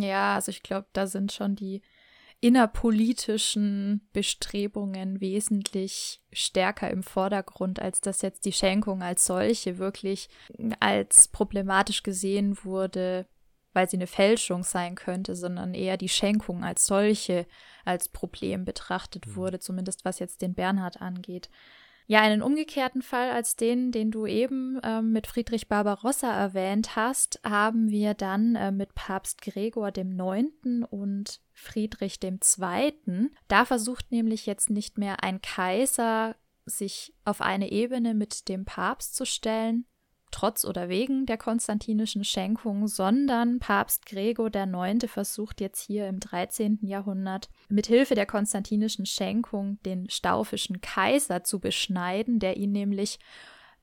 Ja, 0.00 0.34
also 0.34 0.50
ich 0.50 0.62
glaube, 0.62 0.86
da 0.92 1.06
sind 1.06 1.32
schon 1.32 1.54
die 1.54 1.82
innerpolitischen 2.40 4.08
Bestrebungen 4.12 5.20
wesentlich 5.20 6.22
stärker 6.32 6.90
im 6.90 7.02
Vordergrund, 7.02 7.80
als 7.80 8.00
dass 8.00 8.22
jetzt 8.22 8.44
die 8.44 8.52
Schenkung 8.52 9.02
als 9.02 9.24
solche 9.24 9.78
wirklich 9.78 10.28
als 10.80 11.28
problematisch 11.28 12.02
gesehen 12.02 12.58
wurde, 12.62 13.26
weil 13.72 13.88
sie 13.88 13.96
eine 13.96 14.06
Fälschung 14.06 14.64
sein 14.64 14.94
könnte, 14.94 15.34
sondern 15.34 15.74
eher 15.74 15.96
die 15.96 16.08
Schenkung 16.08 16.64
als 16.64 16.86
solche 16.86 17.46
als 17.84 18.08
Problem 18.08 18.64
betrachtet 18.64 19.26
mhm. 19.26 19.36
wurde, 19.36 19.58
zumindest 19.58 20.04
was 20.04 20.18
jetzt 20.18 20.42
den 20.42 20.54
Bernhard 20.54 21.00
angeht. 21.00 21.50
Ja, 22.08 22.20
einen 22.20 22.42
umgekehrten 22.42 23.02
Fall 23.02 23.32
als 23.32 23.56
den, 23.56 23.90
den 23.90 24.12
du 24.12 24.26
eben 24.26 24.78
äh, 24.82 25.02
mit 25.02 25.26
Friedrich 25.26 25.68
Barbarossa 25.68 26.32
erwähnt 26.32 26.94
hast, 26.94 27.40
haben 27.42 27.90
wir 27.90 28.14
dann 28.14 28.54
äh, 28.54 28.70
mit 28.70 28.94
Papst 28.94 29.42
Gregor 29.42 29.90
dem 29.90 30.14
Neunten 30.14 30.84
und 30.84 31.40
Friedrich 31.56 32.18
II. 32.22 33.30
Da 33.48 33.64
versucht 33.64 34.12
nämlich 34.12 34.46
jetzt 34.46 34.70
nicht 34.70 34.98
mehr 34.98 35.24
ein 35.24 35.40
Kaiser 35.42 36.36
sich 36.66 37.14
auf 37.24 37.40
eine 37.40 37.72
Ebene 37.72 38.14
mit 38.14 38.48
dem 38.48 38.64
Papst 38.64 39.16
zu 39.16 39.24
stellen, 39.24 39.86
trotz 40.30 40.64
oder 40.64 40.88
wegen 40.88 41.24
der 41.24 41.38
konstantinischen 41.38 42.24
Schenkung, 42.24 42.88
sondern 42.88 43.58
Papst 43.58 44.04
Gregor 44.06 44.50
IX. 44.54 45.10
versucht 45.10 45.60
jetzt 45.60 45.80
hier 45.80 46.08
im 46.08 46.20
13. 46.20 46.80
Jahrhundert 46.82 47.48
mit 47.68 47.86
Hilfe 47.86 48.14
der 48.14 48.26
konstantinischen 48.26 49.06
Schenkung 49.06 49.78
den 49.84 50.10
staufischen 50.10 50.80
Kaiser 50.80 51.42
zu 51.42 51.58
beschneiden, 51.58 52.38
der 52.38 52.56
ihn 52.56 52.72
nämlich 52.72 53.18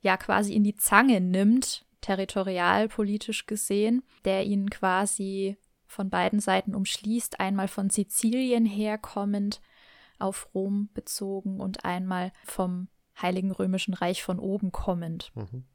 ja 0.02 0.18
quasi 0.18 0.54
in 0.54 0.64
die 0.64 0.76
Zange 0.76 1.22
nimmt, 1.22 1.86
territorialpolitisch 2.02 3.48
gesehen, 3.48 4.04
der 4.26 4.46
ihn 4.46 4.70
quasi 4.70 5.58
von 5.94 6.10
beiden 6.10 6.40
Seiten 6.40 6.76
umschließt, 6.76 7.40
einmal 7.40 7.68
von 7.68 7.90
Sizilien 7.90 8.66
herkommend 8.66 9.62
auf 10.20 10.50
Rom 10.54 10.90
bezogen 10.94 11.60
und 11.60 11.86
einmal 11.86 12.32
vom 12.44 12.88
Heiligen 13.22 13.52
Römischen 13.52 13.94
Reich 13.94 14.24
von 14.24 14.40
oben 14.40 14.72
kommend. 14.72 15.32
Mhm. 15.36 15.66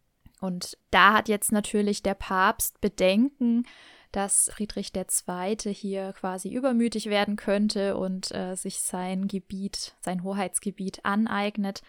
Und 0.40 0.78
da 0.90 1.14
hat 1.14 1.28
jetzt 1.28 1.52
natürlich 1.52 2.02
der 2.02 2.14
Papst 2.14 2.80
Bedenken, 2.80 3.64
dass 4.12 4.50
Friedrich 4.54 4.92
II. 4.94 5.74
hier 5.74 6.14
quasi 6.14 6.48
übermütig 6.48 7.06
werden 7.06 7.36
könnte 7.36 7.96
und 7.96 8.32
äh, 8.34 8.54
sich 8.54 8.80
sein 8.80 9.28
Gebiet, 9.28 9.94
sein 10.00 10.22
Hoheitsgebiet 10.22 11.04
aneignet. 11.04 11.82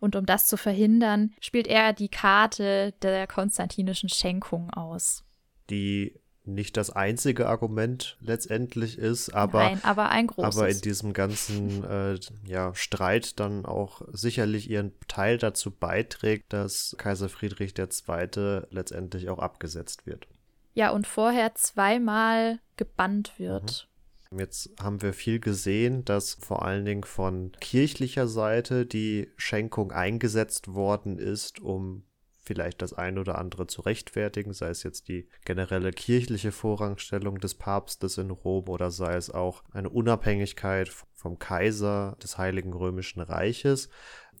Und 0.00 0.16
um 0.16 0.24
das 0.24 0.46
zu 0.46 0.56
verhindern, 0.56 1.34
spielt 1.40 1.66
er 1.66 1.92
die 1.92 2.08
Karte 2.08 2.92
der 3.02 3.26
konstantinischen 3.26 4.08
Schenkung 4.08 4.70
aus. 4.70 5.24
Die 5.68 6.18
nicht 6.46 6.76
das 6.76 6.90
einzige 6.90 7.48
Argument 7.48 8.16
letztendlich 8.20 8.98
ist, 8.98 9.30
aber, 9.34 9.64
Nein, 9.64 9.80
aber 9.82 10.08
ein 10.08 10.26
großes. 10.26 10.56
Aber 10.56 10.68
in 10.68 10.80
diesem 10.80 11.12
ganzen 11.12 11.84
äh, 11.84 12.18
ja, 12.44 12.74
Streit 12.74 13.38
dann 13.40 13.66
auch 13.66 14.02
sicherlich 14.12 14.70
ihren 14.70 14.92
Teil 15.08 15.38
dazu 15.38 15.70
beiträgt, 15.70 16.52
dass 16.52 16.94
Kaiser 16.98 17.28
Friedrich 17.28 17.74
II. 17.78 18.62
letztendlich 18.70 19.28
auch 19.28 19.38
abgesetzt 19.38 20.06
wird. 20.06 20.26
Ja, 20.74 20.90
und 20.90 21.06
vorher 21.06 21.54
zweimal 21.54 22.60
gebannt 22.76 23.32
wird. 23.38 23.88
Mhm. 23.88 23.96
Jetzt 24.38 24.70
haben 24.80 25.02
wir 25.02 25.12
viel 25.12 25.40
gesehen, 25.40 26.04
dass 26.04 26.34
vor 26.34 26.64
allen 26.64 26.84
Dingen 26.84 27.04
von 27.04 27.52
kirchlicher 27.60 28.26
Seite 28.26 28.84
die 28.84 29.30
Schenkung 29.36 29.92
eingesetzt 29.92 30.74
worden 30.74 31.18
ist, 31.18 31.60
um 31.60 32.02
vielleicht 32.46 32.80
das 32.80 32.92
eine 32.92 33.20
oder 33.20 33.38
andere 33.38 33.66
zu 33.66 33.82
rechtfertigen, 33.82 34.52
sei 34.52 34.68
es 34.68 34.84
jetzt 34.84 35.08
die 35.08 35.28
generelle 35.44 35.90
kirchliche 35.90 36.52
Vorrangstellung 36.52 37.40
des 37.40 37.54
Papstes 37.54 38.18
in 38.18 38.30
Rom 38.30 38.68
oder 38.68 38.90
sei 38.90 39.16
es 39.16 39.30
auch 39.30 39.64
eine 39.72 39.90
Unabhängigkeit 39.90 40.88
vom 41.12 41.38
Kaiser 41.38 42.16
des 42.22 42.38
Heiligen 42.38 42.72
Römischen 42.72 43.20
Reiches. 43.20 43.90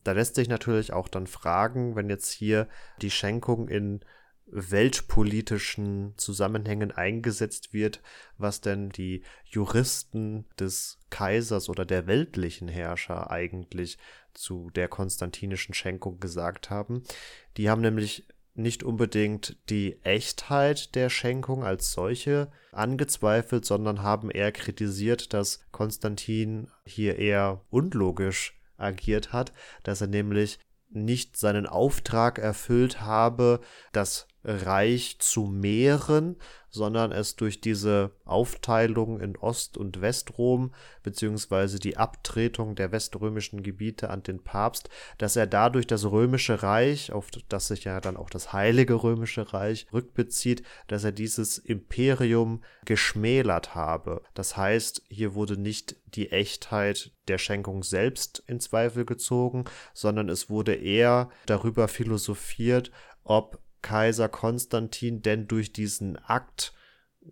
Da 0.04 0.12
lässt 0.12 0.36
sich 0.36 0.48
natürlich 0.48 0.92
auch 0.92 1.08
dann 1.08 1.26
fragen, 1.26 1.96
wenn 1.96 2.08
jetzt 2.08 2.30
hier 2.30 2.68
die 3.02 3.10
Schenkung 3.10 3.68
in 3.68 4.00
weltpolitischen 4.46 6.14
Zusammenhängen 6.16 6.92
eingesetzt 6.92 7.72
wird, 7.72 8.00
was 8.38 8.60
denn 8.60 8.90
die 8.90 9.22
Juristen 9.44 10.46
des 10.58 10.98
Kaisers 11.10 11.68
oder 11.68 11.84
der 11.84 12.06
weltlichen 12.06 12.68
Herrscher 12.68 13.30
eigentlich 13.30 13.98
zu 14.34 14.70
der 14.70 14.88
konstantinischen 14.88 15.74
Schenkung 15.74 16.20
gesagt 16.20 16.70
haben. 16.70 17.02
Die 17.56 17.68
haben 17.68 17.80
nämlich 17.80 18.28
nicht 18.54 18.82
unbedingt 18.82 19.56
die 19.68 20.02
Echtheit 20.02 20.94
der 20.94 21.10
Schenkung 21.10 21.64
als 21.64 21.92
solche 21.92 22.50
angezweifelt, 22.72 23.64
sondern 23.64 24.02
haben 24.02 24.30
eher 24.30 24.52
kritisiert, 24.52 25.34
dass 25.34 25.60
Konstantin 25.72 26.68
hier 26.84 27.18
eher 27.18 27.62
unlogisch 27.70 28.58
agiert 28.78 29.32
hat, 29.32 29.52
dass 29.82 30.00
er 30.00 30.06
nämlich 30.06 30.58
nicht 30.88 31.36
seinen 31.36 31.66
Auftrag 31.66 32.38
erfüllt 32.38 33.00
habe, 33.00 33.60
das 33.92 34.28
Reich 34.46 35.18
zu 35.18 35.46
mehren, 35.46 36.36
sondern 36.70 37.10
es 37.10 37.34
durch 37.34 37.60
diese 37.60 38.12
Aufteilung 38.24 39.18
in 39.18 39.36
Ost- 39.36 39.76
und 39.76 40.00
Westrom 40.00 40.72
beziehungsweise 41.02 41.80
die 41.80 41.96
Abtretung 41.96 42.76
der 42.76 42.92
weströmischen 42.92 43.62
Gebiete 43.62 44.10
an 44.10 44.22
den 44.22 44.44
Papst, 44.44 44.88
dass 45.18 45.34
er 45.34 45.48
dadurch 45.48 45.88
das 45.88 46.04
römische 46.04 46.62
Reich, 46.62 47.12
auf 47.12 47.28
das 47.48 47.68
sich 47.68 47.84
ja 47.84 48.00
dann 48.00 48.16
auch 48.16 48.30
das 48.30 48.52
heilige 48.52 49.02
römische 49.02 49.52
Reich 49.52 49.86
rückbezieht, 49.92 50.62
dass 50.86 51.02
er 51.02 51.12
dieses 51.12 51.58
Imperium 51.58 52.62
geschmälert 52.84 53.74
habe. 53.74 54.22
Das 54.34 54.56
heißt, 54.56 55.02
hier 55.08 55.34
wurde 55.34 55.56
nicht 55.56 55.96
die 56.06 56.30
Echtheit 56.30 57.10
der 57.26 57.38
Schenkung 57.38 57.82
selbst 57.82 58.44
in 58.46 58.60
Zweifel 58.60 59.04
gezogen, 59.04 59.64
sondern 59.92 60.28
es 60.28 60.50
wurde 60.50 60.74
eher 60.74 61.30
darüber 61.46 61.88
philosophiert, 61.88 62.92
ob 63.24 63.58
Kaiser 63.86 64.28
Konstantin 64.28 65.22
denn 65.22 65.46
durch 65.46 65.72
diesen 65.72 66.16
Akt 66.16 66.74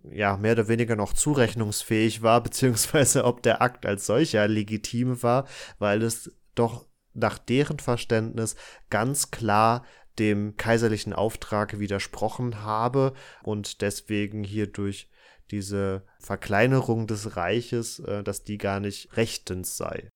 ja 0.09 0.37
mehr 0.37 0.53
oder 0.53 0.69
weniger 0.69 0.95
noch 0.95 1.11
zurechnungsfähig 1.11 2.21
war, 2.21 2.41
beziehungsweise 2.43 3.25
ob 3.25 3.43
der 3.43 3.61
Akt 3.61 3.85
als 3.85 4.05
solcher 4.05 4.47
legitim 4.47 5.21
war, 5.21 5.47
weil 5.79 6.01
es 6.01 6.31
doch 6.55 6.87
nach 7.13 7.37
deren 7.37 7.79
Verständnis 7.79 8.55
ganz 8.89 9.31
klar 9.31 9.83
dem 10.17 10.55
kaiserlichen 10.55 11.11
Auftrag 11.11 11.77
widersprochen 11.77 12.61
habe 12.63 13.13
und 13.43 13.81
deswegen 13.81 14.45
hier 14.45 14.67
durch 14.67 15.09
diese 15.51 16.05
Verkleinerung 16.19 17.05
des 17.05 17.35
Reiches, 17.35 17.99
äh, 17.99 18.23
dass 18.23 18.45
die 18.45 18.57
gar 18.57 18.79
nicht 18.79 19.17
rechtens 19.17 19.75
sei. 19.75 20.09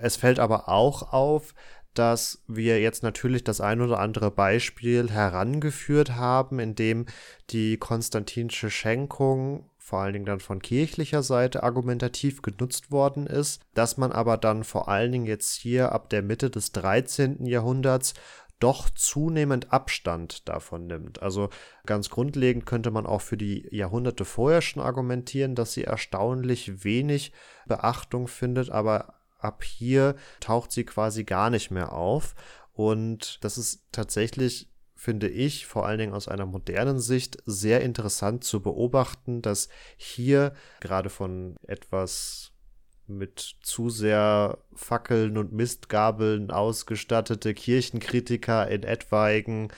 Es 0.00 0.16
fällt 0.16 0.38
aber 0.38 0.68
auch 0.68 1.12
auf, 1.12 1.54
dass 1.94 2.42
wir 2.46 2.80
jetzt 2.80 3.02
natürlich 3.02 3.44
das 3.44 3.60
ein 3.60 3.80
oder 3.80 3.98
andere 3.98 4.30
Beispiel 4.30 5.10
herangeführt 5.10 6.14
haben, 6.14 6.58
in 6.58 6.74
dem 6.74 7.06
die 7.50 7.76
konstantinische 7.76 8.70
Schenkung 8.70 9.68
vor 9.88 10.00
allen 10.00 10.12
Dingen 10.12 10.26
dann 10.26 10.40
von 10.40 10.60
kirchlicher 10.60 11.22
Seite 11.22 11.62
argumentativ 11.62 12.42
genutzt 12.42 12.90
worden 12.92 13.26
ist, 13.26 13.62
dass 13.72 13.96
man 13.96 14.12
aber 14.12 14.36
dann 14.36 14.62
vor 14.62 14.88
allen 14.88 15.10
Dingen 15.10 15.24
jetzt 15.24 15.54
hier 15.54 15.92
ab 15.92 16.10
der 16.10 16.22
Mitte 16.22 16.50
des 16.50 16.72
13. 16.72 17.46
Jahrhunderts 17.46 18.12
doch 18.58 18.90
zunehmend 18.90 19.72
Abstand 19.72 20.48
davon 20.48 20.86
nimmt. 20.86 21.22
Also 21.22 21.48
ganz 21.86 22.10
grundlegend 22.10 22.66
könnte 22.66 22.90
man 22.90 23.06
auch 23.06 23.22
für 23.22 23.36
die 23.36 23.66
Jahrhunderte 23.74 24.24
vorher 24.24 24.60
schon 24.60 24.82
argumentieren, 24.82 25.54
dass 25.54 25.72
sie 25.72 25.84
erstaunlich 25.84 26.84
wenig 26.84 27.32
Beachtung 27.66 28.28
findet, 28.28 28.70
aber 28.70 29.14
ab 29.38 29.64
hier 29.64 30.16
taucht 30.40 30.72
sie 30.72 30.84
quasi 30.84 31.24
gar 31.24 31.50
nicht 31.50 31.70
mehr 31.70 31.92
auf. 31.92 32.34
Und 32.72 33.42
das 33.42 33.58
ist 33.58 33.86
tatsächlich, 33.92 34.68
finde 34.94 35.28
ich, 35.28 35.66
vor 35.66 35.86
allen 35.86 35.98
Dingen 35.98 36.14
aus 36.14 36.28
einer 36.28 36.46
modernen 36.46 37.00
Sicht 37.00 37.38
sehr 37.46 37.80
interessant 37.80 38.44
zu 38.44 38.60
beobachten, 38.60 39.42
dass 39.42 39.68
hier 39.96 40.52
gerade 40.80 41.10
von 41.10 41.56
etwas 41.66 42.52
mit 43.08 43.56
zu 43.62 43.88
sehr 43.88 44.58
Fackeln 44.74 45.38
und 45.38 45.52
Mistgabeln 45.52 46.50
ausgestattete 46.50 47.54
Kirchenkritiker 47.54 48.68
in 48.68 48.82
etwaigen 48.82 49.68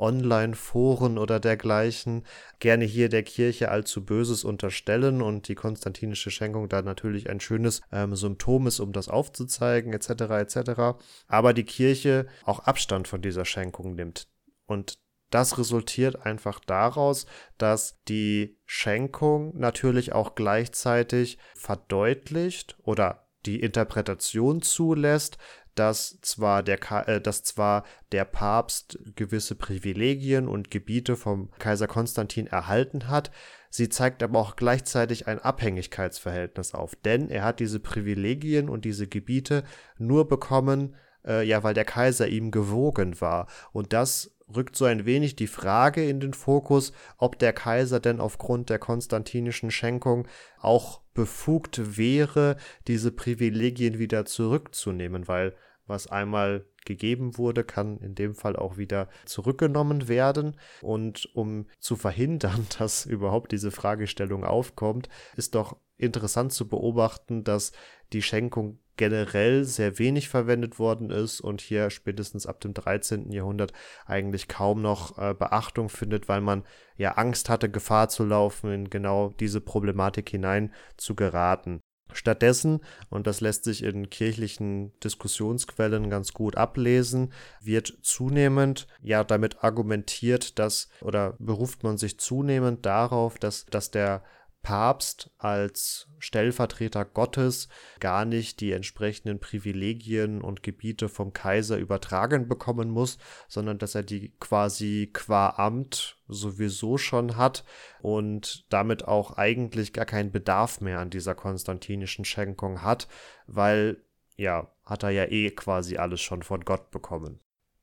Online-Foren 0.00 1.18
oder 1.18 1.40
dergleichen 1.40 2.24
gerne 2.58 2.84
hier 2.84 3.08
der 3.08 3.22
Kirche 3.22 3.70
allzu 3.70 4.04
Böses 4.04 4.44
unterstellen 4.44 5.22
und 5.22 5.48
die 5.48 5.54
konstantinische 5.54 6.30
Schenkung 6.30 6.68
da 6.68 6.82
natürlich 6.82 7.28
ein 7.28 7.40
schönes 7.40 7.82
ähm, 7.92 8.16
Symptom 8.16 8.66
ist, 8.66 8.80
um 8.80 8.92
das 8.92 9.08
aufzuzeigen, 9.08 9.92
etc. 9.92 10.10
etc. 10.10 11.00
Aber 11.28 11.52
die 11.52 11.64
Kirche 11.64 12.26
auch 12.44 12.60
Abstand 12.60 13.08
von 13.08 13.22
dieser 13.22 13.44
Schenkung 13.44 13.94
nimmt. 13.94 14.28
Und 14.66 14.98
das 15.30 15.58
resultiert 15.58 16.26
einfach 16.26 16.58
daraus, 16.58 17.26
dass 17.56 18.02
die 18.08 18.58
Schenkung 18.66 19.56
natürlich 19.56 20.12
auch 20.12 20.34
gleichzeitig 20.34 21.38
verdeutlicht 21.54 22.76
oder 22.82 23.28
die 23.46 23.60
Interpretation 23.60 24.60
zulässt, 24.60 25.38
dass 25.80 26.20
zwar 26.20 26.62
der, 26.62 26.78
äh, 27.08 27.22
dass 27.22 27.42
zwar 27.42 27.84
der 28.12 28.26
Papst 28.26 28.98
gewisse 29.16 29.54
Privilegien 29.54 30.46
und 30.46 30.70
Gebiete 30.70 31.16
vom 31.16 31.50
Kaiser 31.58 31.86
Konstantin 31.86 32.46
erhalten 32.46 33.08
hat, 33.08 33.30
sie 33.70 33.88
zeigt 33.88 34.22
aber 34.22 34.38
auch 34.38 34.56
gleichzeitig 34.56 35.26
ein 35.26 35.38
Abhängigkeitsverhältnis 35.38 36.74
auf, 36.74 36.96
denn 36.96 37.30
er 37.30 37.44
hat 37.44 37.60
diese 37.60 37.80
Privilegien 37.80 38.68
und 38.68 38.84
diese 38.84 39.06
Gebiete 39.06 39.64
nur 39.96 40.28
bekommen, 40.28 40.96
äh, 41.26 41.46
ja, 41.46 41.62
weil 41.62 41.72
der 41.72 41.86
Kaiser 41.86 42.28
ihm 42.28 42.50
gewogen 42.50 43.18
war. 43.22 43.46
Und 43.72 43.94
das 43.94 44.36
rückt 44.54 44.76
so 44.76 44.84
ein 44.84 45.06
wenig 45.06 45.34
die 45.34 45.46
Frage 45.46 46.06
in 46.06 46.20
den 46.20 46.34
Fokus, 46.34 46.92
ob 47.16 47.38
der 47.38 47.54
Kaiser 47.54 48.00
denn 48.00 48.20
aufgrund 48.20 48.68
der 48.68 48.78
konstantinischen 48.78 49.70
Schenkung 49.70 50.28
auch 50.60 51.00
befugt 51.14 51.96
wäre, 51.96 52.56
diese 52.86 53.12
Privilegien 53.12 53.98
wieder 53.98 54.26
zurückzunehmen, 54.26 55.26
weil 55.26 55.54
was 55.90 56.06
einmal 56.06 56.64
gegeben 56.86 57.36
wurde, 57.36 57.62
kann 57.64 57.98
in 57.98 58.14
dem 58.14 58.34
Fall 58.34 58.56
auch 58.56 58.78
wieder 58.78 59.08
zurückgenommen 59.26 60.08
werden. 60.08 60.56
Und 60.80 61.28
um 61.34 61.66
zu 61.78 61.96
verhindern, 61.96 62.66
dass 62.78 63.04
überhaupt 63.04 63.52
diese 63.52 63.70
Fragestellung 63.70 64.44
aufkommt, 64.44 65.10
ist 65.36 65.54
doch 65.54 65.76
interessant 65.98 66.52
zu 66.52 66.66
beobachten, 66.66 67.44
dass 67.44 67.72
die 68.12 68.22
Schenkung 68.22 68.78
generell 68.96 69.64
sehr 69.64 69.98
wenig 69.98 70.28
verwendet 70.28 70.78
worden 70.78 71.10
ist 71.10 71.40
und 71.40 71.62
hier 71.62 71.88
spätestens 71.88 72.46
ab 72.46 72.60
dem 72.60 72.74
13. 72.74 73.32
Jahrhundert 73.32 73.72
eigentlich 74.04 74.46
kaum 74.46 74.82
noch 74.82 75.16
äh, 75.16 75.32
Beachtung 75.32 75.88
findet, 75.88 76.28
weil 76.28 76.42
man 76.42 76.64
ja 76.96 77.12
Angst 77.12 77.48
hatte, 77.48 77.70
Gefahr 77.70 78.10
zu 78.10 78.24
laufen, 78.26 78.70
in 78.70 78.90
genau 78.90 79.30
diese 79.40 79.62
Problematik 79.62 80.28
hinein 80.28 80.74
zu 80.98 81.14
geraten. 81.14 81.80
Stattdessen, 82.12 82.80
und 83.08 83.26
das 83.26 83.40
lässt 83.40 83.64
sich 83.64 83.82
in 83.82 84.10
kirchlichen 84.10 84.92
Diskussionsquellen 85.00 86.10
ganz 86.10 86.32
gut 86.32 86.56
ablesen, 86.56 87.32
wird 87.60 87.98
zunehmend 88.02 88.86
ja 89.02 89.24
damit 89.24 89.62
argumentiert, 89.62 90.58
dass 90.58 90.88
oder 91.00 91.34
beruft 91.38 91.82
man 91.82 91.98
sich 91.98 92.18
zunehmend 92.18 92.86
darauf, 92.86 93.38
dass, 93.38 93.66
dass 93.66 93.90
der 93.90 94.22
Papst 94.62 95.30
als 95.38 96.08
Stellvertreter 96.18 97.04
Gottes 97.04 97.68
gar 97.98 98.24
nicht 98.24 98.60
die 98.60 98.72
entsprechenden 98.72 99.40
Privilegien 99.40 100.42
und 100.42 100.62
Gebiete 100.62 101.08
vom 101.08 101.32
Kaiser 101.32 101.78
übertragen 101.78 102.46
bekommen 102.46 102.90
muss, 102.90 103.18
sondern 103.48 103.78
dass 103.78 103.94
er 103.94 104.02
die 104.02 104.32
quasi 104.38 105.10
qua 105.12 105.54
Amt 105.56 106.18
sowieso 106.28 106.98
schon 106.98 107.36
hat 107.36 107.64
und 108.02 108.66
damit 108.72 109.08
auch 109.08 109.36
eigentlich 109.36 109.92
gar 109.92 110.06
keinen 110.06 110.30
Bedarf 110.30 110.80
mehr 110.80 111.00
an 111.00 111.10
dieser 111.10 111.34
konstantinischen 111.34 112.24
Schenkung 112.24 112.82
hat, 112.82 113.08
weil 113.46 114.02
ja, 114.36 114.70
hat 114.84 115.02
er 115.02 115.10
ja 115.10 115.24
eh 115.24 115.50
quasi 115.50 115.96
alles 115.96 116.20
schon 116.20 116.42
von 116.42 116.64
Gott 116.64 116.90
bekommen. 116.90 117.40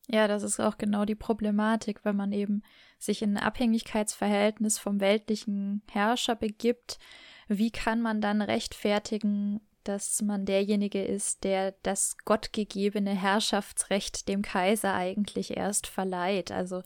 Ja, 0.07 0.28
das 0.28 0.43
ist 0.43 0.59
auch 0.59 0.78
genau 0.78 1.05
die 1.05 1.15
Problematik, 1.15 2.03
wenn 2.03 2.15
man 2.15 2.32
eben 2.32 2.63
sich 2.98 3.22
in 3.22 3.38
ein 3.38 3.43
Abhängigkeitsverhältnis 3.43 4.80
vom 4.80 5.00
weltlichen 5.00 5.84
Herrscher 5.91 6.36
begibt. 6.36 7.00
Wie 7.48 7.72
kann 7.72 8.02
man 8.02 8.22
dann 8.22 8.41
rechtfertigen, 8.41 9.62
dass 9.84 10.22
man 10.22 10.45
derjenige 10.45 11.04
ist, 11.04 11.43
der 11.43 11.76
das 11.84 12.18
gottgegebene 12.26 13.12
Herrschaftsrecht 13.12 14.28
dem 14.28 14.41
Kaiser 14.41 14.93
eigentlich 14.93 15.56
erst 15.56 15.88
verleiht? 15.88 16.52
Also 16.52 16.82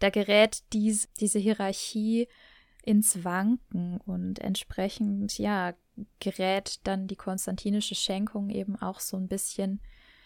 da 0.00 0.10
gerät 0.10 0.62
dies, 0.72 1.08
diese 1.18 1.38
Hierarchie 1.38 2.28
ins 2.82 3.24
Wanken 3.24 3.98
und 3.98 4.40
entsprechend, 4.40 5.38
ja, 5.38 5.74
gerät 6.20 6.80
dann 6.84 7.06
die 7.06 7.16
konstantinische 7.16 7.94
Schenkung 7.94 8.50
eben 8.50 8.76
auch 8.76 9.00
so 9.00 9.16
ein 9.16 9.28
bisschen 9.28 9.80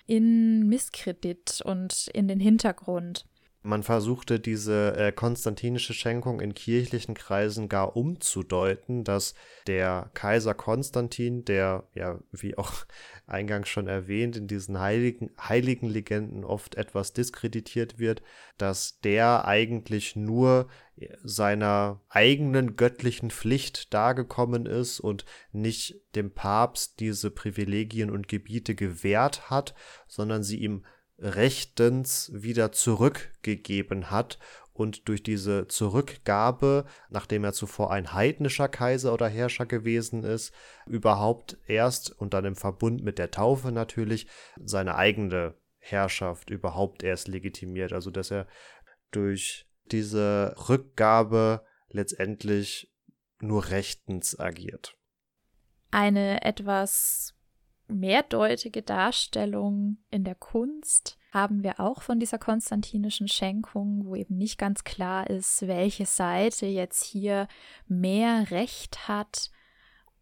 in 0.06 0.66
Misskredit 0.66 1.60
und 1.64 2.08
in 2.14 2.28
den 2.28 2.40
Hintergrund. 2.40 3.26
Man 3.66 3.82
versuchte 3.82 4.38
diese 4.38 4.96
äh, 4.96 5.10
konstantinische 5.10 5.92
Schenkung 5.92 6.40
in 6.40 6.54
kirchlichen 6.54 7.16
Kreisen 7.16 7.68
gar 7.68 7.96
umzudeuten, 7.96 9.02
dass 9.02 9.34
der 9.66 10.08
Kaiser 10.14 10.54
Konstantin, 10.54 11.44
der 11.44 11.82
ja, 11.92 12.20
wie 12.30 12.56
auch 12.56 12.72
eingangs 13.26 13.68
schon 13.68 13.88
erwähnt, 13.88 14.36
in 14.36 14.46
diesen 14.46 14.78
heiligen, 14.78 15.32
heiligen 15.36 15.88
Legenden 15.88 16.44
oft 16.44 16.76
etwas 16.76 17.12
diskreditiert 17.12 17.98
wird, 17.98 18.22
dass 18.56 19.00
der 19.00 19.46
eigentlich 19.46 20.14
nur 20.14 20.68
seiner 21.24 22.00
eigenen 22.08 22.76
göttlichen 22.76 23.30
Pflicht 23.30 23.92
dargekommen 23.92 24.66
ist 24.66 25.00
und 25.00 25.24
nicht 25.50 26.00
dem 26.14 26.30
Papst 26.30 27.00
diese 27.00 27.32
Privilegien 27.32 28.10
und 28.10 28.28
Gebiete 28.28 28.76
gewährt 28.76 29.50
hat, 29.50 29.74
sondern 30.06 30.44
sie 30.44 30.58
ihm 30.58 30.84
rechtens 31.18 32.30
wieder 32.34 32.72
zurückgegeben 32.72 34.10
hat 34.10 34.38
und 34.72 35.08
durch 35.08 35.22
diese 35.22 35.66
Zurückgabe, 35.68 36.84
nachdem 37.08 37.44
er 37.44 37.52
zuvor 37.52 37.90
ein 37.90 38.12
heidnischer 38.12 38.68
Kaiser 38.68 39.14
oder 39.14 39.28
Herrscher 39.28 39.66
gewesen 39.66 40.22
ist, 40.22 40.52
überhaupt 40.86 41.56
erst 41.66 42.10
und 42.10 42.34
dann 42.34 42.44
im 42.44 42.56
Verbund 42.56 43.02
mit 43.02 43.18
der 43.18 43.30
Taufe 43.30 43.72
natürlich 43.72 44.26
seine 44.62 44.96
eigene 44.96 45.54
Herrschaft 45.78 46.50
überhaupt 46.50 47.02
erst 47.02 47.28
legitimiert. 47.28 47.92
Also 47.92 48.10
dass 48.10 48.30
er 48.30 48.46
durch 49.10 49.66
diese 49.90 50.54
Rückgabe 50.68 51.64
letztendlich 51.88 52.92
nur 53.40 53.70
rechtens 53.70 54.38
agiert. 54.38 54.96
Eine 55.90 56.44
etwas 56.44 57.35
mehrdeutige 57.88 58.82
Darstellung 58.82 59.98
in 60.10 60.24
der 60.24 60.34
Kunst 60.34 61.18
haben 61.32 61.62
wir 61.62 61.80
auch 61.80 62.02
von 62.02 62.18
dieser 62.18 62.38
konstantinischen 62.38 63.28
Schenkung, 63.28 64.06
wo 64.06 64.14
eben 64.16 64.36
nicht 64.36 64.58
ganz 64.58 64.84
klar 64.84 65.28
ist, 65.28 65.66
welche 65.66 66.06
Seite 66.06 66.66
jetzt 66.66 67.04
hier 67.04 67.46
mehr 67.86 68.50
Recht 68.50 69.06
hat, 69.06 69.50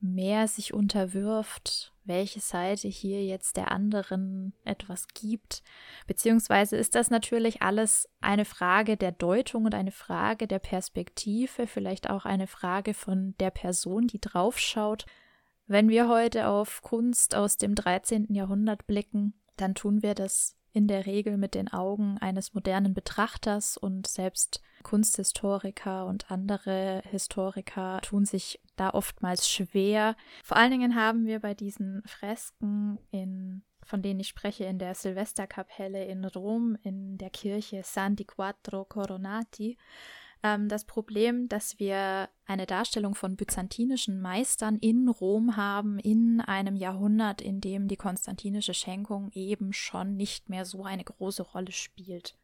mehr 0.01 0.49
sich 0.49 0.75
unterwirft, 0.75 1.93
welche 2.05 2.41
Seite 2.41 2.89
hier 2.89 3.25
jetzt 3.25 3.57
der 3.57 3.71
anderen 3.71 4.53
etwas 4.65 5.09
gibt. 5.15 5.63
Beziehungsweise 6.07 6.77
ist 6.77 6.95
das 6.95 7.11
natürlich 7.11 7.63
alles 7.63 8.09
eine 8.21 8.45
Frage 8.45 8.97
der 8.97 9.13
Deutung 9.13 9.65
und 9.65 9.75
eine 9.75 9.93
Frage 9.93 10.47
der 10.47 10.59
Perspektive, 10.59 11.67
vielleicht 11.67 12.11
auch 12.11 12.25
eine 12.25 12.47
Frage 12.47 12.93
von 12.93 13.35
der 13.41 13.51
Person, 13.51 14.07
die 14.07 14.21
draufschaut. 14.21 15.07
Wenn 15.67 15.89
wir 15.89 16.09
heute 16.09 16.49
auf 16.49 16.83
Kunst 16.83 17.35
aus 17.35 17.57
dem 17.57 17.75
13. 17.75 18.27
Jahrhundert 18.35 18.87
blicken, 18.87 19.33
dann 19.57 19.75
tun 19.75 20.03
wir 20.03 20.15
das 20.15 20.57
in 20.73 20.89
der 20.89 21.07
Regel 21.07 21.39
mit 21.39 21.55
den 21.55 21.73
Augen 21.73 22.19
eines 22.19 22.53
modernen 22.53 22.93
Betrachters 22.93 23.77
und 23.79 24.07
selbst 24.07 24.61
Kunsthistoriker 24.83 26.05
und 26.05 26.31
andere 26.31 27.03
Historiker 27.11 28.01
tun 28.03 28.27
sich 28.27 28.61
da 28.77 28.91
oftmals 28.91 29.49
schwer. 29.49 30.17
Vor 30.43 30.57
allen 30.57 30.73
Dingen 30.73 30.97
haben 30.97 31.27
wir 31.27 31.41
bei 31.41 31.55
diesen 31.55 32.03
Fresken 32.05 32.99
in 33.11 33.63
von 33.85 34.03
denen 34.03 34.21
ich 34.21 34.29
spreche, 34.29 34.65
in 34.65 34.79
der 34.79 34.95
Silvesterkapelle 34.95 36.05
in 36.07 36.25
Rom, 36.25 36.77
in 36.83 37.19
der 37.19 37.31
Kirche 37.31 37.83
Santi 37.85 38.25
Quattro 38.25 38.85
Coronati, 38.85 39.77
ähm, 40.45 40.69
das 40.69 40.85
Problem, 40.85 41.49
dass 41.49 41.81
wir 41.81 42.29
eine 42.45 42.67
Darstellung 42.67 43.17
von 43.17 43.35
byzantinischen 43.35 44.21
Meistern 44.21 44.77
in 44.77 45.09
Rom 45.09 45.57
haben, 45.57 45.99
in 45.99 46.41
einem 46.41 46.77
Jahrhundert, 46.77 47.41
in 47.41 47.61
dem 47.61 47.89
die 47.89 47.97
konstantinische 47.97 48.75
Schenkung 48.75 49.31
eben 49.33 49.73
schon 49.73 50.17
nicht 50.17 50.51
mehr 50.51 50.67
so 50.67 50.85
eine 50.85 51.03
große 51.03 51.43
Rolle 51.43 51.73
spielt. 51.73 52.37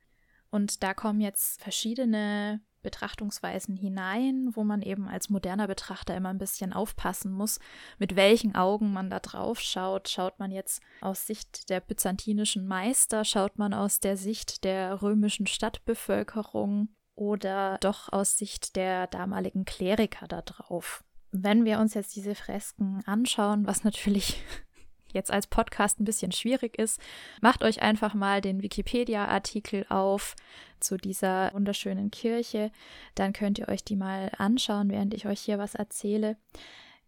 Und 0.50 0.82
da 0.82 0.94
kommen 0.94 1.20
jetzt 1.20 1.62
verschiedene 1.62 2.60
Betrachtungsweisen 2.82 3.76
hinein, 3.76 4.48
wo 4.54 4.64
man 4.64 4.80
eben 4.80 5.06
als 5.06 5.28
moderner 5.28 5.68
Betrachter 5.68 6.16
immer 6.16 6.30
ein 6.30 6.38
bisschen 6.38 6.72
aufpassen 6.72 7.30
muss, 7.30 7.60
mit 7.98 8.16
welchen 8.16 8.54
Augen 8.54 8.92
man 8.92 9.10
da 9.10 9.20
drauf 9.20 9.60
schaut. 9.60 10.08
Schaut 10.08 10.38
man 10.38 10.50
jetzt 10.50 10.82
aus 11.02 11.26
Sicht 11.26 11.68
der 11.68 11.80
byzantinischen 11.80 12.66
Meister, 12.66 13.26
schaut 13.26 13.58
man 13.58 13.74
aus 13.74 14.00
der 14.00 14.16
Sicht 14.16 14.64
der 14.64 15.02
römischen 15.02 15.46
Stadtbevölkerung, 15.46 16.88
oder 17.20 17.76
doch 17.82 18.10
aus 18.10 18.38
Sicht 18.38 18.76
der 18.76 19.06
damaligen 19.06 19.66
Kleriker 19.66 20.26
da 20.26 20.40
drauf. 20.40 21.04
Wenn 21.32 21.66
wir 21.66 21.78
uns 21.78 21.92
jetzt 21.92 22.16
diese 22.16 22.34
Fresken 22.34 23.02
anschauen, 23.04 23.66
was 23.66 23.84
natürlich 23.84 24.42
jetzt 25.12 25.30
als 25.30 25.46
Podcast 25.46 26.00
ein 26.00 26.06
bisschen 26.06 26.32
schwierig 26.32 26.78
ist, 26.78 26.98
macht 27.42 27.62
euch 27.62 27.82
einfach 27.82 28.14
mal 28.14 28.40
den 28.40 28.62
Wikipedia-Artikel 28.62 29.84
auf 29.90 30.34
zu 30.80 30.96
dieser 30.96 31.52
wunderschönen 31.52 32.10
Kirche. 32.10 32.72
Dann 33.14 33.34
könnt 33.34 33.58
ihr 33.58 33.68
euch 33.68 33.84
die 33.84 33.96
mal 33.96 34.32
anschauen, 34.38 34.88
während 34.88 35.12
ich 35.12 35.26
euch 35.26 35.40
hier 35.40 35.58
was 35.58 35.74
erzähle. 35.74 36.38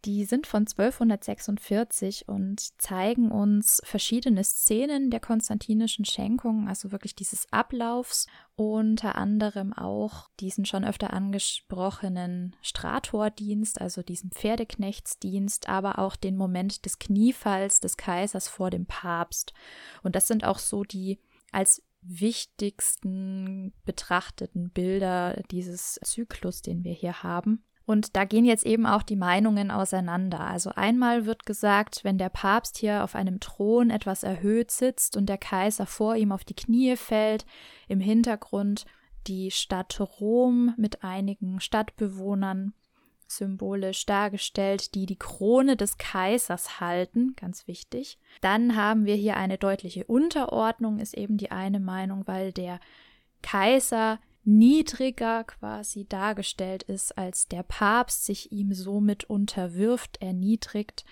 Die 0.04 0.24
sind 0.24 0.48
von 0.48 0.62
1246 0.62 2.28
und 2.28 2.80
zeigen 2.80 3.30
uns 3.30 3.80
verschiedene 3.84 4.42
Szenen 4.42 5.10
der 5.10 5.20
konstantinischen 5.20 6.04
Schenkung, 6.04 6.68
also 6.68 6.90
wirklich 6.90 7.14
dieses 7.14 7.46
Ablaufs, 7.52 8.26
unter 8.56 9.14
anderem 9.14 9.72
auch 9.72 10.28
diesen 10.40 10.64
schon 10.64 10.84
öfter 10.84 11.12
angesprochenen 11.12 12.56
Stratordienst, 12.62 13.80
also 13.80 14.02
diesen 14.02 14.32
Pferdeknechtsdienst, 14.32 15.68
aber 15.68 16.00
auch 16.00 16.16
den 16.16 16.36
Moment 16.36 16.84
des 16.84 16.98
Kniefalls 16.98 17.78
des 17.78 17.96
Kaisers 17.96 18.48
vor 18.48 18.70
dem 18.70 18.86
Papst. 18.86 19.54
Und 20.02 20.16
das 20.16 20.26
sind 20.26 20.44
auch 20.44 20.58
so 20.58 20.82
die 20.82 21.20
als 21.52 21.84
wichtigsten 22.02 23.72
betrachteten 23.84 24.70
Bilder 24.70 25.40
dieses 25.52 26.00
Zyklus, 26.02 26.60
den 26.60 26.82
wir 26.82 26.92
hier 26.92 27.22
haben. 27.22 27.64
Und 27.92 28.16
da 28.16 28.24
gehen 28.24 28.46
jetzt 28.46 28.64
eben 28.64 28.86
auch 28.86 29.02
die 29.02 29.16
Meinungen 29.16 29.70
auseinander. 29.70 30.40
Also 30.40 30.70
einmal 30.70 31.26
wird 31.26 31.44
gesagt, 31.44 32.04
wenn 32.04 32.16
der 32.16 32.30
Papst 32.30 32.78
hier 32.78 33.04
auf 33.04 33.14
einem 33.14 33.38
Thron 33.38 33.90
etwas 33.90 34.22
erhöht 34.22 34.70
sitzt 34.70 35.14
und 35.14 35.26
der 35.26 35.36
Kaiser 35.36 35.84
vor 35.84 36.16
ihm 36.16 36.32
auf 36.32 36.42
die 36.42 36.54
Knie 36.54 36.96
fällt, 36.96 37.44
im 37.88 38.00
Hintergrund 38.00 38.86
die 39.26 39.50
Stadt 39.50 40.00
Rom 40.00 40.72
mit 40.78 41.04
einigen 41.04 41.60
Stadtbewohnern 41.60 42.72
symbolisch 43.26 44.06
dargestellt, 44.06 44.94
die 44.94 45.04
die 45.04 45.18
Krone 45.18 45.76
des 45.76 45.98
Kaisers 45.98 46.80
halten, 46.80 47.34
ganz 47.36 47.66
wichtig. 47.68 48.18
Dann 48.40 48.74
haben 48.74 49.04
wir 49.04 49.16
hier 49.16 49.36
eine 49.36 49.58
deutliche 49.58 50.04
Unterordnung, 50.04 50.98
ist 50.98 51.14
eben 51.14 51.36
die 51.36 51.50
eine 51.50 51.78
Meinung, 51.78 52.26
weil 52.26 52.52
der 52.52 52.80
Kaiser 53.42 54.18
niedriger 54.44 55.44
quasi 55.44 56.06
dargestellt 56.08 56.82
ist, 56.82 57.16
als 57.16 57.46
der 57.48 57.62
Papst 57.62 58.24
sich 58.24 58.52
ihm 58.52 58.72
somit 58.74 59.24
unterwirft, 59.24 60.20
erniedrigt 60.20 61.04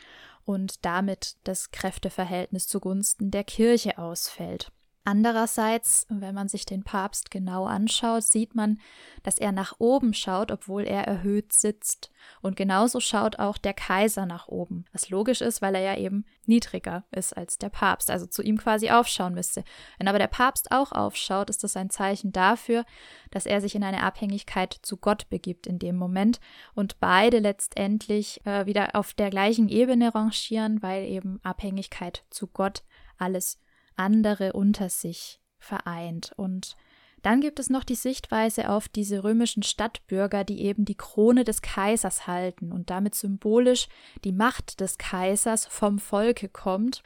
und 0.45 0.85
damit 0.85 1.37
das 1.45 1.71
Kräfteverhältnis 1.71 2.67
zugunsten 2.67 3.31
der 3.31 3.45
Kirche 3.45 3.99
ausfällt. 3.99 4.73
Andererseits, 5.11 6.07
wenn 6.09 6.37
man 6.37 6.47
sich 6.47 6.67
den 6.67 6.85
Papst 6.85 7.33
genau 7.33 7.65
anschaut, 7.65 8.23
sieht 8.23 8.55
man, 8.55 8.79
dass 9.25 9.39
er 9.39 9.51
nach 9.51 9.75
oben 9.81 10.15
schaut, 10.15 10.53
obwohl 10.53 10.85
er 10.85 11.03
erhöht 11.03 11.53
sitzt. 11.53 12.13
Und 12.43 12.55
genauso 12.55 13.01
schaut 13.01 13.41
auch 13.41 13.59
der 13.59 13.75
Kaiser 13.75 14.25
nach 14.25 14.47
oben, 14.47 14.85
was 14.93 15.11
logisch 15.11 15.41
ist, 15.41 15.63
weil 15.63 15.75
er 15.75 15.81
ja 15.81 15.97
eben 15.97 16.27
niedriger 16.47 17.03
ist 17.11 17.37
als 17.37 17.59
der 17.59 17.71
Papst, 17.71 18.09
also 18.09 18.27
zu 18.27 18.41
ihm 18.41 18.57
quasi 18.57 18.91
aufschauen 18.91 19.35
müsste. 19.35 19.65
Wenn 19.99 20.07
aber 20.07 20.21
der 20.21 20.29
Papst 20.29 20.71
auch 20.71 20.93
aufschaut, 20.93 21.51
ist 21.51 21.65
das 21.65 21.77
ein 21.77 21.91
Zeichen 21.91 22.31
dafür, 22.31 22.85
dass 23.33 23.47
er 23.47 23.61
sich 23.61 23.75
in 23.75 23.83
eine 23.83 24.05
Abhängigkeit 24.05 24.79
zu 24.81 24.97
Gott 24.97 25.29
begibt 25.29 25.67
in 25.67 25.81
dem 25.81 25.97
Moment 25.97 26.39
und 26.77 27.01
beide 27.01 27.41
letztendlich 27.41 28.47
äh, 28.47 28.65
wieder 28.67 28.95
auf 28.95 29.13
der 29.13 29.31
gleichen 29.31 29.69
Ebene 29.71 30.15
rangieren, 30.15 30.85
weil 30.85 31.03
eben 31.03 31.41
Abhängigkeit 31.43 32.23
zu 32.31 32.47
Gott 32.47 32.85
alles 33.19 33.59
andere 33.97 34.53
unter 34.53 34.89
sich 34.89 35.41
vereint. 35.59 36.33
Und 36.37 36.77
dann 37.23 37.41
gibt 37.41 37.61
es 37.61 37.69
noch 37.69 37.85
die 37.85 37.95
Sichtweise 37.95 38.71
auf 38.71 38.89
diese 38.89 39.25
römischen 39.25 39.63
Stadtbürger, 39.63 40.45
die 40.45 40.63
eben 40.63 40.85
die 40.85 40.97
Krone 40.97 41.45
des 41.45 41.61
Kaisers 41.61 42.27
halten 42.27 42.73
und 42.73 42.91
damit 42.91 43.15
symbolisch 43.15 43.89
die 44.25 44.33
Macht 44.33 44.81
des 44.81 44.97
Kaisers 44.97 45.67
vom 45.67 45.99
Volke 45.99 46.49
kommt. 46.49 47.03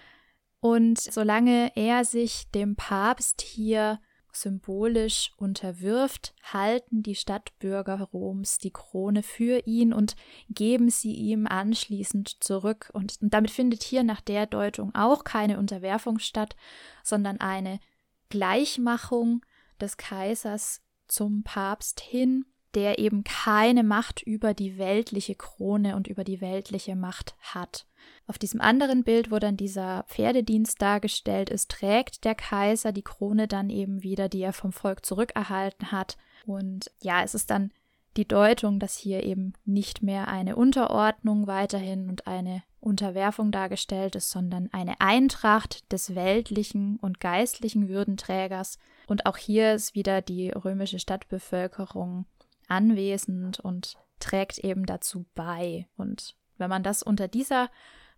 Und 0.60 0.98
solange 0.98 1.72
er 1.74 2.04
sich 2.04 2.50
dem 2.52 2.76
Papst 2.76 3.42
hier 3.42 4.00
symbolisch 4.34 5.32
unterwirft, 5.36 6.34
halten 6.42 7.02
die 7.02 7.14
Stadtbürger 7.14 8.00
Roms 8.12 8.58
die 8.58 8.72
Krone 8.72 9.22
für 9.22 9.66
ihn 9.66 9.92
und 9.92 10.16
geben 10.48 10.90
sie 10.90 11.14
ihm 11.14 11.46
anschließend 11.46 12.42
zurück. 12.42 12.90
Und, 12.92 13.16
damit 13.20 13.50
findet 13.50 13.82
hier 13.82 14.02
nach 14.02 14.20
der 14.20 14.46
Deutung 14.46 14.94
auch 14.94 15.24
keine 15.24 15.58
Unterwerfung 15.58 16.18
statt, 16.18 16.56
sondern 17.02 17.40
eine 17.40 17.80
Gleichmachung 18.28 19.44
des 19.80 19.96
Kaisers 19.96 20.82
zum 21.06 21.42
Papst 21.42 22.00
hin, 22.00 22.46
der 22.74 22.98
eben 22.98 23.24
keine 23.24 23.84
Macht 23.84 24.22
über 24.22 24.54
die 24.54 24.78
weltliche 24.78 25.34
Krone 25.34 25.96
und 25.96 26.08
über 26.08 26.24
die 26.24 26.40
weltliche 26.40 26.96
Macht 26.96 27.36
hat. 27.40 27.86
Auf 28.26 28.38
diesem 28.38 28.60
anderen 28.60 29.04
Bild, 29.04 29.30
wo 29.30 29.38
dann 29.38 29.56
dieser 29.56 30.04
Pferdedienst 30.04 30.80
dargestellt 30.80 31.50
ist, 31.50 31.70
trägt 31.70 32.24
der 32.24 32.34
Kaiser 32.34 32.92
die 32.92 33.02
Krone 33.02 33.48
dann 33.48 33.68
eben 33.68 34.02
wieder, 34.02 34.28
die 34.28 34.40
er 34.40 34.54
vom 34.54 34.72
Volk 34.72 35.04
zurückerhalten 35.04 35.92
hat. 35.92 36.16
Und 36.46 36.90
ja, 37.02 37.22
es 37.22 37.34
ist 37.34 37.50
dann 37.50 37.70
die 38.16 38.26
Deutung, 38.26 38.78
dass 38.78 38.96
hier 38.96 39.24
eben 39.24 39.52
nicht 39.64 40.02
mehr 40.02 40.28
eine 40.28 40.56
Unterordnung 40.56 41.46
weiterhin 41.46 42.08
und 42.08 42.26
eine 42.26 42.62
Unterwerfung 42.80 43.50
dargestellt 43.50 44.14
ist, 44.14 44.30
sondern 44.30 44.68
eine 44.72 45.00
Eintracht 45.00 45.90
des 45.92 46.14
weltlichen 46.14 46.98
und 46.98 47.20
geistlichen 47.20 47.88
Würdenträgers. 47.88 48.78
Und 49.06 49.26
auch 49.26 49.36
hier 49.36 49.74
ist 49.74 49.94
wieder 49.94 50.22
die 50.22 50.50
römische 50.50 50.98
Stadtbevölkerung 50.98 52.26
anwesend 52.68 53.60
und 53.60 53.96
trägt 54.20 54.58
eben 54.58 54.86
dazu 54.86 55.26
bei. 55.34 55.86
Und 55.96 56.36
wenn 56.56 56.70
man 56.70 56.82
das 56.82 57.02
unter 57.02 57.26
dieser 57.26 57.70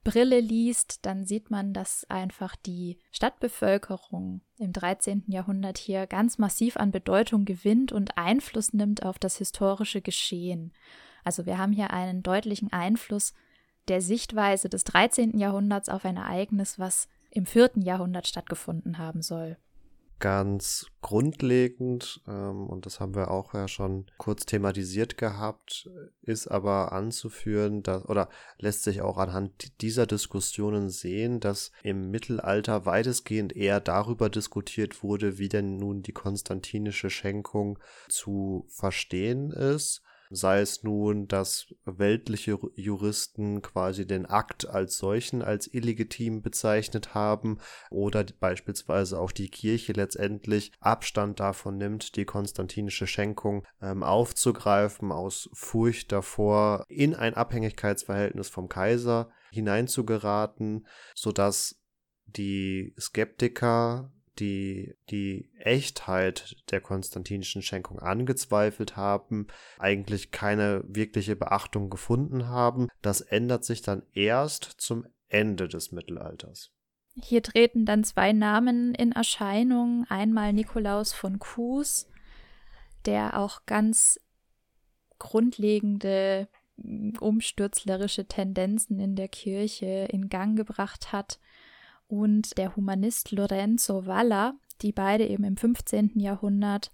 Brille 0.07 0.38
liest, 0.38 1.04
dann 1.04 1.24
sieht 1.24 1.50
man, 1.50 1.72
dass 1.72 2.09
einfach 2.09 2.54
die 2.54 3.00
Stadtbevölkerung 3.11 4.40
im 4.57 4.72
13. 4.72 5.24
Jahrhundert 5.26 5.78
hier 5.78 6.07
ganz 6.07 6.38
massiv 6.38 6.76
an 6.76 6.92
Bedeutung 6.92 7.44
gewinnt 7.44 7.90
und 7.90 8.16
Einfluss 8.16 8.72
nimmt 8.72 9.04
auf 9.04 9.18
das 9.18 9.36
historische 9.36 10.02
Geschehen. 10.02 10.72
Also 11.24 11.44
wir 11.44 11.59
haben 11.59 11.72
hier 11.72 11.90
einen 11.90 12.22
deutlichen 12.22 12.72
Einfluss 12.72 13.34
der 13.88 14.00
Sichtweise 14.00 14.68
des 14.68 14.84
13. 14.84 15.36
Jahrhunderts 15.38 15.88
auf 15.88 16.04
ein 16.04 16.18
Ereignis, 16.18 16.78
was 16.78 17.09
im 17.30 17.44
4. 17.44 17.72
Jahrhundert 17.78 18.28
stattgefunden 18.28 18.98
haben 18.98 19.22
soll 19.22 19.57
ganz 20.18 20.86
grundlegend, 21.02 22.22
ähm, 22.26 22.66
und 22.66 22.86
das 22.86 23.00
haben 23.00 23.14
wir 23.14 23.30
auch 23.30 23.54
ja 23.54 23.68
schon 23.68 24.06
kurz 24.16 24.46
thematisiert 24.46 25.18
gehabt, 25.18 25.88
ist 26.22 26.46
aber 26.48 26.92
anzuführen, 26.92 27.82
dass, 27.82 28.04
oder 28.06 28.28
lässt 28.58 28.84
sich 28.84 29.02
auch 29.02 29.18
anhand 29.18 29.80
dieser 29.82 30.06
Diskussionen 30.06 30.88
sehen, 30.88 31.40
dass 31.40 31.70
im 31.82 32.10
Mittelalter 32.10 32.86
weitestgehend 32.86 33.54
eher 33.54 33.80
darüber 33.80 34.30
diskutiert 34.30 35.02
wurde, 35.02 35.38
wie 35.38 35.48
denn 35.48 35.76
nun 35.76 36.02
die 36.02 36.12
konstantinische 36.12 37.10
Schenkung 37.10 37.78
zu 38.08 38.64
verstehen 38.68 39.50
ist 39.50 40.02
sei 40.31 40.61
es 40.61 40.83
nun, 40.83 41.29
dass 41.29 41.74
weltliche 41.85 42.59
Juristen 42.74 43.62
quasi 43.62 44.07
den 44.07 44.27
Akt 44.27 44.68
als 44.68 44.99
solchen 44.99 45.43
als 45.43 45.72
illegitim 45.72 46.43
bezeichnet 46.43 47.14
haben 47.14 47.59
oder 47.91 48.24
beispielsweise 48.24 49.18
auch 49.18 49.33
die 49.33 49.49
Kirche 49.49 49.93
letztendlich 49.93 50.72
Abstand 50.81 51.41
davon 51.41 51.77
nimmt, 51.77 52.16
die 52.16 52.24
konstantinische 52.24 53.07
Schenkung 53.07 53.66
ähm, 53.81 54.03
aufzugreifen 54.03 55.12
aus 55.12 55.49
Furcht 55.53 56.12
davor, 56.12 56.85
in 56.89 57.14
ein 57.14 57.35
Abhängigkeitsverhältnis 57.35 58.49
vom 58.49 58.68
Kaiser 58.68 59.31
hineinzugeraten, 59.51 60.87
sodass 61.14 61.81
die 62.27 62.95
Skeptiker 62.99 64.12
die 64.39 64.95
die 65.11 65.51
Echtheit 65.59 66.57
der 66.70 66.80
konstantinischen 66.80 67.62
Schenkung 67.62 67.99
angezweifelt 67.99 68.97
haben, 68.97 69.47
eigentlich 69.78 70.30
keine 70.30 70.84
wirkliche 70.87 71.37
Beachtung 71.37 71.91
gefunden 71.91 72.49
haben. 72.49 72.89
Das 73.03 73.20
ändert 73.20 73.64
sich 73.64 73.82
dann 73.82 74.03
erst 74.12 74.64
zum 74.64 75.07
Ende 75.28 75.68
des 75.68 75.93
Mittelalters. 75.93 76.70
Hier 77.22 77.43
treten 77.43 77.87
dann 77.87 78.05
zwei 78.05 78.32
Namen 78.32 78.95
in 78.95 79.12
Erscheinung. 79.12 80.05
Einmal 80.09 80.53
Nikolaus 80.53 81.14
von 81.14 81.39
Kues, 81.39 82.09
der 83.07 83.39
auch 83.39 83.64
ganz 83.64 84.20
grundlegende 85.18 86.49
umstürzlerische 87.20 88.26
Tendenzen 88.26 89.01
in 89.01 89.16
der 89.16 89.28
Kirche 89.28 90.09
in 90.11 90.28
Gang 90.28 90.57
gebracht 90.57 91.11
hat 91.12 91.39
und 92.09 92.57
der 92.59 92.76
Humanist 92.76 93.32
Lorenzo 93.32 94.07
Valla, 94.07 94.54
die 94.82 94.92
beide 94.92 95.26
eben 95.26 95.44
im 95.44 95.57
15. 95.57 96.18
Jahrhundert 96.20 96.92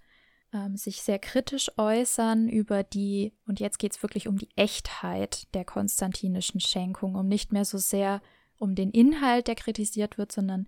ähm, 0.53 0.77
sich 0.77 1.03
sehr 1.03 1.19
kritisch 1.19 1.71
äußern 1.77 2.49
über 2.49 2.83
die, 2.83 3.35
und 3.47 3.61
jetzt 3.61 3.79
geht 3.79 3.93
es 3.93 4.03
wirklich 4.03 4.29
um 4.29 4.39
die 4.39 4.51
Echtheit 4.57 5.53
der 5.55 5.65
konstantinischen 5.65 6.61
Schenkung, 6.61 7.15
um 7.15 7.29
nicht 7.29 7.53
mehr 7.53 7.65
so 7.65 7.79
sehr 7.79 8.21
um 8.59 8.75
den 8.75 8.91
Inhalt, 8.91 9.49
der 9.49 9.57
kritisiert 9.57 10.19
wird, 10.19 10.31
sondern 10.31 10.67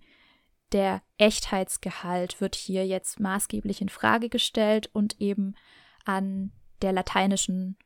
der 0.71 1.01
Echtheitsgehalt 1.17 2.41
wird 2.41 2.55
hier 2.55 2.85
jetzt 2.85 3.19
maßgeblich 3.19 3.81
in 3.81 3.89
Frage 3.89 4.29
gestellt 4.29 4.89
und 4.91 5.21
eben 5.21 5.55
an 6.03 6.51
der 6.81 6.91
lateinischen 6.91 7.77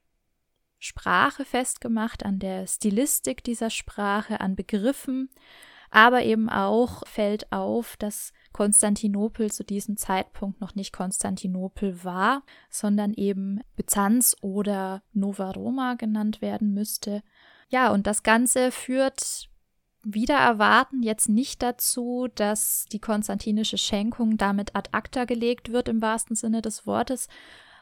Sprache 0.80 1.44
festgemacht, 1.44 2.26
an 2.26 2.40
der 2.40 2.66
Stilistik 2.66 3.44
dieser 3.44 3.70
Sprache, 3.70 4.40
an 4.40 4.56
Begriffen 4.56 5.30
aber 5.92 6.24
eben 6.24 6.50
auch 6.50 7.06
fällt 7.08 7.52
auf, 7.52 7.98
dass 7.98 8.34
Konstantinopel 8.52 9.52
zu 9.52 9.64
diesem 9.64 9.98
Zeitpunkt 9.98 10.62
noch 10.62 10.76
nicht 10.76 10.94
Konstantinopel 10.94 12.04
war, 12.04 12.44
sondern 12.70 13.14
eben 13.14 13.62
Byzanz 13.76 14.36
oder 14.42 15.02
Nova 15.14 15.52
Roma 15.52 15.96
genannt 15.96 16.42
werden 16.42 16.74
müsste. 16.74 17.22
Ja, 17.70 17.92
und 17.92 18.08
das 18.08 18.24
Ganze 18.24 18.72
führt 18.72 19.50
wieder 20.04 20.36
erwarten 20.36 21.04
jetzt 21.04 21.30
nicht 21.30 21.62
dazu, 21.62 22.28
dass 22.36 22.86
die 22.92 23.00
konstantinische 23.00 23.78
Schenkung 23.78 24.38
damit 24.38 24.76
ad 24.76 24.90
acta 24.94 25.26
gelegt 25.26 25.72
wird 25.72 25.90
im 25.90 26.02
wahrsten 26.02 26.36
Sinne 26.36 26.62
des 26.62 26.88
Wortes, 26.88 27.28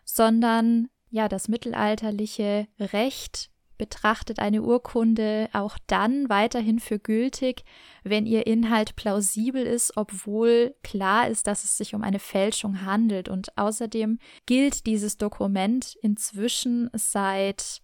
sondern 0.03 0.89
ja, 1.09 1.29
das 1.29 1.47
mittelalterliche 1.47 2.67
Recht 2.79 3.49
betrachtet 3.77 4.39
eine 4.39 4.61
Urkunde 4.61 5.49
auch 5.53 5.77
dann 5.87 6.29
weiterhin 6.29 6.79
für 6.79 6.99
gültig, 6.99 7.63
wenn 8.03 8.25
ihr 8.25 8.47
Inhalt 8.47 8.95
plausibel 8.95 9.65
ist, 9.65 9.95
obwohl 9.95 10.75
klar 10.83 11.27
ist, 11.27 11.47
dass 11.47 11.63
es 11.63 11.77
sich 11.77 11.95
um 11.95 12.03
eine 12.03 12.19
Fälschung 12.19 12.83
handelt. 12.83 13.29
Und 13.29 13.57
außerdem 13.57 14.19
gilt 14.45 14.85
dieses 14.85 15.17
Dokument 15.17 15.95
inzwischen 16.01 16.89
seit, 16.93 17.81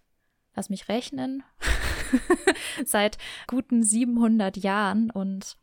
lass 0.54 0.70
mich 0.70 0.88
rechnen, 0.88 1.42
seit 2.84 3.18
guten 3.46 3.82
700 3.82 4.56
Jahren 4.56 5.10
und 5.10 5.56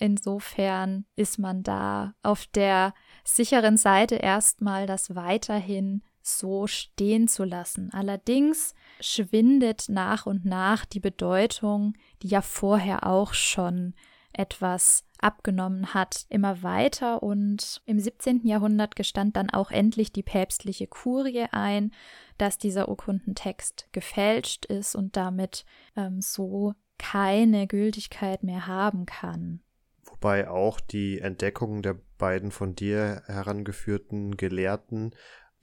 Insofern 0.00 1.06
ist 1.16 1.38
man 1.40 1.64
da 1.64 2.14
auf 2.22 2.46
der 2.46 2.94
sicheren 3.24 3.76
Seite 3.76 4.14
erstmal, 4.14 4.86
das 4.86 5.16
weiterhin 5.16 6.02
so 6.36 6.66
stehen 6.66 7.28
zu 7.28 7.44
lassen. 7.44 7.90
Allerdings 7.92 8.74
schwindet 9.00 9.86
nach 9.88 10.26
und 10.26 10.44
nach 10.44 10.84
die 10.84 11.00
Bedeutung, 11.00 11.94
die 12.22 12.28
ja 12.28 12.42
vorher 12.42 13.06
auch 13.06 13.34
schon 13.34 13.94
etwas 14.32 15.04
abgenommen 15.18 15.94
hat, 15.94 16.26
immer 16.28 16.62
weiter 16.62 17.22
und 17.22 17.82
im 17.86 17.98
17. 17.98 18.46
Jahrhundert 18.46 18.94
gestand 18.94 19.36
dann 19.36 19.50
auch 19.50 19.70
endlich 19.70 20.12
die 20.12 20.22
päpstliche 20.22 20.86
Kurie 20.86 21.46
ein, 21.50 21.92
dass 22.36 22.58
dieser 22.58 22.88
Urkundentext 22.88 23.88
gefälscht 23.92 24.64
ist 24.66 24.94
und 24.94 25.16
damit 25.16 25.64
ähm, 25.96 26.20
so 26.20 26.74
keine 26.98 27.66
Gültigkeit 27.66 28.42
mehr 28.42 28.66
haben 28.66 29.06
kann. 29.06 29.60
Wobei 30.04 30.48
auch 30.48 30.80
die 30.80 31.20
Entdeckung 31.20 31.82
der 31.82 31.96
beiden 32.16 32.50
von 32.50 32.74
dir 32.74 33.22
herangeführten 33.26 34.36
Gelehrten 34.36 35.14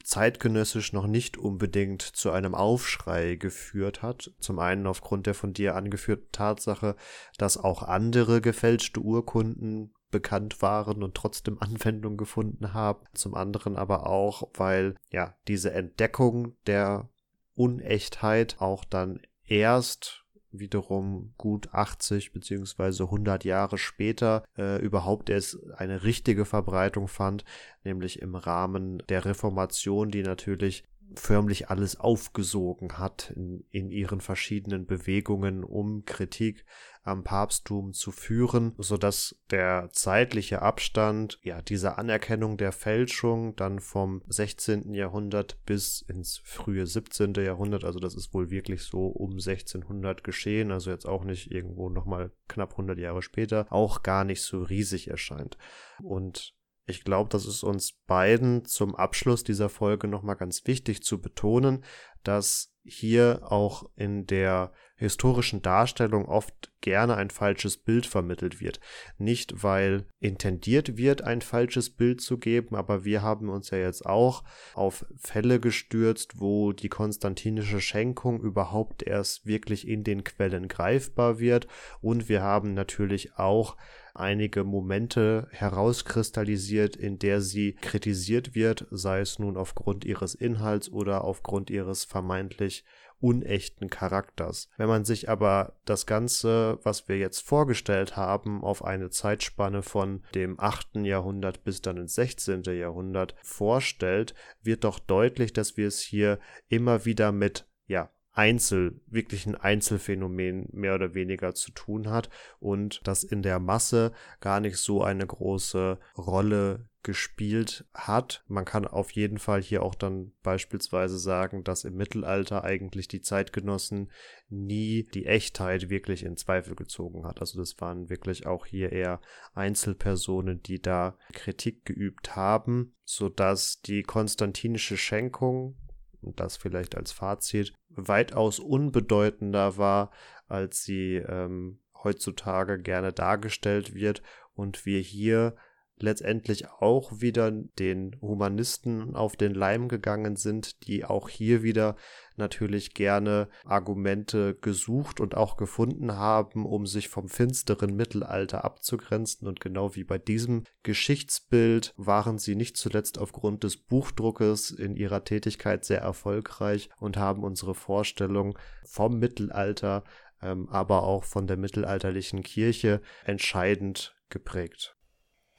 zeitgenössisch 0.05 0.93
noch 0.93 1.07
nicht 1.07 1.37
unbedingt 1.37 2.01
zu 2.01 2.31
einem 2.31 2.55
Aufschrei 2.55 3.35
geführt 3.35 4.01
hat. 4.01 4.31
Zum 4.39 4.59
einen 4.59 4.87
aufgrund 4.87 5.25
der 5.25 5.33
von 5.33 5.53
dir 5.53 5.75
angeführten 5.75 6.31
Tatsache, 6.31 6.95
dass 7.37 7.57
auch 7.57 7.83
andere 7.83 8.39
gefälschte 8.39 8.99
Urkunden 8.99 9.93
bekannt 10.11 10.61
waren 10.61 11.03
und 11.03 11.15
trotzdem 11.15 11.57
Anwendung 11.61 12.17
gefunden 12.17 12.73
haben. 12.73 13.05
Zum 13.13 13.33
anderen 13.35 13.75
aber 13.75 14.07
auch, 14.07 14.49
weil 14.53 14.95
ja 15.11 15.35
diese 15.47 15.73
Entdeckung 15.73 16.55
der 16.67 17.09
Unechtheit 17.55 18.57
auch 18.59 18.85
dann 18.85 19.21
erst 19.45 20.24
wiederum 20.59 21.33
gut 21.37 21.73
80 21.73 22.33
beziehungsweise 22.33 23.03
100 23.03 23.43
Jahre 23.45 23.77
später 23.77 24.43
äh, 24.57 24.81
überhaupt 24.81 25.29
erst 25.29 25.57
eine 25.77 26.03
richtige 26.03 26.45
Verbreitung 26.45 27.07
fand, 27.07 27.45
nämlich 27.83 28.21
im 28.21 28.35
Rahmen 28.35 29.03
der 29.09 29.25
Reformation, 29.25 30.11
die 30.11 30.23
natürlich 30.23 30.83
förmlich 31.15 31.69
alles 31.69 31.99
aufgesogen 31.99 32.97
hat 32.97 33.31
in, 33.35 33.63
in 33.71 33.89
ihren 33.91 34.21
verschiedenen 34.21 34.85
Bewegungen, 34.85 35.63
um 35.63 36.05
Kritik 36.05 36.65
am 37.05 37.23
Papsttum 37.23 37.93
zu 37.93 38.11
führen, 38.11 38.73
so 38.79 38.97
dass 38.97 39.39
der 39.51 39.89
zeitliche 39.91 40.63
Abstand, 40.63 41.39
ja, 41.43 41.61
diese 41.61 41.99
Anerkennung 41.99 42.57
der 42.57 42.71
Fälschung 42.71 43.55
dann 43.55 43.79
vom 43.79 44.23
16. 44.27 44.91
Jahrhundert 44.93 45.63
bis 45.65 46.01
ins 46.01 46.41
frühe 46.43 46.87
17. 46.87 47.33
Jahrhundert, 47.35 47.83
also 47.83 47.99
das 47.99 48.15
ist 48.15 48.33
wohl 48.33 48.49
wirklich 48.49 48.81
so 48.83 49.05
um 49.05 49.33
1600 49.33 50.23
geschehen, 50.23 50.71
also 50.71 50.89
jetzt 50.89 51.05
auch 51.05 51.23
nicht 51.23 51.51
irgendwo 51.51 51.89
nochmal 51.89 52.31
knapp 52.47 52.71
100 52.71 52.97
Jahre 52.97 53.21
später, 53.21 53.67
auch 53.69 54.01
gar 54.01 54.23
nicht 54.23 54.41
so 54.41 54.63
riesig 54.63 55.07
erscheint. 55.09 55.59
Und 56.01 56.54
ich 56.85 57.03
glaube, 57.03 57.29
das 57.29 57.45
ist 57.45 57.63
uns 57.63 57.93
beiden 58.05 58.65
zum 58.65 58.95
Abschluss 58.95 59.43
dieser 59.43 59.69
Folge 59.69 60.07
nochmal 60.07 60.35
ganz 60.35 60.65
wichtig 60.65 61.03
zu 61.03 61.19
betonen, 61.19 61.83
dass 62.23 62.73
hier 62.83 63.41
auch 63.43 63.89
in 63.95 64.27
der 64.27 64.71
historischen 64.95 65.61
Darstellung 65.61 66.25
oft 66.25 66.71
gerne 66.81 67.15
ein 67.15 67.29
falsches 67.29 67.77
Bild 67.77 68.05
vermittelt 68.05 68.61
wird. 68.61 68.79
Nicht, 69.17 69.63
weil 69.63 70.05
intendiert 70.19 70.97
wird, 70.97 71.21
ein 71.23 71.41
falsches 71.41 71.89
Bild 71.89 72.21
zu 72.21 72.37
geben, 72.37 72.75
aber 72.75 73.03
wir 73.03 73.21
haben 73.21 73.49
uns 73.49 73.71
ja 73.71 73.79
jetzt 73.79 74.05
auch 74.05 74.43
auf 74.73 75.05
Fälle 75.17 75.59
gestürzt, 75.59 76.39
wo 76.39 76.71
die 76.71 76.89
konstantinische 76.89 77.81
Schenkung 77.81 78.39
überhaupt 78.39 79.03
erst 79.03 79.45
wirklich 79.45 79.87
in 79.87 80.03
den 80.03 80.23
Quellen 80.23 80.67
greifbar 80.67 81.39
wird. 81.39 81.67
Und 82.01 82.29
wir 82.29 82.41
haben 82.41 82.73
natürlich 82.73 83.35
auch 83.37 83.75
einige 84.15 84.63
Momente 84.63 85.47
herauskristallisiert, 85.51 86.95
in 86.95 87.19
der 87.19 87.41
sie 87.41 87.73
kritisiert 87.73 88.55
wird, 88.55 88.87
sei 88.89 89.19
es 89.19 89.39
nun 89.39 89.57
aufgrund 89.57 90.05
ihres 90.05 90.35
Inhalts 90.35 90.89
oder 90.89 91.23
aufgrund 91.23 91.69
ihres 91.69 92.05
vermeintlich 92.05 92.85
unechten 93.19 93.89
Charakters. 93.89 94.69
Wenn 94.77 94.87
man 94.87 95.05
sich 95.05 95.29
aber 95.29 95.73
das 95.85 96.05
Ganze, 96.05 96.79
was 96.83 97.07
wir 97.07 97.17
jetzt 97.17 97.41
vorgestellt 97.41 98.15
haben, 98.15 98.63
auf 98.63 98.83
eine 98.83 99.09
Zeitspanne 99.09 99.81
von 99.81 100.23
dem 100.33 100.59
8. 100.59 100.97
Jahrhundert 100.97 101.63
bis 101.63 101.81
dann 101.81 101.97
ins 101.97 102.15
16. 102.15 102.63
Jahrhundert 102.63 103.35
vorstellt, 103.41 104.35
wird 104.61 104.83
doch 104.83 104.99
deutlich, 104.99 105.53
dass 105.53 105.77
wir 105.77 105.87
es 105.87 105.99
hier 105.99 106.39
immer 106.67 107.05
wieder 107.05 107.31
mit 107.31 107.67
ja, 107.87 108.09
Einzel, 108.35 108.99
wirklichen 109.07 109.55
Einzelfänomen 109.55 110.67
mehr 110.71 110.95
oder 110.95 111.13
weniger 111.13 111.55
zu 111.55 111.71
tun 111.71 112.09
hat 112.09 112.29
und 112.59 112.99
das 113.07 113.23
in 113.23 113.41
der 113.41 113.59
Masse 113.59 114.11
gar 114.41 114.59
nicht 114.59 114.77
so 114.77 115.01
eine 115.01 115.25
große 115.25 115.97
Rolle 116.17 116.89
gespielt 117.05 117.85
hat. 117.93 118.43
Man 118.47 118.65
kann 118.65 118.85
auf 118.85 119.11
jeden 119.11 119.37
Fall 119.37 119.61
hier 119.61 119.83
auch 119.83 119.95
dann 119.95 120.33
beispielsweise 120.41 121.19
sagen, 121.19 121.63
dass 121.63 121.83
im 121.85 121.95
Mittelalter 121.95 122.63
eigentlich 122.63 123.07
die 123.07 123.21
Zeitgenossen 123.21 124.11
nie 124.49 125.03
die 125.13 125.27
Echtheit 125.27 125.89
wirklich 125.89 126.25
in 126.25 126.35
Zweifel 126.35 126.75
gezogen 126.75 127.25
hat. 127.25 127.39
Also 127.39 127.59
das 127.59 127.79
waren 127.79 128.09
wirklich 128.09 128.47
auch 128.47 128.65
hier 128.65 128.91
eher 128.91 129.21
Einzelpersonen, 129.53 130.63
die 130.63 130.81
da 130.81 131.15
Kritik 131.31 131.85
geübt 131.85 132.35
haben, 132.35 132.95
so 133.03 133.29
dass 133.29 133.81
die 133.81 134.01
konstantinische 134.01 134.97
Schenkung 134.97 135.77
und 136.21 136.39
das 136.39 136.57
vielleicht 136.57 136.97
als 136.97 137.11
Fazit 137.11 137.73
weitaus 137.95 138.59
unbedeutender 138.59 139.77
war, 139.77 140.11
als 140.47 140.83
sie 140.83 141.15
ähm, 141.15 141.79
heutzutage 142.03 142.79
gerne 142.81 143.13
dargestellt 143.13 143.93
wird. 143.93 144.21
Und 144.53 144.85
wir 144.85 144.99
hier 144.99 145.55
letztendlich 145.97 146.69
auch 146.69 147.21
wieder 147.21 147.51
den 147.51 148.15
Humanisten 148.21 149.15
auf 149.15 149.35
den 149.35 149.53
Leim 149.53 149.87
gegangen 149.87 150.35
sind, 150.35 150.87
die 150.87 151.05
auch 151.05 151.29
hier 151.29 151.63
wieder 151.63 151.95
natürlich 152.37 152.93
gerne 152.93 153.47
Argumente 153.63 154.55
gesucht 154.55 155.21
und 155.21 155.35
auch 155.35 155.55
gefunden 155.55 156.13
haben, 156.17 156.65
um 156.65 156.85
sich 156.85 157.07
vom 157.07 157.29
finsteren 157.29 157.95
Mittelalter 157.95 158.65
abzugrenzen. 158.65 159.47
Und 159.47 159.61
genau 159.61 159.95
wie 159.95 160.03
bei 160.03 160.17
diesem 160.17 160.65
Geschichtsbild 160.83 161.93
waren 161.95 162.37
sie 162.37 162.55
nicht 162.55 162.75
zuletzt 162.75 163.17
aufgrund 163.17 163.63
des 163.63 163.77
Buchdruckes 163.77 164.71
in 164.71 164.95
ihrer 164.95 165.23
Tätigkeit 165.23 165.85
sehr 165.85 166.01
erfolgreich 166.01 166.89
und 166.99 167.15
haben 167.15 167.43
unsere 167.43 167.73
Vorstellung 167.73 168.57
vom 168.83 169.17
Mittelalter, 169.17 170.03
ähm, 170.41 170.67
aber 170.69 171.03
auch 171.03 171.23
von 171.23 171.47
der 171.47 171.57
mittelalterlichen 171.57 172.43
Kirche 172.43 173.01
entscheidend 173.23 174.15
geprägt. 174.29 174.95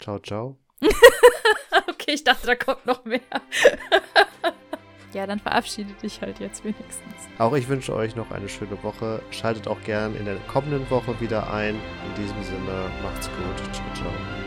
Ciao, 0.00 0.18
ciao. 0.18 0.58
okay, 1.88 2.12
ich 2.12 2.24
dachte, 2.24 2.46
da 2.46 2.54
kommt 2.54 2.86
noch 2.86 3.04
mehr. 3.04 3.20
Ja, 5.16 5.26
dann 5.26 5.40
verabschiede 5.40 5.94
dich 5.94 6.20
halt 6.20 6.40
jetzt 6.40 6.62
wenigstens. 6.62 7.14
Auch 7.38 7.54
ich 7.54 7.66
wünsche 7.68 7.94
euch 7.94 8.16
noch 8.16 8.30
eine 8.32 8.50
schöne 8.50 8.76
Woche. 8.82 9.22
Schaltet 9.30 9.66
auch 9.66 9.80
gern 9.82 10.14
in 10.14 10.26
der 10.26 10.36
kommenden 10.46 10.90
Woche 10.90 11.18
wieder 11.22 11.50
ein. 11.50 11.74
In 11.74 12.22
diesem 12.22 12.42
Sinne, 12.44 12.90
macht's 13.02 13.28
gut. 13.28 13.74
Ciao, 13.74 13.94
ciao. 13.94 14.45